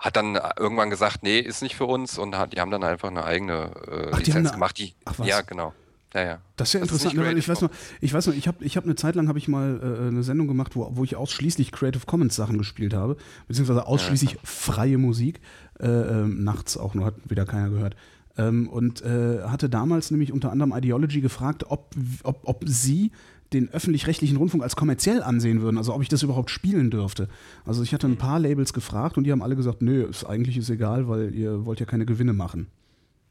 [0.00, 2.82] hat dann äh, irgendwann gesagt, nee, ist nicht für uns und hat, die haben dann
[2.82, 4.78] einfach eine eigene äh, Ach, Lizenz eine, gemacht.
[4.78, 5.26] Die, ach, was?
[5.26, 5.74] Ja, genau.
[6.14, 6.38] Ja, ja.
[6.56, 7.14] Das ist ja das interessant.
[7.14, 7.70] Ist ne, ich weiß noch,
[8.00, 10.22] ich weiß noch, ich habe ich hab eine Zeit lang habe ich mal äh, eine
[10.24, 14.38] Sendung gemacht, wo, wo ich ausschließlich Creative Commons Sachen gespielt habe, beziehungsweise ausschließlich ja.
[14.42, 15.40] freie Musik.
[15.78, 17.94] Äh, äh, nachts auch nur, hat wieder keiner gehört.
[18.36, 21.94] Ähm, und äh, hatte damals nämlich unter anderem Ideology gefragt, ob,
[22.24, 23.12] ob, ob sie
[23.52, 27.28] den öffentlich-rechtlichen Rundfunk als kommerziell ansehen würden, also ob ich das überhaupt spielen dürfte.
[27.64, 30.56] Also ich hatte ein paar Labels gefragt und die haben alle gesagt, nö, ist eigentlich
[30.56, 32.68] ist egal, weil ihr wollt ja keine Gewinne machen.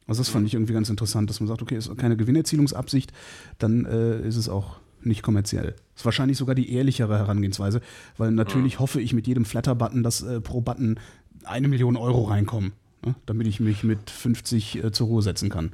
[0.08, 3.14] Also das fand ich irgendwie ganz interessant, dass man sagt, okay, ist keine Gewinnerzielungsabsicht,
[3.60, 5.76] dann äh, ist es auch nicht kommerziell.
[5.96, 7.82] Ist wahrscheinlich sogar die ehrlichere Herangehensweise,
[8.18, 8.80] weil natürlich mhm.
[8.80, 11.00] hoffe ich mit jedem Flatter-Button, dass äh, pro Button
[11.44, 12.74] eine Million Euro reinkommen,
[13.06, 13.16] ne?
[13.26, 15.72] damit ich mich mit 50 äh, zur Ruhe setzen kann.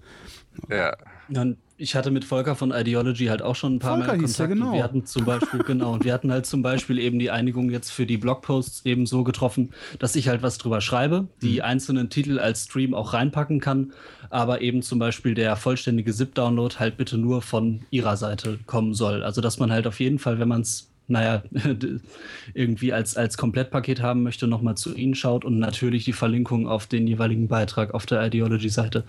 [0.70, 0.95] Ja.
[1.30, 4.49] Dann ich hatte mit Volker von Ideology halt auch schon ein paar Volker Mal Kontakt.
[4.49, 4.74] Genau.
[4.74, 7.91] wir hatten zum Beispiel, genau, und wir hatten halt zum Beispiel eben die Einigung jetzt
[7.91, 11.62] für die Blogposts eben so getroffen, dass ich halt was drüber schreibe, die mhm.
[11.62, 13.93] einzelnen Titel als Stream auch reinpacken kann,
[14.30, 19.24] aber eben zum Beispiel der vollständige ZIP-Download halt bitte nur von ihrer Seite kommen soll.
[19.24, 21.43] Also dass man halt auf jeden Fall, wenn man es naja,
[22.53, 26.88] irgendwie als, als Komplettpaket haben möchte, nochmal zu Ihnen schaut und natürlich die Verlinkung auf
[26.88, 29.03] den jeweiligen Beitrag auf der Ideology-Seite.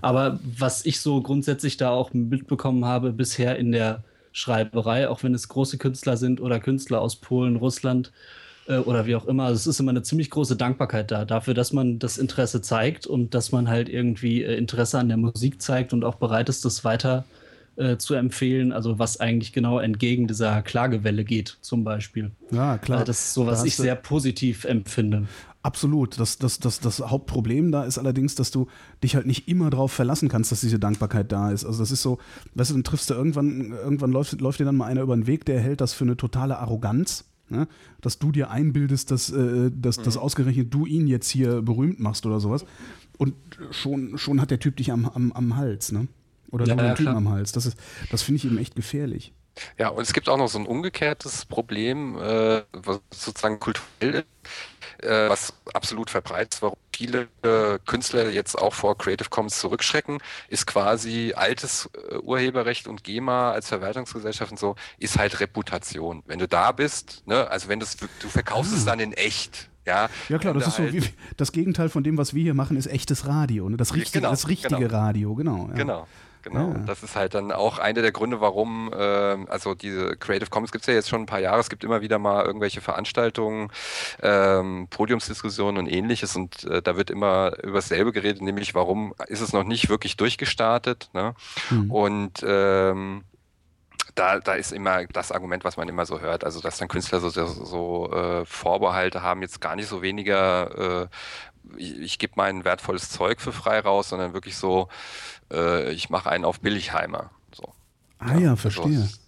[0.00, 5.34] Aber was ich so grundsätzlich da auch mitbekommen habe bisher in der Schreiberei, auch wenn
[5.34, 8.12] es große Künstler sind oder Künstler aus Polen, Russland
[8.66, 9.44] äh, oder wie auch immer.
[9.44, 13.06] Also es ist immer eine ziemlich große Dankbarkeit da, dafür, dass man das Interesse zeigt
[13.06, 16.64] und dass man halt irgendwie äh, Interesse an der Musik zeigt und auch bereit ist,
[16.64, 17.24] das weiter
[17.82, 22.30] äh, zu empfehlen, also was eigentlich genau entgegen dieser Klagewelle geht, zum Beispiel.
[22.50, 23.00] Ja, klar.
[23.00, 25.26] Also das ist so, was ich sehr positiv empfinde.
[25.62, 26.18] Absolut.
[26.18, 28.66] Das, das, das, das Hauptproblem da ist allerdings, dass du
[29.02, 31.64] dich halt nicht immer darauf verlassen kannst, dass diese Dankbarkeit da ist.
[31.64, 32.18] Also das ist so,
[32.54, 35.26] weißt du, dann triffst du irgendwann, irgendwann läuft, läuft dir dann mal einer über den
[35.26, 37.24] Weg, der hält das für eine totale Arroganz.
[37.48, 37.68] Ne?
[38.00, 40.02] Dass du dir einbildest, dass, äh, dass, mhm.
[40.04, 42.64] dass ausgerechnet du ihn jetzt hier berühmt machst oder sowas.
[43.18, 43.34] Und
[43.70, 46.08] schon, schon hat der Typ dich am, am, am Hals, ne?
[46.52, 47.50] Oder ja, du ja, Typen am Hals.
[47.52, 47.70] Das,
[48.10, 49.32] das finde ich eben echt gefährlich.
[49.78, 54.26] Ja, und es gibt auch noch so ein umgekehrtes Problem, äh, was sozusagen kulturell ist
[55.02, 60.18] äh, was absolut verbreitet ist, warum viele äh, Künstler jetzt auch vor Creative Commons zurückschrecken,
[60.48, 66.22] ist quasi altes äh, Urheberrecht und GEMA als Verwaltungsgesellschaft und so, ist halt Reputation.
[66.26, 68.76] Wenn du da bist, ne, also wenn das, du verkaufst ah.
[68.76, 71.02] es dann in echt, ja, ja klar, das ist so wie
[71.36, 73.76] das Gegenteil von dem, was wir hier machen, ist echtes Radio, ne?
[73.76, 74.94] das richtige, genau, das richtige genau.
[74.96, 75.68] Radio, genau.
[75.68, 75.74] Ja.
[75.74, 76.06] Genau.
[76.42, 76.78] Genau, ja.
[76.86, 80.82] das ist halt dann auch einer der Gründe, warum, äh, also diese Creative Commons gibt
[80.82, 83.70] es ja jetzt schon ein paar Jahre, es gibt immer wieder mal irgendwelche Veranstaltungen,
[84.22, 89.40] ähm, Podiumsdiskussionen und ähnliches und äh, da wird immer über dasselbe geredet, nämlich warum ist
[89.40, 91.34] es noch nicht wirklich durchgestartet ne?
[91.70, 91.90] Mhm.
[91.90, 93.22] und ähm,
[94.14, 97.20] da, da ist immer das Argument, was man immer so hört, also dass dann Künstler
[97.20, 101.08] so, so, so äh, Vorbehalte haben, jetzt gar nicht so weniger, äh,
[101.76, 104.88] ich, ich gebe mein wertvolles Zeug für frei raus, sondern wirklich so,
[105.52, 107.30] äh, ich mache einen auf Billigheimer.
[107.54, 107.72] So.
[108.18, 108.84] Ah ja, ja verstehe.
[108.84, 109.18] Also,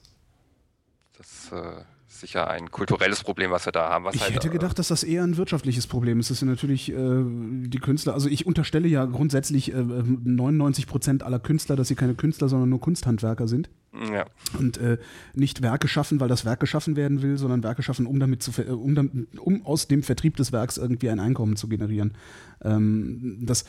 [1.19, 1.85] das, äh,
[2.21, 4.07] sicher ein kulturelles Problem, was wir da haben.
[4.13, 6.31] ich halt, hätte gedacht, dass das eher ein wirtschaftliches Problem ist.
[6.31, 11.39] Das sind natürlich äh, die Künstler, also ich unterstelle ja grundsätzlich äh, 99 Prozent aller
[11.39, 13.69] Künstler, dass sie keine Künstler, sondern nur Kunsthandwerker sind.
[14.13, 14.27] Ja.
[14.59, 14.99] Und äh,
[15.35, 18.51] nicht Werke schaffen, weil das Werk geschaffen werden will, sondern Werke schaffen, um damit zu
[18.61, 22.15] äh, um, damit, um aus dem Vertrieb des Werks irgendwie ein Einkommen zu generieren.
[22.63, 23.65] Ähm, das,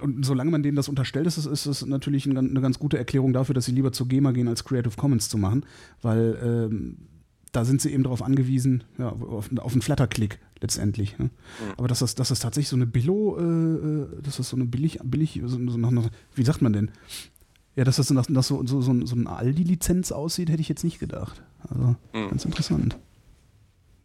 [0.00, 3.54] und solange man denen das unterstellt, ist es, es natürlich eine, ganz gute Erklärung dafür,
[3.54, 5.66] dass sie lieber zu GEMA gehen, als Creative Commons zu machen,
[6.00, 6.96] weil ähm,
[7.52, 11.18] da sind sie eben darauf angewiesen, ja, auf, auf einen Flatterklick letztendlich.
[11.18, 11.24] Ne?
[11.24, 11.30] Mhm.
[11.76, 14.66] Aber dass das, dass das tatsächlich so eine Billo, äh, äh dass das so eine
[14.66, 16.90] billig, billig, so, so nach, wie sagt man denn?
[17.76, 20.84] Ja, dass das nach, nach so, so, so, so eine Aldi-Lizenz aussieht, hätte ich jetzt
[20.84, 21.42] nicht gedacht.
[21.68, 22.28] Also mhm.
[22.28, 22.98] ganz interessant.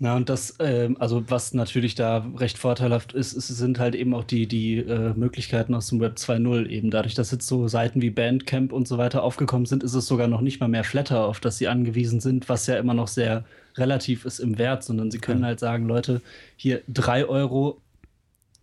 [0.05, 4.13] Ja, und das, äh, also was natürlich da recht vorteilhaft ist, ist sind halt eben
[4.13, 6.91] auch die, die äh, Möglichkeiten aus dem Web 2.0 eben.
[6.91, 10.27] Dadurch, dass jetzt so Seiten wie Bandcamp und so weiter aufgekommen sind, ist es sogar
[10.27, 13.45] noch nicht mal mehr Flatter, auf das sie angewiesen sind, was ja immer noch sehr
[13.77, 15.47] relativ ist im Wert, sondern sie können ja.
[15.47, 16.21] halt sagen, Leute,
[16.55, 17.81] hier drei Euro,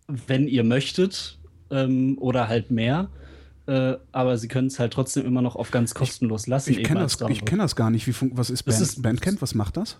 [0.07, 1.37] wenn ihr möchtet,
[1.71, 3.09] ähm, oder halt mehr.
[3.65, 6.71] Äh, aber sie können es halt trotzdem immer noch auf ganz kostenlos lassen.
[6.71, 8.07] Ich, ich kenne das, kenn das gar nicht.
[8.07, 9.41] Wie was ist, Band, ist Bandcamp?
[9.41, 9.97] Was macht das?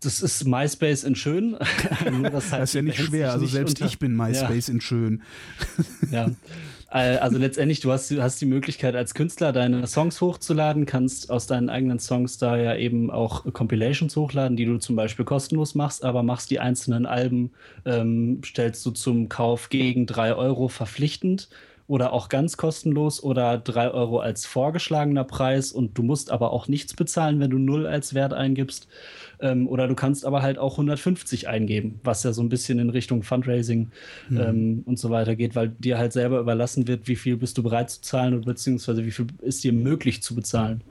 [0.00, 1.56] Das ist MySpace in schön.
[1.58, 3.32] das, halt das, ist ja nicht schwer.
[3.32, 3.86] Also selbst unter.
[3.86, 4.74] ich bin MySpace ja.
[4.74, 5.22] in schön.
[6.10, 6.30] ja.
[6.90, 11.30] Äh, also letztendlich, du hast, du hast die Möglichkeit als Künstler deine Songs hochzuladen, kannst
[11.30, 15.74] aus deinen eigenen Songs da ja eben auch Compilations hochladen, die du zum Beispiel kostenlos
[15.74, 17.50] machst, aber machst die einzelnen Alben,
[17.84, 21.48] ähm, stellst du zum Kauf gegen drei Euro verpflichtend
[21.88, 26.68] oder auch ganz kostenlos oder drei Euro als vorgeschlagener Preis und du musst aber auch
[26.68, 28.88] nichts bezahlen, wenn du null als Wert eingibst.
[29.40, 32.90] Ähm, oder du kannst aber halt auch 150 eingeben, was ja so ein bisschen in
[32.90, 33.90] Richtung Fundraising
[34.28, 34.40] mhm.
[34.40, 37.62] ähm, und so weiter geht, weil dir halt selber überlassen wird, wie viel bist du
[37.62, 40.82] bereit zu zahlen oder beziehungsweise wie viel ist dir möglich zu bezahlen.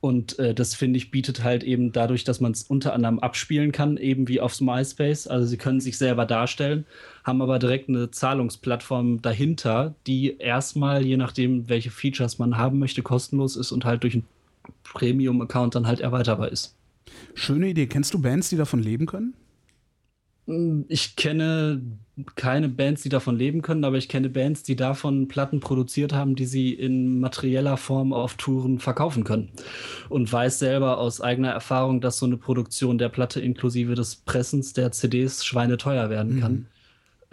[0.00, 3.72] Und äh, das finde ich bietet halt eben dadurch, dass man es unter anderem abspielen
[3.72, 5.26] kann, eben wie aufs MySpace.
[5.26, 6.84] Also sie können sich selber darstellen,
[7.24, 13.02] haben aber direkt eine Zahlungsplattform dahinter, die erstmal, je nachdem, welche Features man haben möchte,
[13.02, 14.24] kostenlos ist und halt durch einen
[14.84, 16.76] Premium-Account dann halt erweiterbar ist.
[17.34, 17.86] Schöne Idee.
[17.86, 19.34] Kennst du Bands, die davon leben können?
[20.88, 21.82] Ich kenne
[22.36, 26.36] keine Bands, die davon leben können, aber ich kenne Bands, die davon Platten produziert haben,
[26.36, 29.50] die sie in materieller Form auf Touren verkaufen können.
[30.08, 34.72] Und weiß selber aus eigener Erfahrung, dass so eine Produktion der Platte inklusive des Pressens
[34.72, 36.52] der CDs schweineteuer werden kann.
[36.52, 36.66] Mhm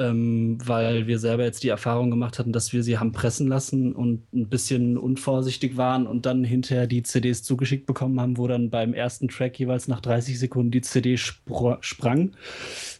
[0.03, 3.93] ähm, weil wir selber jetzt die Erfahrung gemacht hatten, dass wir sie haben pressen lassen
[3.93, 8.69] und ein bisschen unvorsichtig waren und dann hinterher die CDs zugeschickt bekommen haben, wo dann
[8.69, 12.31] beim ersten Track jeweils nach 30 Sekunden die CD spr sprang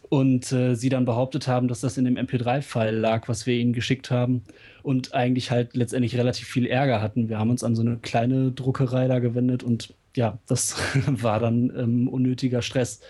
[0.08, 3.72] und äh, sie dann behauptet haben, dass das in dem MP3-File lag, was wir ihnen
[3.72, 4.42] geschickt haben
[4.82, 7.28] und eigentlich halt letztendlich relativ viel Ärger hatten.
[7.28, 10.76] Wir haben uns an so eine kleine Druckerei da gewendet und ja, das
[11.06, 13.00] war dann ähm, unnötiger Stress.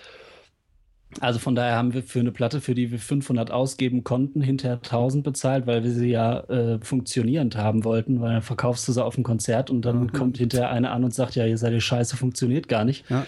[1.21, 4.77] Also von daher haben wir für eine Platte, für die wir 500 ausgeben konnten, hinterher
[4.77, 9.05] 1000 bezahlt, weil wir sie ja äh, funktionierend haben wollten, weil dann verkaufst du sie
[9.05, 10.13] auf dem Konzert und dann mhm.
[10.13, 13.09] kommt hinterher einer an und sagt, ja, ihr seid die Scheiße, funktioniert gar nicht.
[13.11, 13.27] Ja.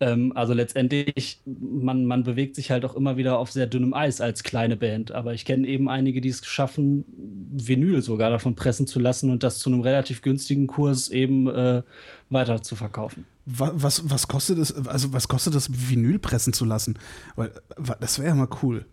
[0.00, 4.20] Ähm, also letztendlich, man, man bewegt sich halt auch immer wieder auf sehr dünnem Eis
[4.20, 5.12] als kleine Band.
[5.12, 7.04] Aber ich kenne eben einige, die es schaffen,
[7.52, 11.82] Vinyl sogar davon pressen zu lassen und das zu einem relativ günstigen Kurs eben äh,
[12.30, 13.26] weiter zu verkaufen.
[13.56, 16.98] Was, was kostet es, also was kostet das, Vinyl pressen zu lassen?
[17.36, 17.52] Weil
[18.00, 18.84] das wäre ja mal cool.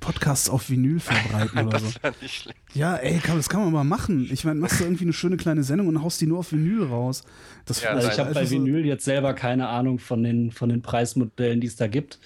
[0.00, 1.86] Podcasts auf Vinyl verbreiten oder so.
[2.20, 2.58] Nicht schlecht.
[2.74, 4.28] Ja, ey, das kann man mal machen.
[4.32, 6.84] Ich meine, machst du irgendwie eine schöne kleine Sendung und haust die nur auf Vinyl
[6.84, 7.22] raus.
[7.64, 10.82] Das ja, also ich habe bei Vinyl jetzt selber keine Ahnung von den, von den
[10.82, 12.18] Preismodellen, die es da gibt.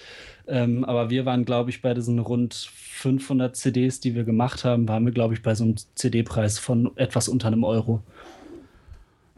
[0.46, 4.88] Ähm, aber wir waren, glaube ich, bei diesen rund 500 CDs, die wir gemacht haben,
[4.88, 8.02] waren wir, glaube ich, bei so einem CD-Preis von etwas unter einem Euro.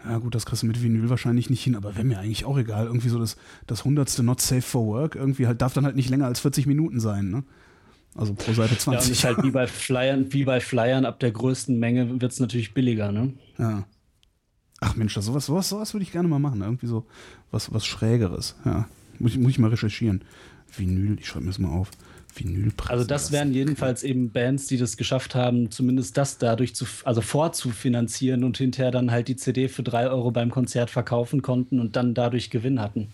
[0.05, 2.59] Ja, gut, das kriegst du mit Vinyl wahrscheinlich nicht hin, aber wäre mir eigentlich auch
[2.59, 2.87] egal.
[2.87, 6.11] Irgendwie so das, das hundertste Not Safe for Work, irgendwie halt, darf dann halt nicht
[6.11, 7.45] länger als 40 Minuten sein, ne?
[8.15, 8.87] Also pro Seite 20.
[8.87, 12.33] Ja, und ist halt wie bei Flyern, wie bei Flyern ab der größten Menge wird
[12.33, 13.33] es natürlich billiger, ne?
[13.59, 13.87] Ja.
[14.81, 16.59] Ach Mensch, das, sowas, sowas, sowas würde ich gerne mal machen.
[16.59, 16.65] Ne?
[16.65, 17.07] Irgendwie so
[17.53, 18.57] was, was Schrägeres.
[18.65, 18.89] Ja.
[19.19, 20.25] Muss ich, muss ich mal recherchieren.
[20.77, 21.91] Vinyl, ich schreibe mir das mal auf.
[22.35, 22.91] Vinylpreis.
[22.91, 27.21] Also das wären jedenfalls eben Bands, die das geschafft haben, zumindest das dadurch zu, also
[27.21, 31.97] vorzufinanzieren und hinterher dann halt die CD für drei Euro beim Konzert verkaufen konnten und
[31.97, 33.09] dann dadurch Gewinn hatten.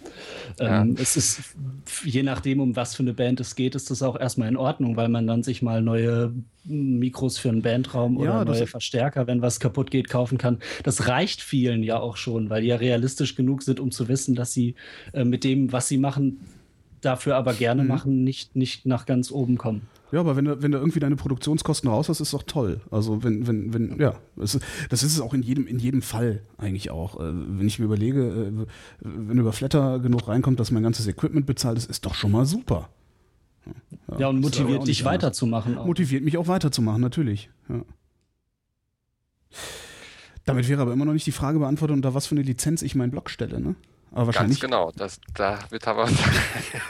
[0.60, 0.82] Ja.
[0.82, 1.56] Ähm, es ist,
[2.04, 4.96] je nachdem, um was für eine Band es geht, ist das auch erstmal in Ordnung,
[4.96, 6.32] weil man dann sich mal neue
[6.64, 10.58] Mikros für einen Bandraum oder ja, neue Verstärker, wenn was kaputt geht, kaufen kann.
[10.82, 14.34] Das reicht vielen ja auch schon, weil die ja realistisch genug sind, um zu wissen,
[14.34, 14.74] dass sie
[15.12, 16.40] äh, mit dem, was sie machen,
[17.00, 17.88] dafür aber gerne mhm.
[17.88, 19.82] machen, nicht, nicht nach ganz oben kommen.
[20.10, 22.80] Ja, aber wenn du, wenn du irgendwie deine Produktionskosten raus hast, ist doch toll.
[22.90, 26.00] Also wenn, wenn, wenn, ja, das ist, das ist es auch in jedem, in jedem
[26.00, 27.20] Fall eigentlich auch.
[27.20, 28.66] Äh, wenn ich mir überlege, äh,
[29.00, 32.46] wenn über Flatter genug reinkommt, dass mein ganzes Equipment bezahlt ist, ist doch schon mal
[32.46, 32.88] super.
[34.12, 35.76] Ja, ja und motiviert dich weiterzumachen.
[35.76, 35.86] Auch.
[35.86, 37.50] Motiviert mich auch weiterzumachen, natürlich.
[37.68, 37.82] Ja.
[40.46, 42.94] Damit wäre aber immer noch nicht die Frage beantwortet, unter was für eine Lizenz ich
[42.94, 43.74] meinen Blog stelle, ne?
[44.12, 44.60] Aber wahrscheinlich.
[44.60, 46.08] Ganz genau, das, da wird aber.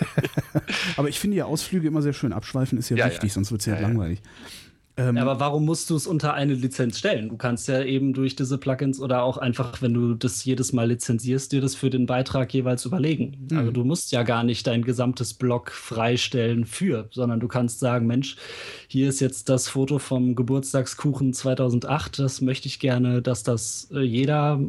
[0.97, 2.33] aber ich finde ja Ausflüge immer sehr schön.
[2.33, 3.35] Abschweifen ist ja, ja wichtig, ja.
[3.35, 4.21] sonst wird es ja, ja, langweilig.
[4.99, 7.29] Ähm, aber warum musst du es unter eine Lizenz stellen?
[7.29, 10.89] Du kannst ja eben durch diese Plugins oder auch einfach, wenn du das jedes Mal
[10.89, 13.47] lizenzierst, dir das für den Beitrag jeweils überlegen.
[13.49, 13.59] Mhm.
[13.59, 18.09] Also du musst ja gar nicht dein gesamtes Blog freistellen für, sondern du kannst sagen,
[18.09, 18.37] Mensch,
[18.89, 22.19] hier ist jetzt das Foto vom Geburtstagskuchen 2008.
[22.19, 24.61] Das möchte ich gerne, dass das äh, jeder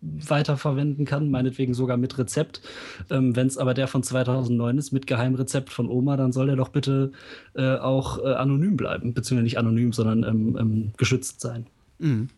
[0.00, 2.62] weiterverwenden kann, meinetwegen sogar mit Rezept.
[3.10, 6.56] Ähm, Wenn es aber der von 2009 ist, mit Geheimrezept von Oma, dann soll der
[6.56, 7.12] doch bitte
[7.54, 11.66] äh, auch äh, anonym bleiben, beziehungsweise nicht anonym, sondern ähm, ähm, geschützt sein.
[11.98, 12.28] Mhm.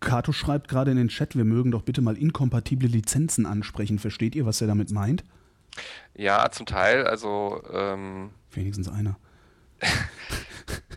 [0.00, 4.00] Kato schreibt gerade in den Chat, wir mögen doch bitte mal inkompatible Lizenzen ansprechen.
[4.00, 5.24] Versteht ihr, was er damit meint?
[6.14, 7.06] Ja, zum Teil.
[7.06, 9.16] Also ähm wenigstens einer.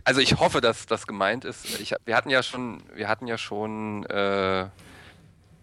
[0.04, 1.80] also ich hoffe, dass das gemeint ist.
[1.80, 4.66] Ich, wir hatten ja schon, wir hatten ja schon äh,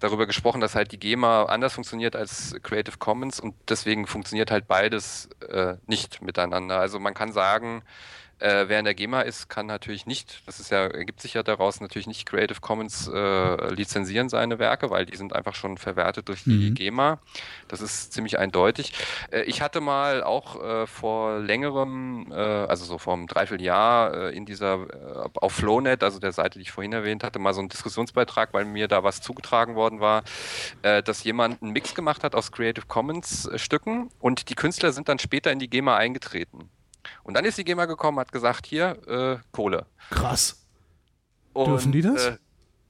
[0.04, 4.68] darüber gesprochen, dass halt die GEMA anders funktioniert als Creative Commons und deswegen funktioniert halt
[4.68, 6.80] beides äh, nicht miteinander.
[6.80, 7.84] Also man kann sagen,
[8.39, 11.43] äh, wer in der GEMA ist, kann natürlich nicht, das ist ja, ergibt sich ja
[11.43, 16.27] daraus, natürlich nicht Creative Commons äh, lizenzieren seine Werke, weil die sind einfach schon verwertet
[16.27, 16.73] durch die mhm.
[16.73, 17.19] GEMA.
[17.68, 18.93] Das ist ziemlich eindeutig.
[19.31, 24.35] Äh, ich hatte mal auch äh, vor längerem, äh, also so vor einem Dreivierteljahr äh,
[24.35, 24.88] in dieser,
[25.35, 28.65] auf Flownet, also der Seite, die ich vorhin erwähnt hatte, mal so einen Diskussionsbeitrag, weil
[28.65, 30.23] mir da was zugetragen worden war,
[30.81, 35.19] dass jemand einen Mix gemacht hat aus Creative Commons Stücken und die Künstler sind dann
[35.19, 36.69] später in die GEMA eingetreten.
[37.24, 39.86] Und dann ist die GEMA gekommen, hat gesagt, hier, äh, Kohle.
[40.10, 40.66] Krass.
[41.54, 42.26] Und, Dürfen die das?
[42.26, 42.38] Äh,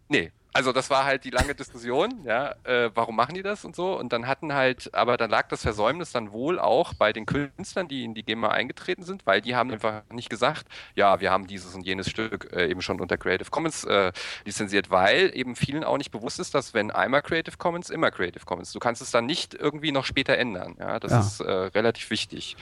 [0.09, 0.31] nee.
[0.55, 3.97] Also das war halt die lange Diskussion, ja, äh, warum machen die das und so.
[3.97, 7.87] Und dann hatten halt, aber dann lag das Versäumnis dann wohl auch bei den Künstlern,
[7.87, 11.47] die in die GEMA eingetreten sind, weil die haben einfach nicht gesagt, ja, wir haben
[11.47, 14.11] dieses und jenes Stück äh, eben schon unter Creative Commons äh,
[14.45, 18.45] lizenziert, weil eben vielen auch nicht bewusst ist, dass wenn einmal Creative Commons, immer Creative
[18.45, 18.71] Commons.
[18.71, 20.75] Du kannst es dann nicht irgendwie noch später ändern.
[20.79, 21.19] Ja, das ja.
[21.19, 22.57] ist äh, relativ wichtig.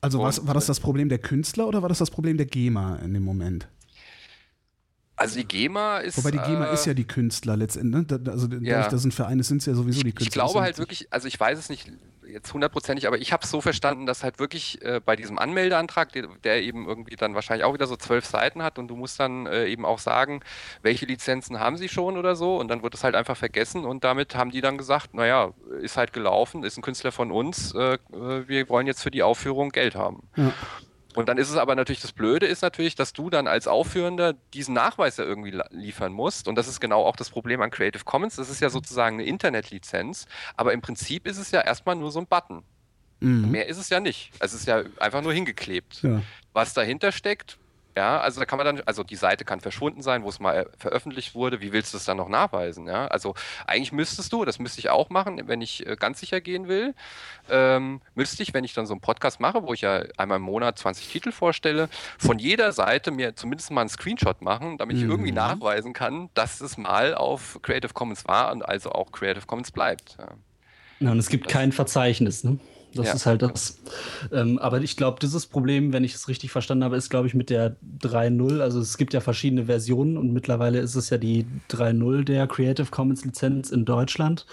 [0.00, 2.96] Also was, war das das Problem der Künstler oder war das das Problem der GEMA
[2.96, 3.66] in dem Moment?
[5.16, 6.18] Also die GEMA ist.
[6.18, 8.08] Wobei die GEMA äh, ist ja die Künstler letztendlich.
[8.08, 8.30] Ne?
[8.30, 8.76] Also ja.
[8.76, 10.26] dadurch, dass ein Verein ist, sind es ja sowieso die Künstler.
[10.26, 11.90] Ich glaube halt wirklich, also ich weiß es nicht
[12.26, 16.12] jetzt hundertprozentig, aber ich habe es so verstanden, dass halt wirklich äh, bei diesem Anmeldeantrag,
[16.12, 19.20] der, der, eben irgendwie dann wahrscheinlich auch wieder so zwölf Seiten hat und du musst
[19.20, 20.40] dann äh, eben auch sagen,
[20.82, 24.04] welche Lizenzen haben sie schon oder so und dann wird es halt einfach vergessen und
[24.04, 27.94] damit haben die dann gesagt, naja, ist halt gelaufen, ist ein Künstler von uns, äh,
[27.94, 30.28] äh wir wollen jetzt für die Aufführung Geld haben.
[30.36, 30.52] Ja.
[31.14, 34.34] Und dann ist es aber natürlich, das Blöde ist natürlich, dass du dann als Aufführender
[34.52, 36.48] diesen Nachweis ja irgendwie liefern musst.
[36.48, 38.36] Und das ist genau auch das Problem an Creative Commons.
[38.36, 40.26] Das ist ja sozusagen eine Internetlizenz,
[40.56, 42.62] aber im Prinzip ist es ja erstmal nur so ein Button.
[43.20, 43.50] Mhm.
[43.50, 44.32] Mehr ist es ja nicht.
[44.40, 46.02] Es ist ja einfach nur hingeklebt.
[46.02, 46.22] Ja.
[46.52, 47.58] Was dahinter steckt,
[47.96, 50.68] ja, also da kann man dann, also die Seite kann verschwunden sein, wo es mal
[50.76, 51.60] veröffentlicht wurde.
[51.60, 52.88] Wie willst du es dann noch nachweisen?
[52.88, 53.34] Ja, also
[53.66, 56.94] eigentlich müsstest du, das müsste ich auch machen, wenn ich äh, ganz sicher gehen will,
[57.48, 60.42] ähm, müsste ich, wenn ich dann so einen Podcast mache, wo ich ja einmal im
[60.42, 61.88] Monat 20 Titel vorstelle,
[62.18, 65.10] von jeder Seite mir zumindest mal einen Screenshot machen, damit ich mhm.
[65.10, 69.70] irgendwie nachweisen kann, dass es mal auf Creative Commons war und also auch Creative Commons
[69.70, 70.16] bleibt.
[70.18, 70.28] Ja,
[70.98, 72.58] ja und es gibt das kein Verzeichnis, ne?
[72.94, 73.14] Das ja.
[73.14, 73.78] ist halt das.
[74.32, 77.34] Ähm, aber ich glaube, dieses Problem, wenn ich es richtig verstanden habe, ist, glaube ich,
[77.34, 78.60] mit der 3.0.
[78.60, 82.88] Also es gibt ja verschiedene Versionen und mittlerweile ist es ja die 3.0 der Creative
[82.90, 84.46] Commons Lizenz in Deutschland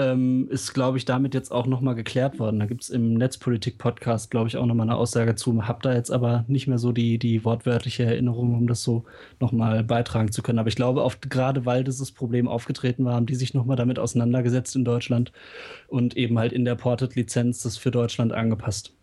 [0.00, 2.58] ähm, ist, glaube ich, damit jetzt auch nochmal geklärt worden.
[2.58, 5.66] Da gibt es im Netzpolitik-Podcast, glaube ich, auch nochmal eine Aussage zu.
[5.68, 9.04] Hab da jetzt aber nicht mehr so die, die wortwörtliche Erinnerung, um das so
[9.38, 10.58] nochmal beitragen zu können.
[10.58, 13.98] Aber ich glaube, oft, gerade weil dieses Problem aufgetreten war, haben die sich nochmal damit
[13.98, 15.32] auseinandergesetzt in Deutschland
[15.88, 18.94] und eben halt in der Ported-Lizenz das für Deutschland angepasst.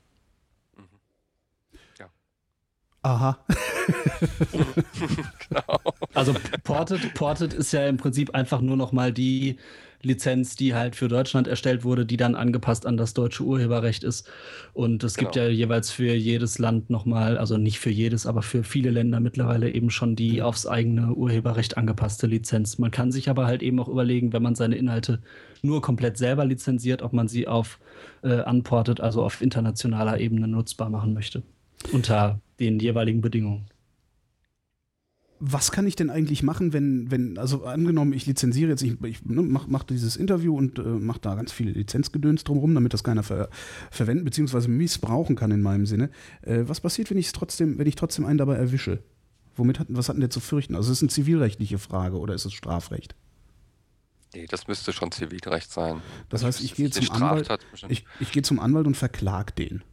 [3.08, 3.38] Aha.
[5.50, 5.80] genau.
[6.14, 9.58] Also Ported, Ported ist ja im Prinzip einfach nur noch mal die
[10.08, 14.28] Lizenz, die halt für Deutschland erstellt wurde, die dann angepasst an das deutsche Urheberrecht ist.
[14.74, 15.28] Und es genau.
[15.28, 19.20] gibt ja jeweils für jedes Land nochmal, also nicht für jedes, aber für viele Länder
[19.20, 22.78] mittlerweile eben schon die aufs eigene Urheberrecht angepasste Lizenz.
[22.78, 25.20] Man kann sich aber halt eben auch überlegen, wenn man seine Inhalte
[25.62, 27.80] nur komplett selber lizenziert, ob man sie auf
[28.24, 31.44] äh, unported, also auf internationaler Ebene nutzbar machen möchte.
[31.92, 33.66] Unter den jeweiligen Bedingungen
[35.40, 39.24] was kann ich denn eigentlich machen, wenn, wenn, also angenommen, ich lizenziere jetzt, ich, ich
[39.26, 43.04] ne, mache mach dieses Interview und äh, mache da ganz viele Lizenzgedöns drumherum, damit das
[43.04, 43.50] keiner ver,
[43.92, 44.68] verwenden bzw.
[44.68, 46.10] missbrauchen kann in meinem Sinne.
[46.42, 49.00] Äh, was passiert, wenn ich trotzdem, wenn ich trotzdem einen dabei erwische?
[49.56, 50.76] Womit hat, was hat denn der zu fürchten?
[50.76, 53.16] Also ist es eine zivilrechtliche Frage oder ist es Strafrecht?
[54.34, 56.02] Nee, das müsste schon Zivilrecht sein.
[56.30, 57.48] Das heißt, ich gehe zum Anwalt,
[57.88, 59.84] ich, ich gehe zum Anwalt und verklag den.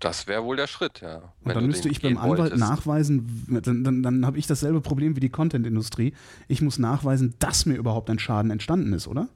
[0.00, 1.32] Das wäre wohl der Schritt, ja.
[1.44, 2.60] Und dann müsste ich beim Anwalt wolltest.
[2.60, 6.14] nachweisen, dann, dann, dann habe ich dasselbe Problem wie die Content-Industrie.
[6.48, 9.28] Ich muss nachweisen, dass mir überhaupt ein Schaden entstanden ist, oder?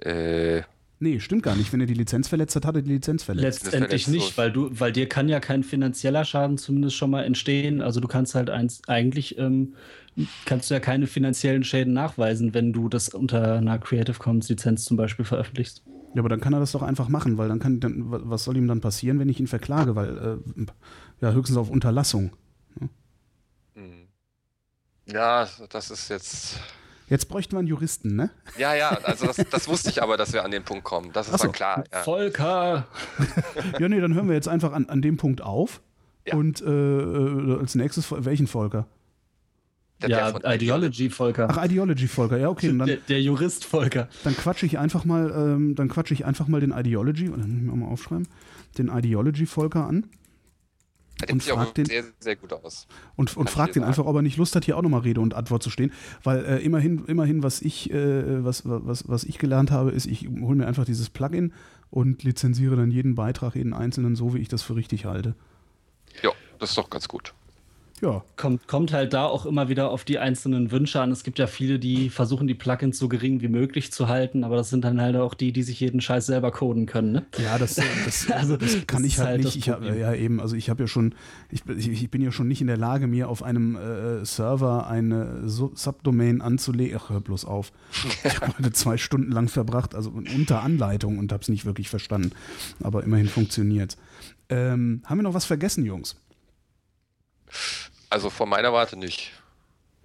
[0.00, 0.62] Äh.
[1.00, 1.72] Nee, stimmt gar nicht.
[1.72, 3.64] Wenn er die Lizenz verletzt hat, hat er die Lizenz verletzt.
[3.64, 7.80] Letztendlich nicht, weil du, weil dir kann ja kein finanzieller Schaden zumindest schon mal entstehen.
[7.80, 9.74] Also du kannst halt eins, eigentlich ähm,
[10.44, 14.84] kannst du ja keine finanziellen Schäden nachweisen, wenn du das unter einer Creative Commons Lizenz
[14.84, 15.82] zum Beispiel veröffentlichst.
[16.14, 18.56] Ja, aber dann kann er das doch einfach machen, weil dann kann, dann, was soll
[18.56, 19.94] ihm dann passieren, wenn ich ihn verklage?
[19.94, 20.66] Weil, äh,
[21.20, 22.32] ja, höchstens auf Unterlassung.
[22.80, 22.88] Ne?
[25.06, 26.58] Ja, das ist jetzt.
[27.08, 28.30] Jetzt bräuchten wir einen Juristen, ne?
[28.58, 31.10] Ja, ja, also das, das wusste ich aber, dass wir an dem Punkt kommen.
[31.12, 31.50] Das ist so.
[31.50, 31.84] klar.
[31.90, 32.02] Ja.
[32.02, 32.86] Volker!
[33.78, 35.80] ja, nee, dann hören wir jetzt einfach an, an dem Punkt auf.
[36.26, 36.36] Ja.
[36.36, 38.86] Und äh, äh als nächstes, welchen Volker?
[40.00, 41.48] Der ja, Ideology Volker.
[41.50, 42.68] Ach, Ideology Volker, ja, okay.
[42.78, 44.08] Dann, der, der, Jurist Volker.
[44.22, 47.46] Dann quatsche ich einfach mal, ähm, dann quatsche ich einfach mal den Ideology, dann muss
[47.46, 48.28] ich mir mal aufschreiben,
[48.76, 50.08] den Ideology Volker an.
[51.20, 52.86] Der und fragt den, sehr, sehr gut aus.
[53.16, 55.34] Und, und fragt den einfach, ob er nicht Lust hat, hier auch nochmal Rede und
[55.34, 55.90] Antwort zu stehen.
[56.22, 60.28] Weil äh, immerhin, immerhin, was ich, äh, was, was, was ich gelernt habe, ist, ich
[60.28, 61.52] hole mir einfach dieses Plugin
[61.90, 65.34] und lizenziere dann jeden Beitrag, jeden einzelnen, so wie ich das für richtig halte.
[66.22, 66.30] Ja,
[66.60, 67.34] das ist doch ganz gut
[68.00, 68.22] ja.
[68.36, 71.10] Kommt, kommt halt da auch immer wieder auf die einzelnen Wünsche an.
[71.10, 74.56] Es gibt ja viele, die versuchen, die Plugins so gering wie möglich zu halten, aber
[74.56, 77.12] das sind dann halt auch die, die sich jeden Scheiß selber coden können.
[77.12, 77.26] Ne?
[77.42, 79.56] Ja, das, das, also, das kann das ich halt, halt nicht.
[79.56, 81.14] Ich hab, ja, eben, also ich habe ja schon,
[81.50, 85.48] ich, ich, bin ja schon nicht in der Lage, mir auf einem äh, Server eine
[85.48, 86.98] Subdomain anzulegen.
[87.00, 87.72] Ach, hör bloß auf.
[88.28, 91.88] Ich habe heute zwei Stunden lang verbracht, also unter Anleitung und habe es nicht wirklich
[91.88, 92.32] verstanden.
[92.82, 93.96] Aber immerhin funktioniert
[94.48, 96.16] ähm, Haben wir noch was vergessen, Jungs?
[98.10, 99.32] Also von meiner Warte nicht.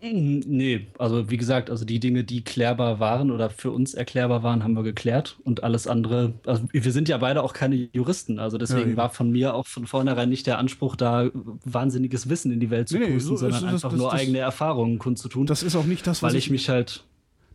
[0.03, 4.43] Hm, nee, also wie gesagt, also die Dinge, die klärbar waren oder für uns erklärbar
[4.43, 8.37] waren, haben wir geklärt und alles andere, also wir sind ja beide auch keine Juristen,
[8.37, 11.29] also deswegen ja, war von mir auch von vornherein nicht der Anspruch, da
[11.63, 14.39] wahnsinniges Wissen in die Welt zu nee, pusten, so sondern einfach das, nur das, eigene
[14.39, 15.45] Erfahrungen kundzutun.
[15.45, 17.05] Das ist auch nicht das, was weil ich, ich mich halt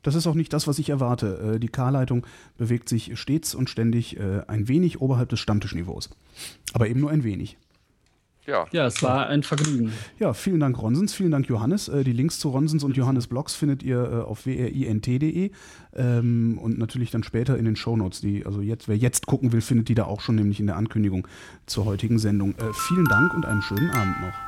[0.02, 1.56] das ist auch nicht das, was ich erwarte.
[1.56, 2.24] Äh, die K-Leitung
[2.56, 6.08] bewegt sich stets und ständig äh, ein wenig oberhalb des Stammtischniveaus.
[6.72, 7.58] Aber eben nur ein wenig.
[8.48, 8.66] Ja.
[8.72, 9.92] ja, es war ein Vergnügen.
[10.18, 11.88] Ja, vielen Dank Ronsens, vielen Dank Johannes.
[11.88, 15.50] Äh, die Links zu Ronsens und Johannes Blogs findet ihr äh, auf wrint.de
[15.94, 18.22] ähm, und natürlich dann später in den Shownotes.
[18.22, 20.76] Die, also jetzt, wer jetzt gucken will, findet die da auch schon, nämlich in der
[20.76, 21.28] Ankündigung
[21.66, 22.52] zur heutigen Sendung.
[22.52, 24.47] Äh, vielen Dank und einen schönen Abend noch.